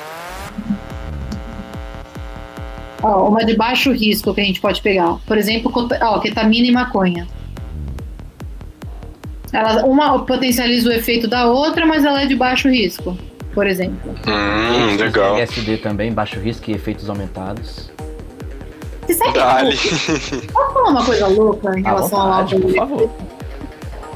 [3.08, 5.18] Ó, uma de baixo risco que a gente pode pegar.
[5.26, 5.72] Por exemplo,
[6.02, 7.28] ó, ketamina e maconha.
[9.54, 13.18] Ela, uma potencializa o efeito da outra, mas ela é de baixo risco,
[13.54, 14.14] por exemplo.
[14.28, 15.36] Hum, legal.
[15.36, 17.90] LSD também, baixo risco e efeitos aumentados.
[19.08, 19.78] Você sabe Dale.
[20.52, 22.60] Posso falar uma coisa louca em relação ao álcool?
[22.60, 23.10] Por favor.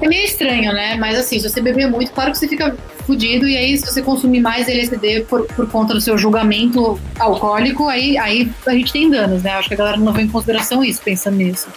[0.01, 0.95] É meio estranho, né?
[0.95, 2.75] Mas assim, se você beber muito, claro que você fica
[3.05, 7.87] fudido, e aí se você consumir mais LSD por, por conta do seu julgamento alcoólico,
[7.87, 9.51] aí, aí a gente tem danos, né?
[9.51, 11.67] Acho que a galera não levou em consideração isso, pensando nisso.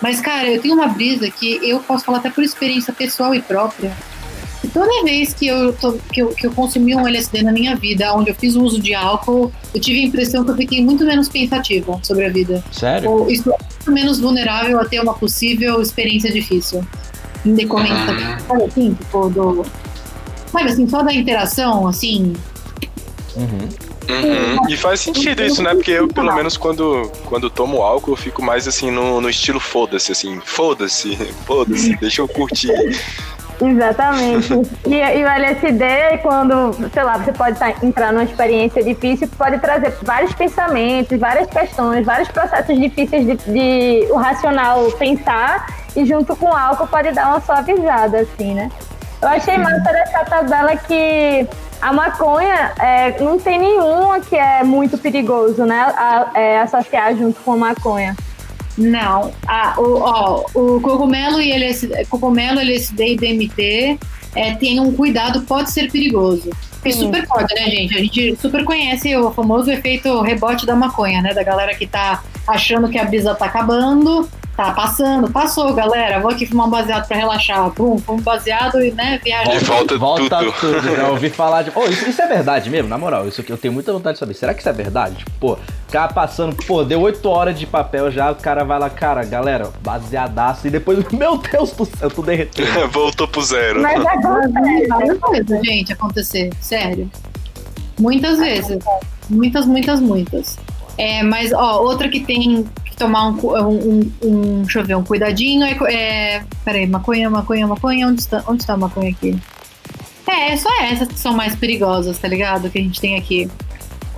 [0.00, 3.40] Mas, cara, eu tenho uma brisa que eu posso falar até por experiência pessoal e
[3.40, 3.92] própria.
[4.62, 7.76] E toda vez que eu, tô, que, eu, que eu consumi um LSD na minha
[7.76, 10.84] vida, onde eu fiz o uso de álcool, eu tive a impressão que eu fiquei
[10.84, 12.62] muito menos pensativa sobre a vida.
[12.70, 13.10] Sério?
[13.10, 16.86] Ou estou muito menos vulnerável a ter uma possível experiência difícil.
[17.44, 18.38] Em decorrência, uhum.
[18.46, 19.66] sabe assim, tipo, do.
[20.52, 22.34] Sabe assim, só da interação, assim.
[23.36, 23.68] Uhum.
[24.10, 24.68] Uhum.
[24.68, 25.74] E faz sentido isso, né?
[25.74, 29.60] Porque eu, pelo menos, quando, quando tomo álcool, eu fico mais assim no, no estilo
[29.60, 32.72] foda-se, assim, foda-se, foda-se, deixa eu curtir.
[33.62, 34.52] Exatamente.
[34.88, 39.58] e, e, o LSD, quando, sei lá, você pode tá, entrar numa experiência difícil, pode
[39.58, 46.34] trazer vários pensamentos, várias questões, vários processos difíceis de, de o racional pensar, e junto
[46.36, 48.70] com álcool pode dar uma suavizada, assim, né?
[49.20, 51.46] Eu achei massa dessa tabela que
[51.80, 55.80] a maconha é, não tem nenhuma que é muito perigoso, né?
[55.96, 58.16] A, é, associar junto com a maconha.
[58.78, 59.32] Não.
[59.46, 63.98] Ah, o, ó, o cogumelo e LSD, cogumelo, LSD e DMT
[64.34, 66.50] é, tem um cuidado, pode ser perigoso.
[66.82, 67.94] E super pode, né, gente?
[67.94, 71.34] A gente super conhece o famoso efeito rebote da maconha, né?
[71.34, 74.26] Da galera que tá achando que a brisa tá acabando,
[74.60, 76.20] Tá passando, passou, galera.
[76.20, 77.70] Vou aqui fumar um baseado pra relaxar.
[77.70, 79.58] Pum, fumo baseado e, né, viagem.
[79.58, 80.52] De volta, volta tudo.
[80.52, 80.96] tudo.
[80.96, 81.70] Já ouvi falar de.
[81.70, 83.26] Pô, isso, isso, é verdade mesmo, na moral.
[83.26, 84.34] Isso aqui eu tenho muita vontade de saber.
[84.34, 85.14] Será que isso é verdade?
[85.16, 85.58] Tipo, pô,
[85.90, 89.70] cara passando, pô, deu 8 horas de papel já, o cara vai lá, cara, galera,
[89.82, 90.66] baseadaço.
[90.66, 92.86] E depois, meu Deus do céu, eu tô derretendo.
[92.92, 93.80] Voltou pro zero.
[93.80, 96.50] Mas acontece, gente, acontecer.
[96.60, 97.10] Sério.
[97.98, 98.84] Muitas vezes.
[99.30, 100.58] Muitas, muitas, muitas.
[101.00, 102.66] É, mas, ó, outra que tem
[102.98, 105.64] tomar um, um, um, deixa eu ver, um cuidadinho.
[105.64, 108.06] É, é, peraí, maconha, maconha, maconha.
[108.06, 109.34] Onde está, onde está a maconha aqui?
[110.26, 112.68] É, é só essas que são mais perigosas, tá ligado?
[112.68, 113.50] Que a gente tem aqui.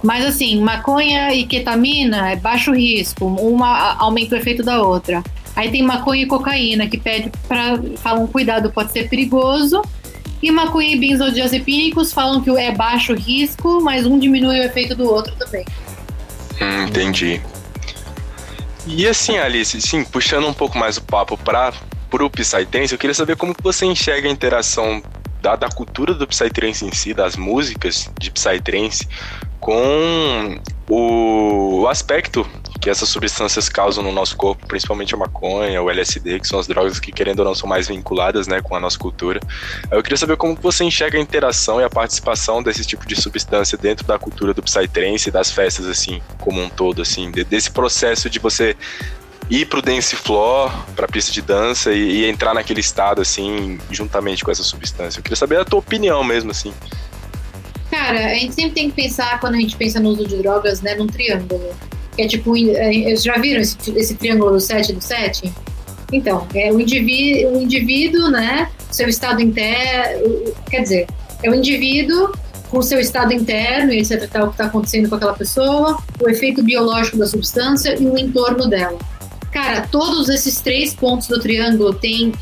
[0.02, 5.22] Mas assim, maconha e ketamina é baixo risco, uma aumenta o efeito da outra.
[5.54, 9.80] Aí tem maconha e cocaína, que pede para falam cuidado, pode ser perigoso.
[10.42, 15.04] E maconha e benzodiazepínicos falam que é baixo risco, mas um diminui o efeito do
[15.04, 15.64] outro também.
[16.62, 17.40] Hum, entendi.
[18.86, 21.72] E assim, Alice, sim, puxando um pouco mais o papo para
[22.12, 25.02] o Psytrance, eu queria saber como você enxerga a interação
[25.40, 29.08] da, da cultura do Psytrance em si, das músicas de Psytrance,
[29.60, 32.46] com o, o aspecto
[32.82, 36.66] que essas substâncias causam no nosso corpo, principalmente a maconha, o LSD, que são as
[36.66, 39.38] drogas que, querendo ou não, são mais vinculadas né, com a nossa cultura.
[39.88, 43.78] Eu queria saber como você enxerga a interação e a participação desse tipo de substância
[43.78, 48.28] dentro da cultura do Psytrance e das festas, assim, como um todo, assim, desse processo
[48.28, 48.76] de você
[49.48, 54.42] ir pro dance floor, pra pista de dança e, e, entrar naquele estado, assim, juntamente
[54.42, 55.20] com essa substância.
[55.20, 56.74] Eu queria saber a tua opinião mesmo, assim.
[57.92, 60.80] Cara, a gente sempre tem que pensar, quando a gente pensa no uso de drogas,
[60.80, 61.72] né, num triângulo
[62.14, 65.52] que é tipo, é, já viram esse, esse triângulo do 7 do 7?
[66.12, 71.06] Então, é o indivíduo, o indivíduo, né, seu estado interno, quer dizer,
[71.42, 72.32] é o indivíduo
[72.70, 76.28] com seu estado interno e etc, tal, o que está acontecendo com aquela pessoa, o
[76.28, 78.98] efeito biológico da substância e o entorno dela.
[79.50, 82.32] Cara, todos esses três pontos do triângulo têm,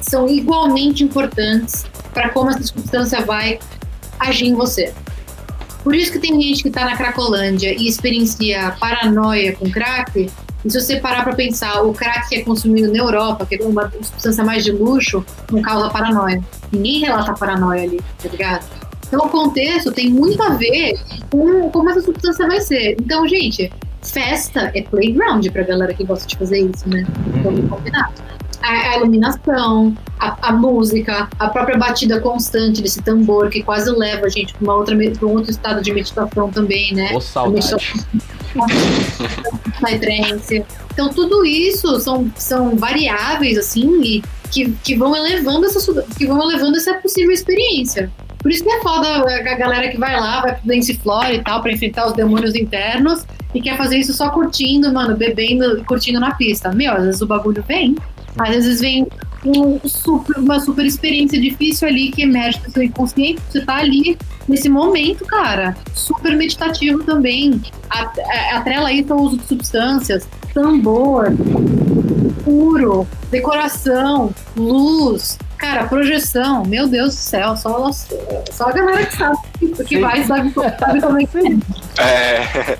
[0.00, 3.60] são igualmente importantes para como essa substância vai
[4.18, 4.92] agir em você.
[5.82, 10.30] Por isso que tem gente que está na Cracolândia e experiencia paranoia com crack.
[10.64, 13.64] E se você parar para pensar, o crack que é consumido na Europa, que é
[13.64, 16.42] uma substância mais de luxo, não causa paranoia.
[16.70, 18.64] Ninguém relata paranoia ali, tá ligado?
[19.08, 20.98] Então o contexto tem muito a ver
[21.30, 22.96] com como essa substância vai ser.
[23.00, 23.70] Então, gente,
[24.02, 27.04] festa é playground pra galera que gosta de fazer isso, né?
[27.42, 28.10] Vamos combinar
[28.62, 34.28] a, iluminação, a, a, música, a própria batida constante desse tambor que quase leva a
[34.28, 37.14] gente para outra para um outro estado de meditação também, né?
[37.14, 37.76] Ô, saudade.
[40.92, 46.42] Então tudo isso são, são variáveis assim e que, que vão elevando essa que vão
[46.42, 48.10] elevando essa possível experiência.
[48.42, 51.42] Por isso que é foda a galera que vai lá, vai pro Dance Floor e
[51.42, 53.24] tal, pra enfrentar os demônios internos
[53.54, 56.72] e quer fazer isso só curtindo, mano, bebendo, curtindo na pista.
[56.72, 57.94] Meu, às vezes o bagulho vem.
[58.38, 59.06] Às vezes vem
[59.44, 63.40] um super, uma super experiência difícil ali que emerge do seu inconsciente.
[63.50, 64.16] Você tá ali
[64.48, 65.76] nesse momento, cara.
[65.94, 67.60] Super meditativo também.
[68.52, 71.32] Atrela isso ao uso de substâncias, tambor,
[72.44, 77.88] puro, decoração, luz, Cara, projeção, meu Deus do céu, só,
[78.50, 79.36] só a galera que sabe
[79.86, 81.38] que vai sabe, sabe como é que
[82.02, 82.02] é.
[82.02, 82.78] É.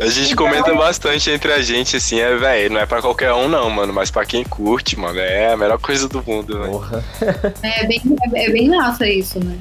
[0.00, 3.32] A gente então, comenta bastante entre a gente, assim, é, velho, não é pra qualquer
[3.32, 7.04] um, não, mano, mas pra quem curte, mano, é a melhor coisa do mundo, Porra.
[7.62, 8.00] É bem,
[8.34, 9.58] é, é bem massa isso, né?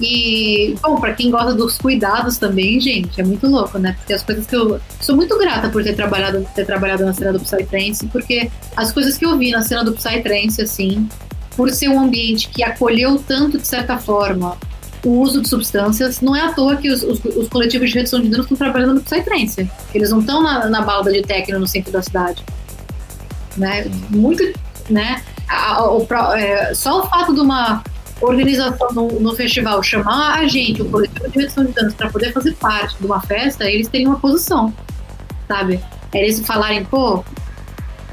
[0.00, 3.94] E, bom, pra quem gosta dos cuidados também, gente, é muito louco, né?
[3.98, 4.80] Porque as coisas que eu.
[5.00, 9.16] Sou muito grata por ter trabalhado, ter trabalhado na cena do Psytrance, porque as coisas
[9.16, 11.08] que eu vi na cena do Psytrance, assim,
[11.56, 14.56] por ser um ambiente que acolheu tanto, de certa forma,
[15.04, 18.20] o uso de substâncias, não é à toa que os, os, os coletivos de redução
[18.20, 19.70] de danos estão trabalhando no Psytrance.
[19.94, 22.42] Eles não estão na, na balda de técnico no centro da cidade.
[23.56, 23.86] Né?
[24.10, 24.42] Muito,
[24.88, 25.22] né?
[25.48, 27.82] A, o, é, só o fato de uma
[28.20, 32.32] organização no, no, festival chamar a gente, o coletivo de redução de danos, para poder
[32.32, 34.72] fazer parte de uma festa, eles teriam uma posição,
[35.46, 35.80] sabe?
[36.12, 37.22] Eles falarem, pô,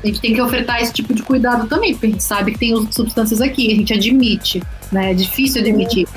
[0.03, 2.59] a gente tem que ofertar esse tipo de cuidado também, porque a gente sabe que
[2.59, 4.61] tem uso de substâncias aqui, a gente admite,
[4.91, 5.11] né?
[5.11, 6.07] É difícil admitir.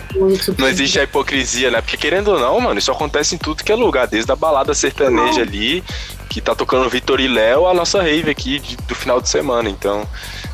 [0.59, 1.81] Não existe a hipocrisia, né?
[1.81, 4.75] Porque querendo ou não, mano, isso acontece em tudo que é lugar, desde a balada
[4.75, 5.43] sertaneja não.
[5.43, 5.85] ali,
[6.29, 9.69] que tá tocando Vitor e Léo, a nossa rave aqui de, do final de semana.
[9.69, 10.07] Então,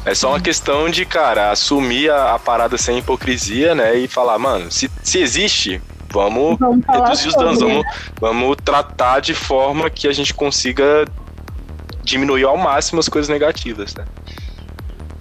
[0.05, 3.97] é só uma questão de, cara, assumir a, a, parada sem hipocrisia, né?
[3.97, 5.81] E falar, mano, se, se existe,
[6.13, 7.85] vamos, vamos reduzir os danos, vamos,
[8.21, 11.07] vamos tratar de forma que a gente consiga
[12.03, 14.05] diminuiu ao máximo as coisas negativas, né?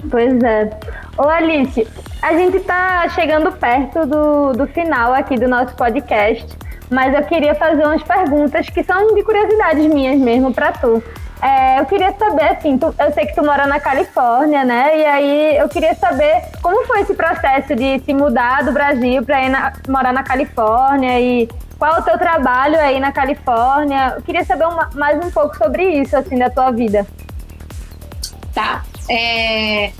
[0.10, 0.70] Pois é.
[1.18, 1.88] Ô Alice,
[2.22, 6.48] a gente tá chegando perto do, do final aqui do nosso podcast,
[6.90, 11.04] mas eu queria fazer umas perguntas que são de curiosidades minhas mesmo para tu.
[11.41, 14.98] É, eu queria saber, assim, tu, eu sei que tu mora na Califórnia, né?
[14.98, 19.41] E aí eu queria saber como foi esse processo de se mudar do Brasil para
[19.45, 21.48] ir na, morar na Califórnia e
[21.78, 24.16] qual o teu trabalho aí na Califórnia?
[24.18, 27.07] Eu queria saber uma, mais um pouco sobre isso, assim, da tua vida.
[28.53, 28.84] Tá.
[29.10, 29.91] É,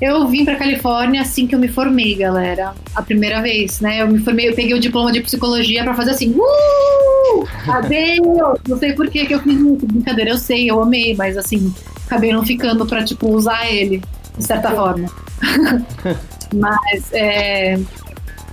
[0.00, 2.74] eu vim para Califórnia assim que eu me formei, galera.
[2.94, 4.02] A primeira vez, né?
[4.02, 7.46] Eu me formei, eu peguei o diploma de psicologia para fazer assim, uh!
[7.68, 8.60] Adeus!
[8.68, 9.86] Não sei por que que eu fiz isso.
[9.86, 11.72] Brincadeira, eu sei, eu amei, mas assim,
[12.06, 14.02] acabei não ficando para tipo usar ele
[14.36, 15.08] de certa forma.
[16.54, 17.78] mas é,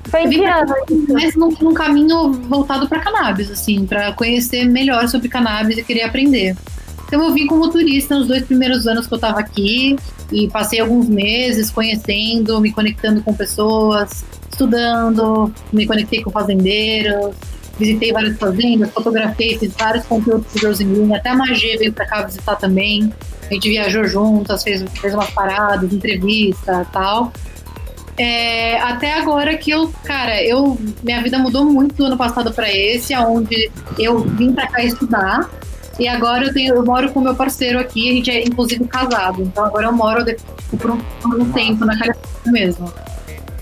[0.06, 0.74] foi indiano.
[1.10, 6.04] Mas num, num caminho voltado para cannabis, assim, para conhecer melhor sobre cannabis e querer
[6.04, 6.56] aprender.
[7.14, 9.96] Então eu vim como turista nos dois primeiros anos que eu estava aqui
[10.32, 17.36] e passei alguns meses conhecendo, me conectando com pessoas, estudando, me conectei com fazendeiros,
[17.78, 21.94] visitei várias fazendas, fotografei, fiz vários conteúdos pro Girls in Green, até a Magia veio
[21.94, 23.14] para cá visitar também.
[23.48, 27.32] A gente viajou juntas, fez, fez umas paradas, entrevista tal.
[28.18, 32.76] É, até agora que eu, cara, eu minha vida mudou muito do ano passado para
[32.76, 33.70] esse, aonde
[34.00, 35.48] eu vim para cá estudar
[36.00, 39.44] e agora eu tenho, eu moro com meu parceiro aqui, a gente é inclusive casado,
[39.44, 40.26] então agora eu moro
[40.80, 42.92] por um, por um tempo na Califórnia mesmo.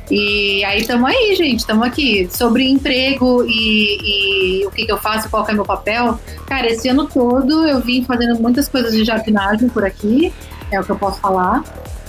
[0.09, 2.27] E aí estamos aí, gente, estamos aqui.
[2.29, 6.19] Sobre emprego e, e, o que, que eu faço, qual é o meu papel.
[6.45, 10.33] Cara, esse ano todo eu vim fazendo muitas coisas de jardinagem por aqui,
[10.69, 11.63] é o que eu posso falar.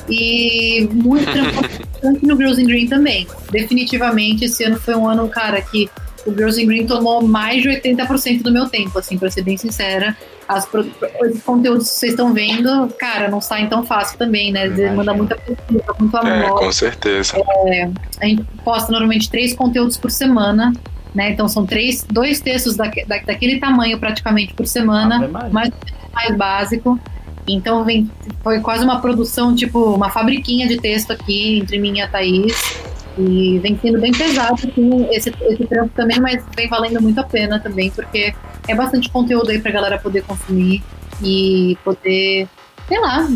[0.09, 1.27] E muito
[2.01, 3.25] tranquilo no Girls in Green também.
[3.53, 5.89] Definitivamente, esse ano foi um ano, cara, que
[6.27, 9.57] o Girls in Green tomou mais de 80% do meu tempo, assim, pra ser bem
[9.57, 10.17] sincera.
[10.49, 14.69] As, os conteúdos que vocês estão vendo, cara, não saem tão fácil também, né?
[14.95, 16.33] Manda muita pesquisa, muito amor.
[16.33, 17.37] É, com certeza.
[17.67, 17.91] É,
[18.21, 20.73] a gente posta normalmente três conteúdos por semana.
[21.15, 21.31] Né?
[21.31, 25.71] Então são três, dois textos da, da, daquele tamanho praticamente por semana, mais,
[26.11, 26.99] mais básico.
[27.47, 28.11] Então vem,
[28.43, 32.81] foi quase uma produção, tipo, uma fabriquinha de texto aqui entre mim e a Thaís.
[33.19, 37.25] E vem sendo bem pesado assim, esse, esse trampo também, mas vem valendo muito a
[37.25, 38.35] pena também, porque
[38.67, 40.83] é bastante conteúdo aí pra galera poder consumir
[41.23, 42.49] e poder,
[42.89, 43.29] sei lá,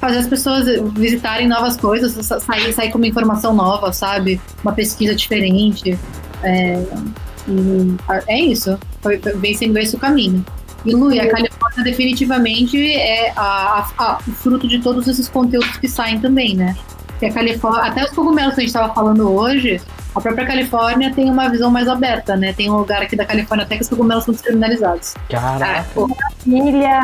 [0.00, 4.40] fazer as pessoas visitarem novas coisas, sair, sair com uma informação nova, sabe?
[4.62, 5.96] Uma pesquisa diferente.
[6.42, 6.82] É,
[8.26, 8.76] é isso.
[9.00, 10.44] Foi, vem sendo esse o caminho.
[10.84, 15.76] E Lui, a Califórnia definitivamente é a, a, a, o fruto de todos esses conteúdos
[15.76, 16.76] que saem também, né?
[17.22, 19.80] Que a Califórnia, até os cogumelos que a gente estava falando hoje,
[20.14, 22.52] A própria Califórnia tem uma visão mais aberta, né?
[22.52, 25.14] Tem um lugar aqui da Califórnia até que os cogumelos são descriminalizados.
[25.30, 25.84] Caraca!
[26.44, 27.00] Filha!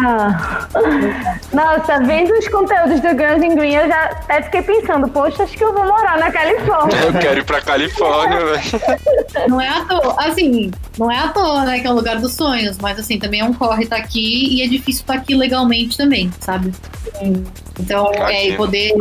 [1.52, 5.56] Nossa, vendo os conteúdos do Guns N' Green, eu já até fiquei pensando, poxa, acho
[5.56, 6.96] que eu vou morar na Califórnia.
[6.98, 9.48] Eu quero ir pra Califórnia, velho.
[9.48, 12.34] Não é à toa, assim, não é à toa, né, que é o lugar dos
[12.34, 15.20] sonhos, mas assim, também é um corre estar tá aqui e é difícil estar tá
[15.20, 16.72] aqui legalmente também, sabe?
[17.78, 18.92] Então, é, e poder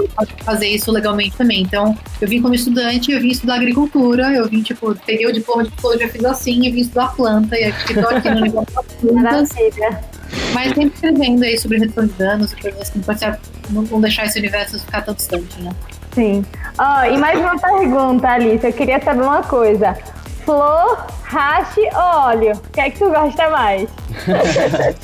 [0.43, 1.61] fazer isso legalmente também.
[1.61, 3.96] Então, eu vim como estudante, eu vim estudar agricultura,
[4.33, 7.65] eu vim, tipo, peguei o diploma de psicologia, fiz assim, e vim estudar planta, e
[7.65, 9.49] aqui tô aqui no negócio das plantas.
[10.53, 13.37] Mas sempre escrevendo aí sobre redução de danos e coisas assim, pra
[13.69, 15.71] não deixar esse universo ficar tão distante, né?
[16.13, 16.43] Sim.
[16.79, 18.65] Oh, e mais uma pergunta, Alice.
[18.65, 19.95] Eu queria saber uma coisa.
[20.47, 22.53] Flor, hash ou óleo?
[22.53, 23.89] O que é que tu gosta mais?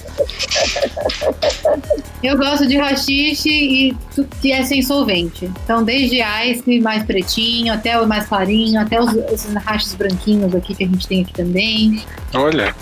[2.24, 3.94] Eu gosto de rachixe e
[4.40, 5.52] que é sem solvente.
[5.66, 10.74] Então, desde ice mais pretinho, até o mais clarinho, até os, esses hashes branquinhos aqui
[10.74, 12.02] que a gente tem aqui também.
[12.34, 12.74] Olha.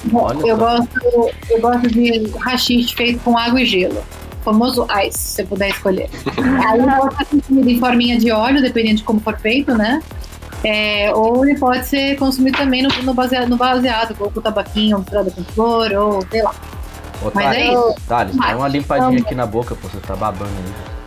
[0.45, 4.03] Eu, gosto, eu gosto de rachixe feito com água e gelo
[4.43, 6.09] famoso ice, se você puder escolher.
[6.37, 9.99] Aí pode ser consumido em forminha de óleo, dependendo de como for feito, né?
[10.63, 14.99] É, ou ele pode ser consumido também no, no baseado, no baseado, ou com tabaquinho
[14.99, 16.53] misturado com flor, ou sei lá.
[17.23, 17.95] Ô, Mas é isso.
[18.07, 21.00] Thales, dá uma limpadinha aqui na boca, pô, você tá babando aí.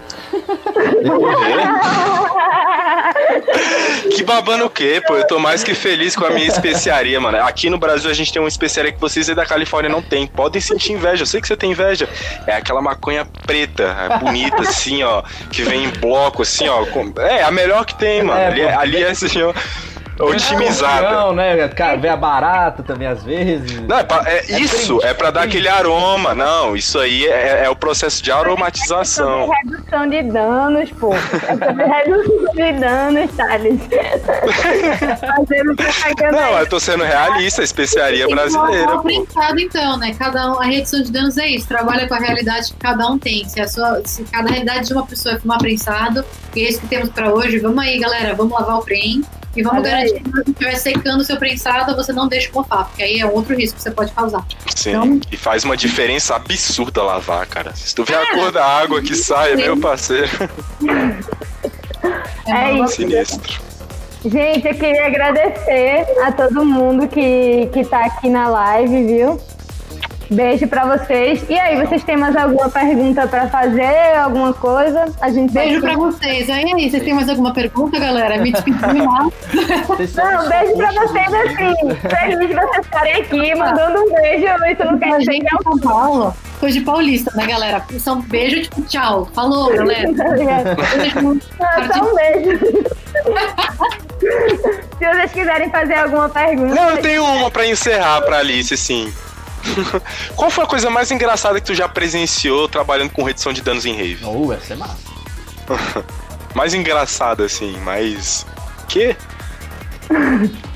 [4.11, 5.17] Que babando o quê, pô?
[5.17, 7.39] Eu tô mais que feliz com a minha especiaria, mano.
[7.39, 10.27] Aqui no Brasil a gente tem uma especiaria que vocês aí da Califórnia não tem.
[10.27, 12.09] Podem sentir inveja, eu sei que você tem inveja.
[12.47, 16.85] É aquela maconha preta, é bonita, assim, ó, que vem em bloco, assim, ó.
[17.19, 18.41] É, a melhor que tem, mano.
[18.41, 19.53] É, ali, é, ali é assim, ó
[20.19, 21.11] otimizada.
[21.11, 21.69] Não, né?
[22.01, 23.81] Vem barata também às vezes.
[23.81, 26.35] Não, é, pra, é, é isso, é para dar aquele aroma.
[26.35, 29.53] Não, isso aí é, é o processo de aromatização.
[29.53, 31.15] É redução de danos, pô.
[31.15, 33.81] É redução de danos, Thales.
[36.33, 38.99] Não, eu tô sendo realista, especiaria brasileira.
[38.99, 40.15] Prensado, então, né?
[40.19, 41.67] Cada um, a redução de danos é isso.
[41.67, 43.49] Trabalha com a realidade que cada um tem.
[43.49, 46.25] Se, a sua, se cada realidade de uma pessoa é fumar prensado,
[46.55, 49.23] e é isso que temos para hoje, vamos aí, galera, vamos lavar o prem
[49.57, 50.23] e vamos Olha garantir aí.
[50.23, 53.55] que quando estiver secando o seu prensado, você não deixa mofar, porque aí é outro
[53.57, 54.45] risco que você pode causar.
[54.75, 57.75] Sim, então, e faz uma diferença absurda lavar, cara.
[57.75, 60.31] Se tu vê a cor da água que sai, meu parceiro.
[62.47, 62.97] É, é isso.
[62.97, 63.65] Sinistro.
[64.25, 69.41] Gente, eu queria agradecer a todo mundo que, que tá aqui na live, viu?
[70.31, 71.45] Beijo para vocês.
[71.49, 74.17] E aí, vocês têm mais alguma pergunta para fazer?
[74.17, 75.07] Alguma coisa?
[75.21, 76.49] A gente Beijo para vocês.
[76.51, 78.39] Aí, aí, vocês têm mais alguma pergunta, galera?
[78.39, 81.75] Me despedir Não, beijo para vocês assim.
[82.09, 84.47] Feliz de vocês estarem aqui, mandando um beijo.
[84.47, 86.35] Isso não quer dizer que é São Paulo.
[86.61, 87.85] Coisa de paulista, né, galera?
[87.99, 89.29] São beijo, tipo, tchau.
[89.35, 90.09] Falou, galera.
[91.93, 92.59] Só um beijo.
[94.99, 96.75] Se vocês quiserem fazer alguma pergunta.
[96.75, 99.13] Não, eu tenho uma para encerrar para Alice, sim.
[100.37, 103.87] Qual foi a coisa mais engraçada que tu já presenciou trabalhando com redução de danos
[103.87, 104.25] em rave?
[104.25, 104.99] Oh, essa é massa.
[106.55, 108.47] mais engraçada, assim, mais.
[108.89, 109.17] Que?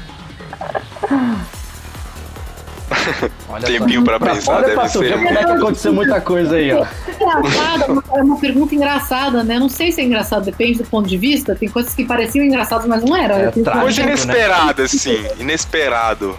[3.49, 5.13] Olha Tempinho pra, pra pensar, deve pra ser.
[5.13, 6.87] Como é que aconteceu muita coisa aí, ó.
[7.21, 9.59] Engraçado, é uma pergunta engraçada, né?
[9.59, 11.55] Não sei se é engraçado, depende do ponto de vista.
[11.55, 13.37] Tem coisas que pareciam engraçadas, mas não eram.
[13.37, 13.53] É,
[13.85, 14.85] Hoje inesperado, né?
[14.85, 16.39] assim, inesperado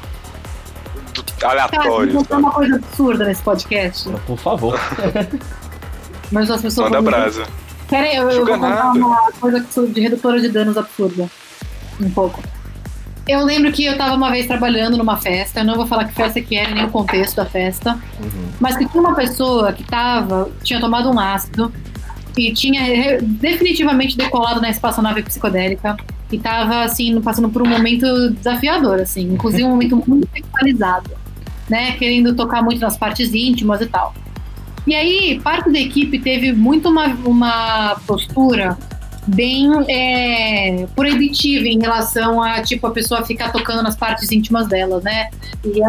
[1.44, 2.24] aleatório.
[2.26, 4.10] Cara, uma coisa absurda nesse podcast.
[4.26, 4.80] Por favor.
[6.32, 6.90] Mas as pessoas.
[6.90, 7.48] Manda brasa.
[7.90, 11.30] Peraí, eu, eu vou contar uma coisa de redutora de danos absurda.
[12.00, 12.42] Um pouco.
[13.28, 16.16] Eu lembro que eu estava uma vez trabalhando numa festa, eu não vou falar que
[16.16, 18.50] festa que era, nem o contexto da festa, uhum.
[18.60, 21.72] mas que tinha uma pessoa que tava, tinha tomado um ácido
[22.36, 25.96] e tinha definitivamente decolado na espaçonave psicodélica
[26.32, 31.19] e estava assim, passando por um momento desafiador, assim, inclusive um momento muito sexualizado
[31.70, 34.14] né, querendo tocar muito nas partes íntimas e tal.
[34.88, 38.78] E aí, parte da equipe teve muito uma, uma postura
[39.28, 45.00] bem é, proibitiva em relação a, tipo, a pessoa ficar tocando nas partes íntimas dela,
[45.02, 45.30] né?
[45.64, 45.80] E,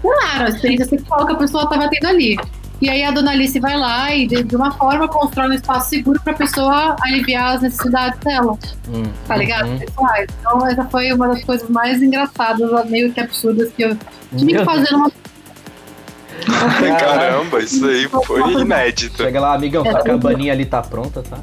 [0.00, 2.36] claro, a experiência sexual que a pessoa estava tendo ali.
[2.80, 6.20] E aí a dona Alice vai lá e, de, uma forma, constrói um espaço seguro
[6.22, 8.56] para a pessoa aliviar as necessidades dela.
[8.88, 9.68] Hum, tá ligado?
[9.68, 9.78] Hum.
[9.82, 13.96] Então, essa foi uma das coisas mais engraçadas, meio que absurdas que eu
[14.36, 15.10] tive que fazer numa
[16.98, 19.22] Caramba, isso aí foi inédito.
[19.22, 21.38] Chega lá, amigão, a cabaninha ali tá pronta, tá?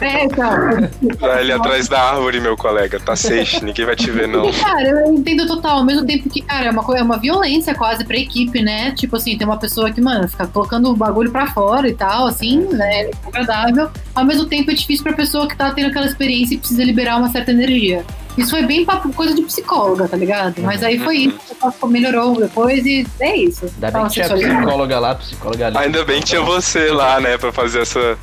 [0.00, 0.90] É, cara.
[1.18, 2.98] Vai ali atrás da árvore, meu colega.
[2.98, 4.50] Tá safe, ninguém vai te ver, não.
[4.52, 5.78] Cara, eu entendo total.
[5.78, 8.92] Ao mesmo tempo que, cara, é uma, é uma violência quase pra equipe, né?
[8.92, 12.26] Tipo assim, tem uma pessoa que, mano, fica colocando o bagulho pra fora e tal,
[12.26, 13.02] assim, né?
[13.02, 13.90] É agradável.
[14.14, 17.16] Ao mesmo tempo é difícil pra pessoa que tá tendo aquela experiência e precisa liberar
[17.16, 18.04] uma certa energia.
[18.40, 20.62] Isso foi bem coisa de psicóloga, tá ligado?
[20.62, 21.38] Mas aí foi isso,
[21.86, 23.66] melhorou depois e é isso.
[23.74, 25.78] Ainda bem que tinha psicóloga lá, psicóloga ali.
[25.78, 28.18] Ainda bem que tinha você lá, né, pra fazer essa.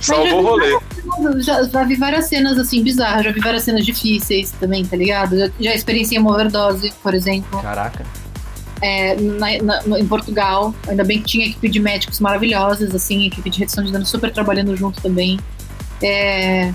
[0.00, 0.78] Salvou o rolê.
[1.38, 5.38] Já, já, vi várias cenas assim bizarras, já vi várias cenas difíceis também, tá ligado?
[5.38, 7.62] Já, já experienciei uma overdose, por exemplo.
[7.62, 8.04] Caraca.
[8.82, 13.48] É, na, na, em Portugal, ainda bem que tinha equipe de médicos maravilhosos, assim, equipe
[13.48, 15.40] de redução de danos super trabalhando junto também.
[16.02, 16.70] É,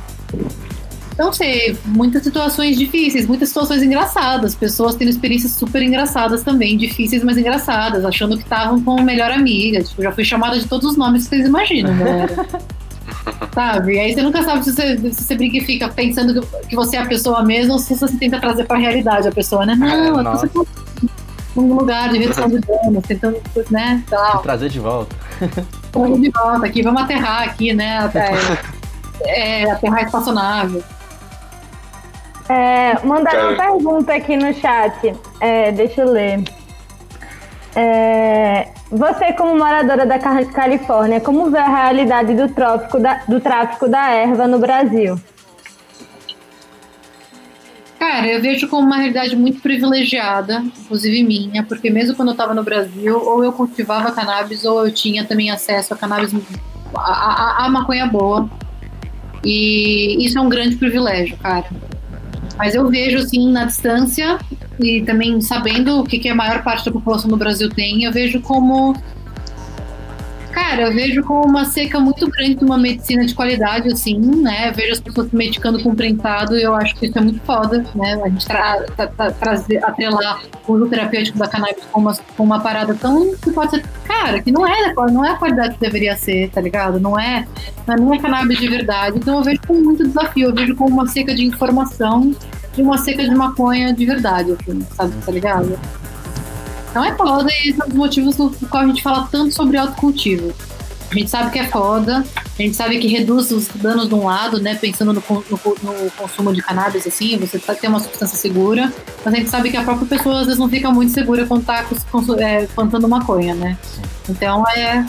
[1.20, 7.26] não sei, muitas situações difíceis, muitas situações engraçadas, pessoas tendo experiências super engraçadas também, difíceis,
[7.26, 9.84] mas engraçadas, achando que estavam com a melhor amiga.
[9.84, 12.48] Tipo, já fui chamada de todos os nomes que vocês imaginam, galera.
[13.54, 13.96] sabe?
[13.96, 16.96] E aí você nunca sabe se você, se você brinca e fica pensando que você
[16.96, 19.76] é a pessoa mesmo ou se você tenta trazer pra realidade a pessoa, né?
[19.76, 20.62] Não, é, você tá
[21.54, 24.02] num lugar de redução de danos, tentando, né?
[24.10, 24.42] Tal.
[24.42, 25.14] Trazer de volta.
[25.92, 27.98] Trazer de volta aqui, vamos aterrar aqui, né?
[27.98, 28.32] Até,
[29.26, 30.82] é, aterrar a espaçonave.
[32.50, 35.14] É, mandaram uma pergunta aqui no chat.
[35.40, 36.44] É, deixa eu ler.
[37.76, 43.88] É, você, como moradora da Califórnia, como vê a realidade do, trófico da, do tráfico
[43.88, 45.20] da erva no Brasil?
[48.00, 52.54] Cara, eu vejo como uma realidade muito privilegiada, inclusive minha, porque mesmo quando eu estava
[52.56, 56.34] no Brasil, ou eu cultivava cannabis, ou eu tinha também acesso a cannabis,
[56.96, 58.50] a, a, a maconha boa.
[59.44, 61.66] E isso é um grande privilégio, cara.
[62.60, 64.38] Mas eu vejo, assim, na distância
[64.82, 68.12] e também sabendo o que, que a maior parte da população do Brasil tem, eu
[68.12, 68.94] vejo como.
[70.52, 74.70] Cara, eu vejo como uma seca muito grande de uma medicina de qualidade, assim, né?
[74.70, 77.40] Eu vejo as pessoas se medicando com prensado e eu acho que isso é muito
[77.42, 78.20] foda, né?
[78.24, 82.44] A gente tra tra tra trazer, atrelar o uso terapêutico da cannabis com uma, com
[82.44, 83.86] uma parada tão que pode ser.
[84.04, 87.00] Cara, que não é, não é a qualidade que deveria ser, tá ligado?
[87.00, 87.46] Não é,
[87.88, 89.18] não é cannabis de verdade.
[89.18, 92.34] Então eu vejo como muito desafio, eu vejo como uma seca de informação
[92.76, 95.80] de uma seca de maconha de verdade, assim, sabe, tá ligado?
[96.90, 99.54] Então é foda e esse é um dos motivos do qual a gente fala tanto
[99.54, 100.54] sobre autocultivo.
[101.12, 104.26] A gente sabe que é foda, a gente sabe que reduz os danos de um
[104.26, 104.76] lado, né?
[104.76, 108.94] Pensando no, no, no consumo de cannabis, assim, você tá, tem uma substância segura,
[109.26, 111.66] mas a gente sabe que a própria pessoa às vezes não fica muito segura quando
[111.66, 111.84] tá
[112.38, 113.78] é, plantando maconha, né?
[114.28, 115.06] Então é.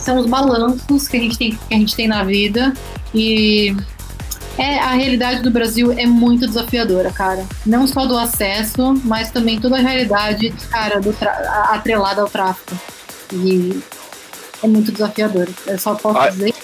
[0.00, 2.74] São os balanços que a gente tem, que a gente tem na vida
[3.14, 3.74] e
[4.58, 7.44] é, a realidade do Brasil é muito desafiadora, cara.
[7.64, 11.14] Não só do acesso, mas também toda a realidade, cara, do
[11.70, 12.74] atrelada ao tráfico.
[13.32, 13.80] E
[14.62, 15.48] é muito desafiador.
[15.66, 16.54] Eu só posso a dizer.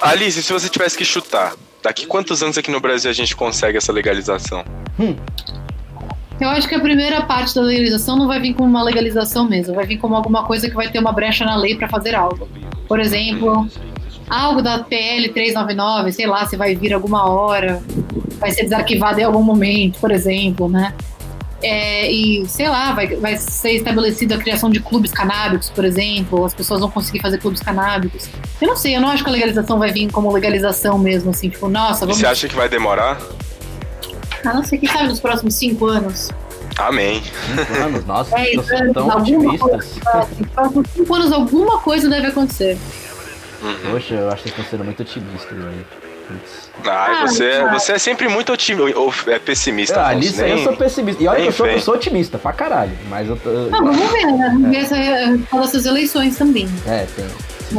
[0.00, 3.78] Alice, se você tivesse que chutar, daqui quantos anos aqui no Brasil a gente consegue
[3.78, 4.64] essa legalização?
[4.98, 5.16] Hum.
[6.40, 9.74] Eu acho que a primeira parte da legalização não vai vir como uma legalização mesmo,
[9.74, 12.48] vai vir como alguma coisa que vai ter uma brecha na lei para fazer algo.
[12.88, 13.68] Por exemplo,
[14.28, 17.82] algo da PL 399, sei lá, se vai vir alguma hora,
[18.38, 20.94] vai ser desarquivado em algum momento, por exemplo, né?
[21.62, 26.44] É, e sei lá, vai, vai ser estabelecida a criação de clubes canábicos, por exemplo,
[26.44, 28.28] as pessoas vão conseguir fazer clubes canábicos.
[28.60, 31.48] Eu não sei, eu não acho que a legalização vai vir como legalização mesmo, assim,
[31.48, 32.18] tipo, nossa, vamos.
[32.18, 33.18] E você acha que vai demorar?
[34.44, 36.30] Ah, não sei, quem sabe nos próximos cinco anos.
[36.76, 37.22] Amém.
[37.22, 39.98] Cinco anos, nossa, é, vocês tão otimistas.
[39.98, 42.76] Coisa, nos próximos cinco anos alguma coisa deve acontecer.
[43.64, 43.92] Uhum.
[43.92, 45.86] Poxa, eu acho que vocês estão sendo muito otimistas, velho.
[46.84, 50.06] Ah, ah você, é, você é sempre muito otimista, ou é pessimista.
[50.06, 51.22] Ah, nisso aí eu sou pessimista.
[51.22, 53.50] E olha que eu sou, eu sou, otimista pra caralho, mas eu tô...
[53.50, 54.50] Não, vamos ver, né?
[54.52, 54.96] Vamos ver essa,
[55.62, 56.68] essas eleições também.
[56.86, 57.26] É, tem.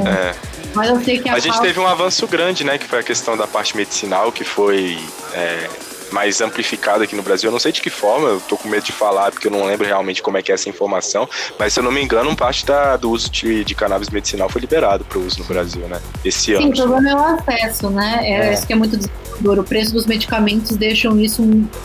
[0.07, 0.35] É.
[0.73, 2.77] Mas eu sei que a, a gente teve um avanço grande, né?
[2.77, 4.99] Que foi a questão da parte medicinal, que foi
[5.33, 5.69] é,
[6.15, 7.49] mais amplificado aqui no Brasil.
[7.49, 9.65] Eu não sei de que forma, eu tô com medo de falar, porque eu não
[9.65, 11.27] lembro realmente como é que é essa informação,
[11.59, 14.61] mas se eu não me engano, parte da, do uso de, de cannabis medicinal foi
[14.61, 15.99] liberado para uso no Brasil, né?
[16.23, 16.73] Esse ano.
[16.73, 18.19] Sim, o problema é o acesso, né?
[18.23, 18.53] É, é.
[18.53, 19.59] isso que é muito desafiador.
[19.59, 21.43] O preço dos medicamentos deixam isso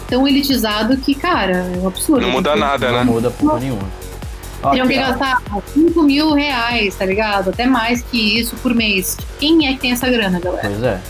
[0.08, 2.22] tão elitizado que, cara, é um absurdo.
[2.22, 3.02] Não muda nada, né?
[3.02, 3.88] Não muda porra nenhuma.
[4.62, 4.98] Teriam okay.
[4.98, 5.42] que gastar
[5.74, 7.50] 5 mil reais, tá ligado?
[7.50, 9.16] Até mais que isso por mês.
[9.40, 10.68] Quem é que tem essa grana, galera?
[10.68, 11.00] Pois é.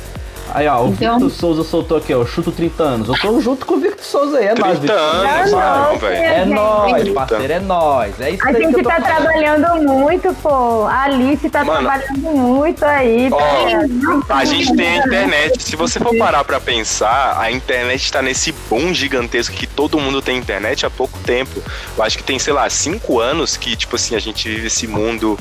[0.55, 1.19] Aí, ó, o então...
[1.19, 3.09] Victor Souza soltou aqui, ó, chuto 30 anos.
[3.09, 4.99] Eu tô junto com o Victor Souza aí, é 30 nóis, Victor.
[4.99, 6.15] anos, não, velho.
[6.17, 8.21] É nóis, parceiro, é nóis.
[8.21, 9.05] É isso a gente tá falando.
[9.05, 10.85] trabalhando muito, pô.
[10.87, 13.29] A Alice tá Mano, trabalhando muito aí.
[13.31, 15.63] Ó, tá a gente tem a internet.
[15.63, 20.21] Se você for parar pra pensar, a internet tá nesse boom gigantesco que todo mundo
[20.21, 21.63] tem internet há pouco tempo.
[21.97, 24.87] Eu acho que tem, sei lá, 5 anos que, tipo assim, a gente vive esse
[24.87, 25.39] mundo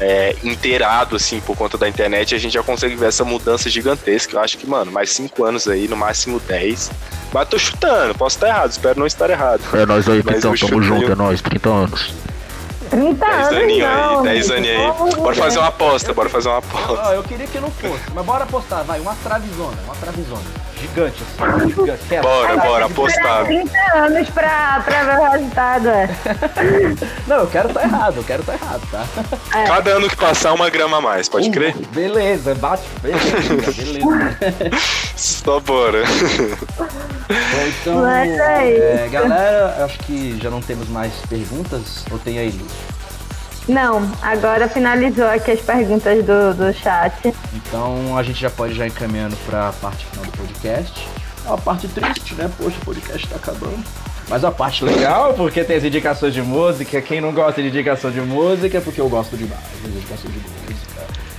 [0.00, 4.36] é, inteirado, assim, por conta da internet, a gente já consegue ver essa mudança gigantesca.
[4.36, 6.90] Eu acho que, mano, mais 5 anos aí, no máximo 10.
[7.32, 9.60] Mas tô chutando, posso estar errado, espero não estar errado.
[9.74, 12.14] É nós aí, então, tamo junto, é nós, 30 anos.
[12.88, 15.14] 30 10 aninhos aí, 10 aninhos aí.
[15.16, 17.08] Bora fazer uma aposta, bora fazer uma aposta.
[17.08, 20.67] Ah, eu queria que não fosse, mas bora apostar, vai, uma travezona, uma travezona.
[20.80, 21.68] Gigante, assim.
[21.68, 22.02] Gigante.
[22.22, 23.46] Bora, bora, apostado.
[23.46, 26.08] 30 anos pra, pra ver o resultado, é.
[27.26, 29.04] Não, eu quero tá errado, eu quero tá errado, tá?
[29.58, 29.64] É.
[29.64, 31.74] Cada ano que passar, uma grama a mais, pode uh, crer?
[31.92, 34.76] Beleza, bate, beleza, beleza.
[35.16, 36.04] Só bora.
[36.04, 42.50] Bom, então, é, é galera, acho que já não temos mais perguntas, ou tem aí,
[42.50, 42.97] Luz?
[43.68, 47.34] Não, agora finalizou aqui as perguntas do, do chat.
[47.54, 51.06] Então a gente já pode já encaminhando para a parte final do podcast.
[51.44, 52.50] É uma parte triste, né?
[52.56, 53.84] Poxa, o podcast tá acabando.
[54.28, 57.00] Mas a parte legal, porque tem as indicações de música.
[57.02, 60.40] Quem não gosta de indicação de música, é porque eu gosto demais das indicações de
[60.40, 60.88] música.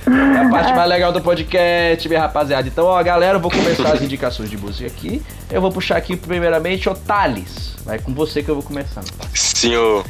[0.06, 2.66] É a parte mais legal do podcast, minha rapaziada.
[2.66, 5.22] Então, ó, galera, eu vou começar as indicações de música aqui.
[5.50, 7.76] Eu vou puxar aqui primeiramente o Thales.
[7.84, 9.02] Vai com você que eu vou começar.
[9.34, 10.04] Senhor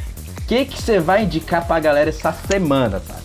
[0.51, 3.15] que que você vai indicar pra galera essa semana, tá?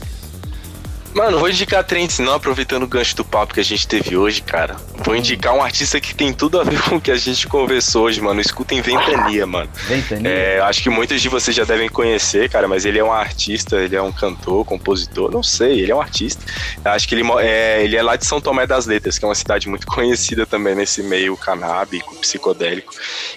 [1.17, 4.43] Mano, vou indicar trends não, aproveitando o gancho do papo que a gente teve hoje,
[4.43, 4.77] cara.
[4.99, 5.17] Vou hum.
[5.17, 8.21] indicar um artista que tem tudo a ver com o que a gente conversou hoje,
[8.21, 8.39] mano.
[8.39, 9.67] Escutem Ventania, mano.
[9.87, 10.29] Ventania?
[10.29, 13.77] É, acho que muitos de vocês já devem conhecer, cara, mas ele é um artista,
[13.77, 16.45] ele é um cantor, compositor, não sei, ele é um artista.
[16.85, 19.35] Acho que ele é, ele é lá de São Tomé das Letras, que é uma
[19.35, 22.93] cidade muito conhecida também nesse meio canábico, psicodélico.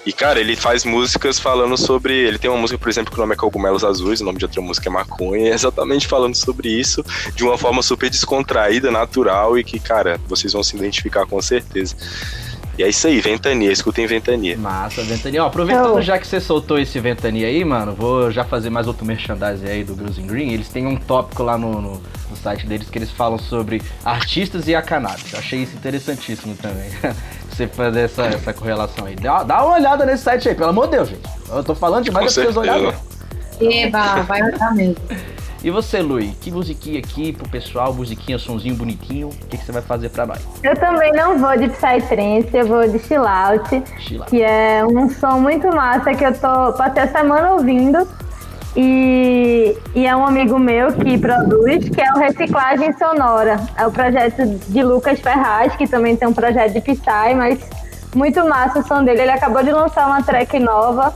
[0.06, 2.14] E, cara, ele faz músicas falando sobre.
[2.14, 4.44] Ele tem uma música, por exemplo, que o nome é Cogumelos Azuis, o nome de
[4.44, 9.58] outra música é Maconha, exatamente falando sobre isso de uma forma forma super descontraída, natural
[9.58, 11.96] e que, cara, vocês vão se identificar com certeza.
[12.78, 14.58] E é isso aí, Ventania, escutem Ventania.
[14.58, 15.44] Massa, Ventania.
[15.44, 16.02] Ó, aproveitando oh.
[16.02, 19.84] já que você soltou esse Ventania aí, mano, vou já fazer mais outro merchandising aí
[19.84, 20.52] do Girls in Green.
[20.52, 24.68] Eles têm um tópico lá no, no, no site deles que eles falam sobre artistas
[24.68, 25.36] e a cannabis.
[25.36, 26.90] achei isso interessantíssimo também.
[27.52, 29.16] você fazer essa, essa correlação aí.
[29.16, 31.30] Dá, dá uma olhada nesse site aí, pelo amor de Deus, gente.
[31.50, 32.94] Eu tô falando demais, as pessoas olharem.
[33.60, 34.96] Eba, vai olhar mesmo.
[35.62, 39.74] E você, Lui, que musiquinha aqui pro pessoal, musiquinha, sonzinho bonitinho, o que, que você
[39.74, 40.40] vai fazer pra nós?
[40.64, 44.30] Eu também não vou de Psytrance, eu vou de Chill Out, chill out.
[44.30, 48.08] que é um som muito massa que eu tô, passei a semana ouvindo.
[48.76, 53.60] E, e, é um amigo meu que produz, que é o Reciclagem Sonora.
[53.76, 57.60] É o projeto de Lucas Ferraz, que também tem um projeto de Psy, mas
[58.16, 59.24] muito massa o som dele.
[59.24, 61.14] Ele acabou de lançar uma track nova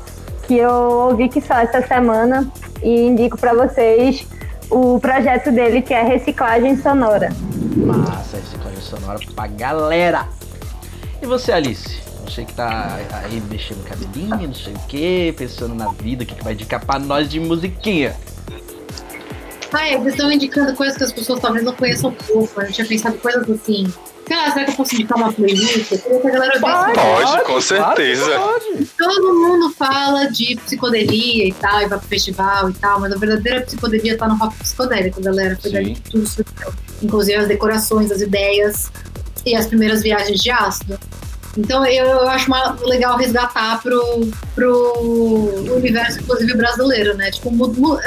[0.48, 2.52] que eu ouvi que só essa semana
[2.82, 4.26] e indico para vocês
[4.70, 7.30] o projeto dele que é reciclagem sonora.
[7.76, 10.28] Massa, reciclagem sonora pra galera.
[11.22, 12.02] E você, Alice?
[12.26, 16.26] Você que tá aí mexendo no cabelinho, não sei o que, pensando na vida, o
[16.26, 18.16] que, que vai indicar pra nós de musiquinha?
[19.72, 22.62] Ah, é, vocês estão indicando coisas que as pessoas talvez não conheçam pouco.
[22.62, 23.92] Eu tinha pensado coisas assim
[24.26, 25.92] Sei lá, será que eu posso indicar uma playlist?
[25.94, 28.40] a galera pode, pode, com certeza.
[28.40, 28.86] Pode.
[28.98, 33.18] Todo mundo fala de psicodelia e tal, e vai pro festival e tal, mas a
[33.18, 35.58] verdadeira psicodelia tá no rock psicodélico, galera.
[35.62, 36.74] Foi daí tudo surgiu.
[37.02, 38.92] Inclusive as decorações, as ideias
[39.46, 40.98] e as primeiras viagens de ácido.
[41.56, 47.30] Então eu, eu acho uma, legal resgatar pro, pro universo, inclusive brasileiro, né?
[47.30, 47.52] Tipo,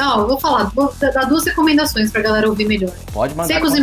[0.00, 2.92] ó, eu vou falar, vou dar duas recomendações pra galera ouvir melhor.
[3.12, 3.80] Pode mandar Secos e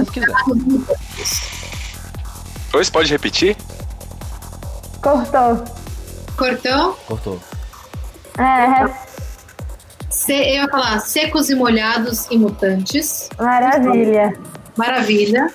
[2.74, 3.56] Oi, você pode repetir?
[5.00, 5.64] Cortou.
[6.36, 6.94] Cortou?
[7.06, 7.40] Cortou.
[8.40, 8.92] É.
[10.10, 13.30] Se, eu ia falar secos e molhados e mutantes.
[13.38, 14.34] Maravilha.
[14.76, 15.54] Maravilha.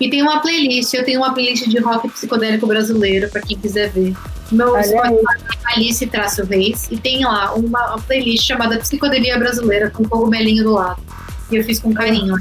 [0.00, 3.90] E tem uma playlist, eu tenho uma playlist de rock psicodélico brasileiro, para quem quiser
[3.90, 4.16] ver.
[4.50, 5.36] Meu Spotify
[5.68, 10.72] é Alice Traço Reis, e tem lá uma, playlist chamada Psicodelia Brasileira, com cogumelinho do
[10.72, 11.02] lado.
[11.50, 12.36] E eu fiz com carinho.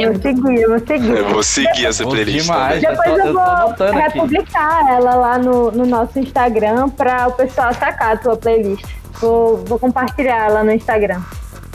[0.00, 1.10] Eu vou seguir, eu vou seguir.
[1.10, 2.46] Eu vou seguir essa playlist.
[2.46, 8.12] Demais, Depois eu, vou republicar ela lá no, no nosso Instagram para o pessoal sacar
[8.12, 8.84] a tua playlist.
[9.20, 11.20] Vou, vou compartilhar ela no Instagram.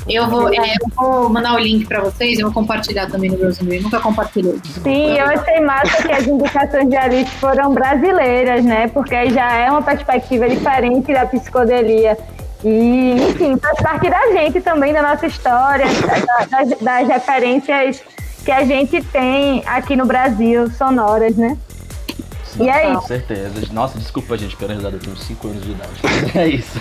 [0.08, 3.38] Eu vou, é, eu vou mandar o link para vocês e vou compartilhar também no
[3.38, 4.60] meu e Nunca compartilhei.
[4.84, 8.88] Sim, eu achei massa que as indicações de Alice foram brasileiras, né?
[8.88, 12.18] Porque já é uma perspectiva diferente da psicodelia.
[12.64, 15.86] E, enfim, faz parte da gente também, da nossa história,
[16.52, 18.02] das, das referências
[18.44, 21.57] que a gente tem aqui no Brasil, sonoras, né?
[22.45, 22.94] Sim, e aí?
[22.95, 23.53] Com certeza.
[23.72, 25.91] Nossa, desculpa, gente, pela risada, eu tenho 5 anos de idade.
[26.36, 26.80] É isso.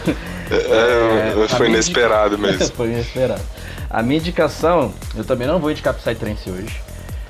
[0.51, 2.53] É, é, foi inesperado indica...
[2.53, 2.73] mesmo.
[2.75, 3.43] foi inesperado.
[3.91, 6.81] A minha indicação, eu também não vou indicar Psytrance hoje.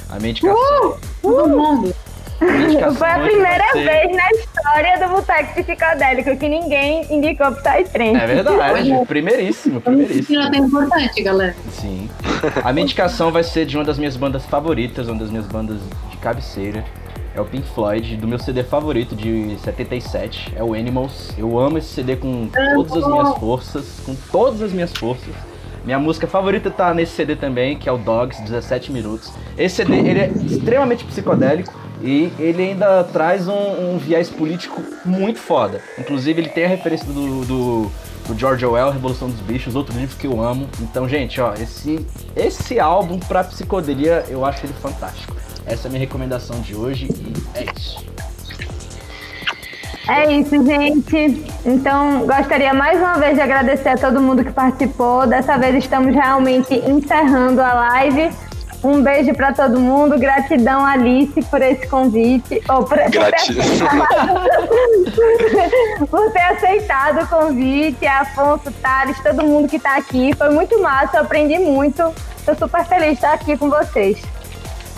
[0.08, 0.58] A minha indicação.
[1.22, 1.94] Uh, uh, todo mundo!
[2.38, 8.16] Foi a primeira vez na história do Boteco Psicodélico que ninguém indicou Psytrance.
[8.16, 10.40] É verdade, primeiríssimo, primeiríssimo.
[10.40, 11.56] Isso é importante, galera.
[11.70, 12.08] Sim.
[12.62, 15.78] A minha indicação vai ser de uma das minhas bandas favoritas, uma das minhas bandas
[16.10, 16.84] de cabeceira.
[17.34, 21.32] É o Pink Floyd, do meu CD favorito de 77, é o Animals.
[21.36, 25.34] Eu amo esse CD com todas as minhas forças, com todas as minhas forças.
[25.84, 29.32] Minha música favorita tá nesse CD também, que é o Dogs, 17 minutos.
[29.56, 35.38] Esse CD, ele é extremamente psicodélico, E ele ainda traz um, um viés político muito
[35.38, 35.80] foda.
[35.98, 37.90] Inclusive, ele tem a referência do, do,
[38.26, 40.68] do George Orwell, Revolução dos Bichos, outro livro que eu amo.
[40.80, 42.04] Então, gente, ó, esse,
[42.36, 45.36] esse álbum pra psicodelia, eu acho ele fantástico.
[45.66, 48.06] Essa é a minha recomendação de hoje e é isso.
[50.08, 51.44] É isso, gente.
[51.66, 55.26] Então, gostaria mais uma vez de agradecer a todo mundo que participou.
[55.26, 58.30] Dessa vez estamos realmente encerrando a live.
[58.82, 60.18] Um beijo para todo mundo.
[60.18, 62.62] Gratidão, Alice, por esse convite.
[62.68, 63.64] Oh, por, Gratidão.
[66.10, 68.06] Por, ter aceitado o convite.
[68.06, 70.34] Afonso, Thales, todo mundo que está aqui.
[70.36, 72.02] Foi muito massa, eu aprendi muito.
[72.36, 74.22] Estou super feliz de estar aqui com vocês.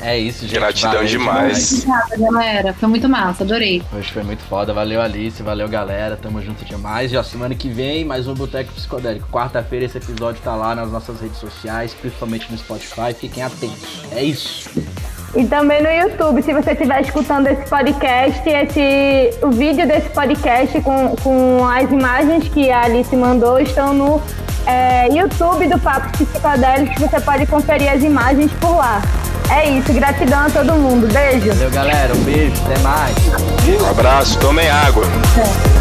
[0.01, 0.55] É isso, gente.
[0.55, 1.73] Gratidão valeu, demais.
[1.73, 2.73] Obrigada, galera.
[2.75, 3.83] Foi muito massa, adorei.
[3.93, 4.73] Hoje foi muito foda.
[4.73, 5.43] Valeu, Alice.
[5.43, 6.17] Valeu, galera.
[6.17, 7.13] Tamo junto demais.
[7.13, 9.29] E ó, semana que vem, mais um Boteco Psicodélico.
[9.31, 13.13] Quarta-feira esse episódio tá lá nas nossas redes sociais, principalmente no Spotify.
[13.15, 14.03] Fiquem atentos.
[14.13, 14.71] É isso.
[15.37, 20.81] E também no YouTube, se você estiver escutando esse podcast, esse, o vídeo desse podcast
[20.81, 24.21] com, com as imagens que a Alice mandou estão no
[24.67, 26.97] é, YouTube do Papo Psicodélicos.
[26.99, 29.03] Você pode conferir as imagens por lá.
[29.51, 31.09] É isso, gratidão a todo mundo.
[31.13, 31.49] Beijo.
[31.49, 32.15] Valeu, galera.
[32.15, 33.17] Um beijo, até mais.
[33.83, 35.05] Um abraço, tomem água.
[35.37, 35.80] É.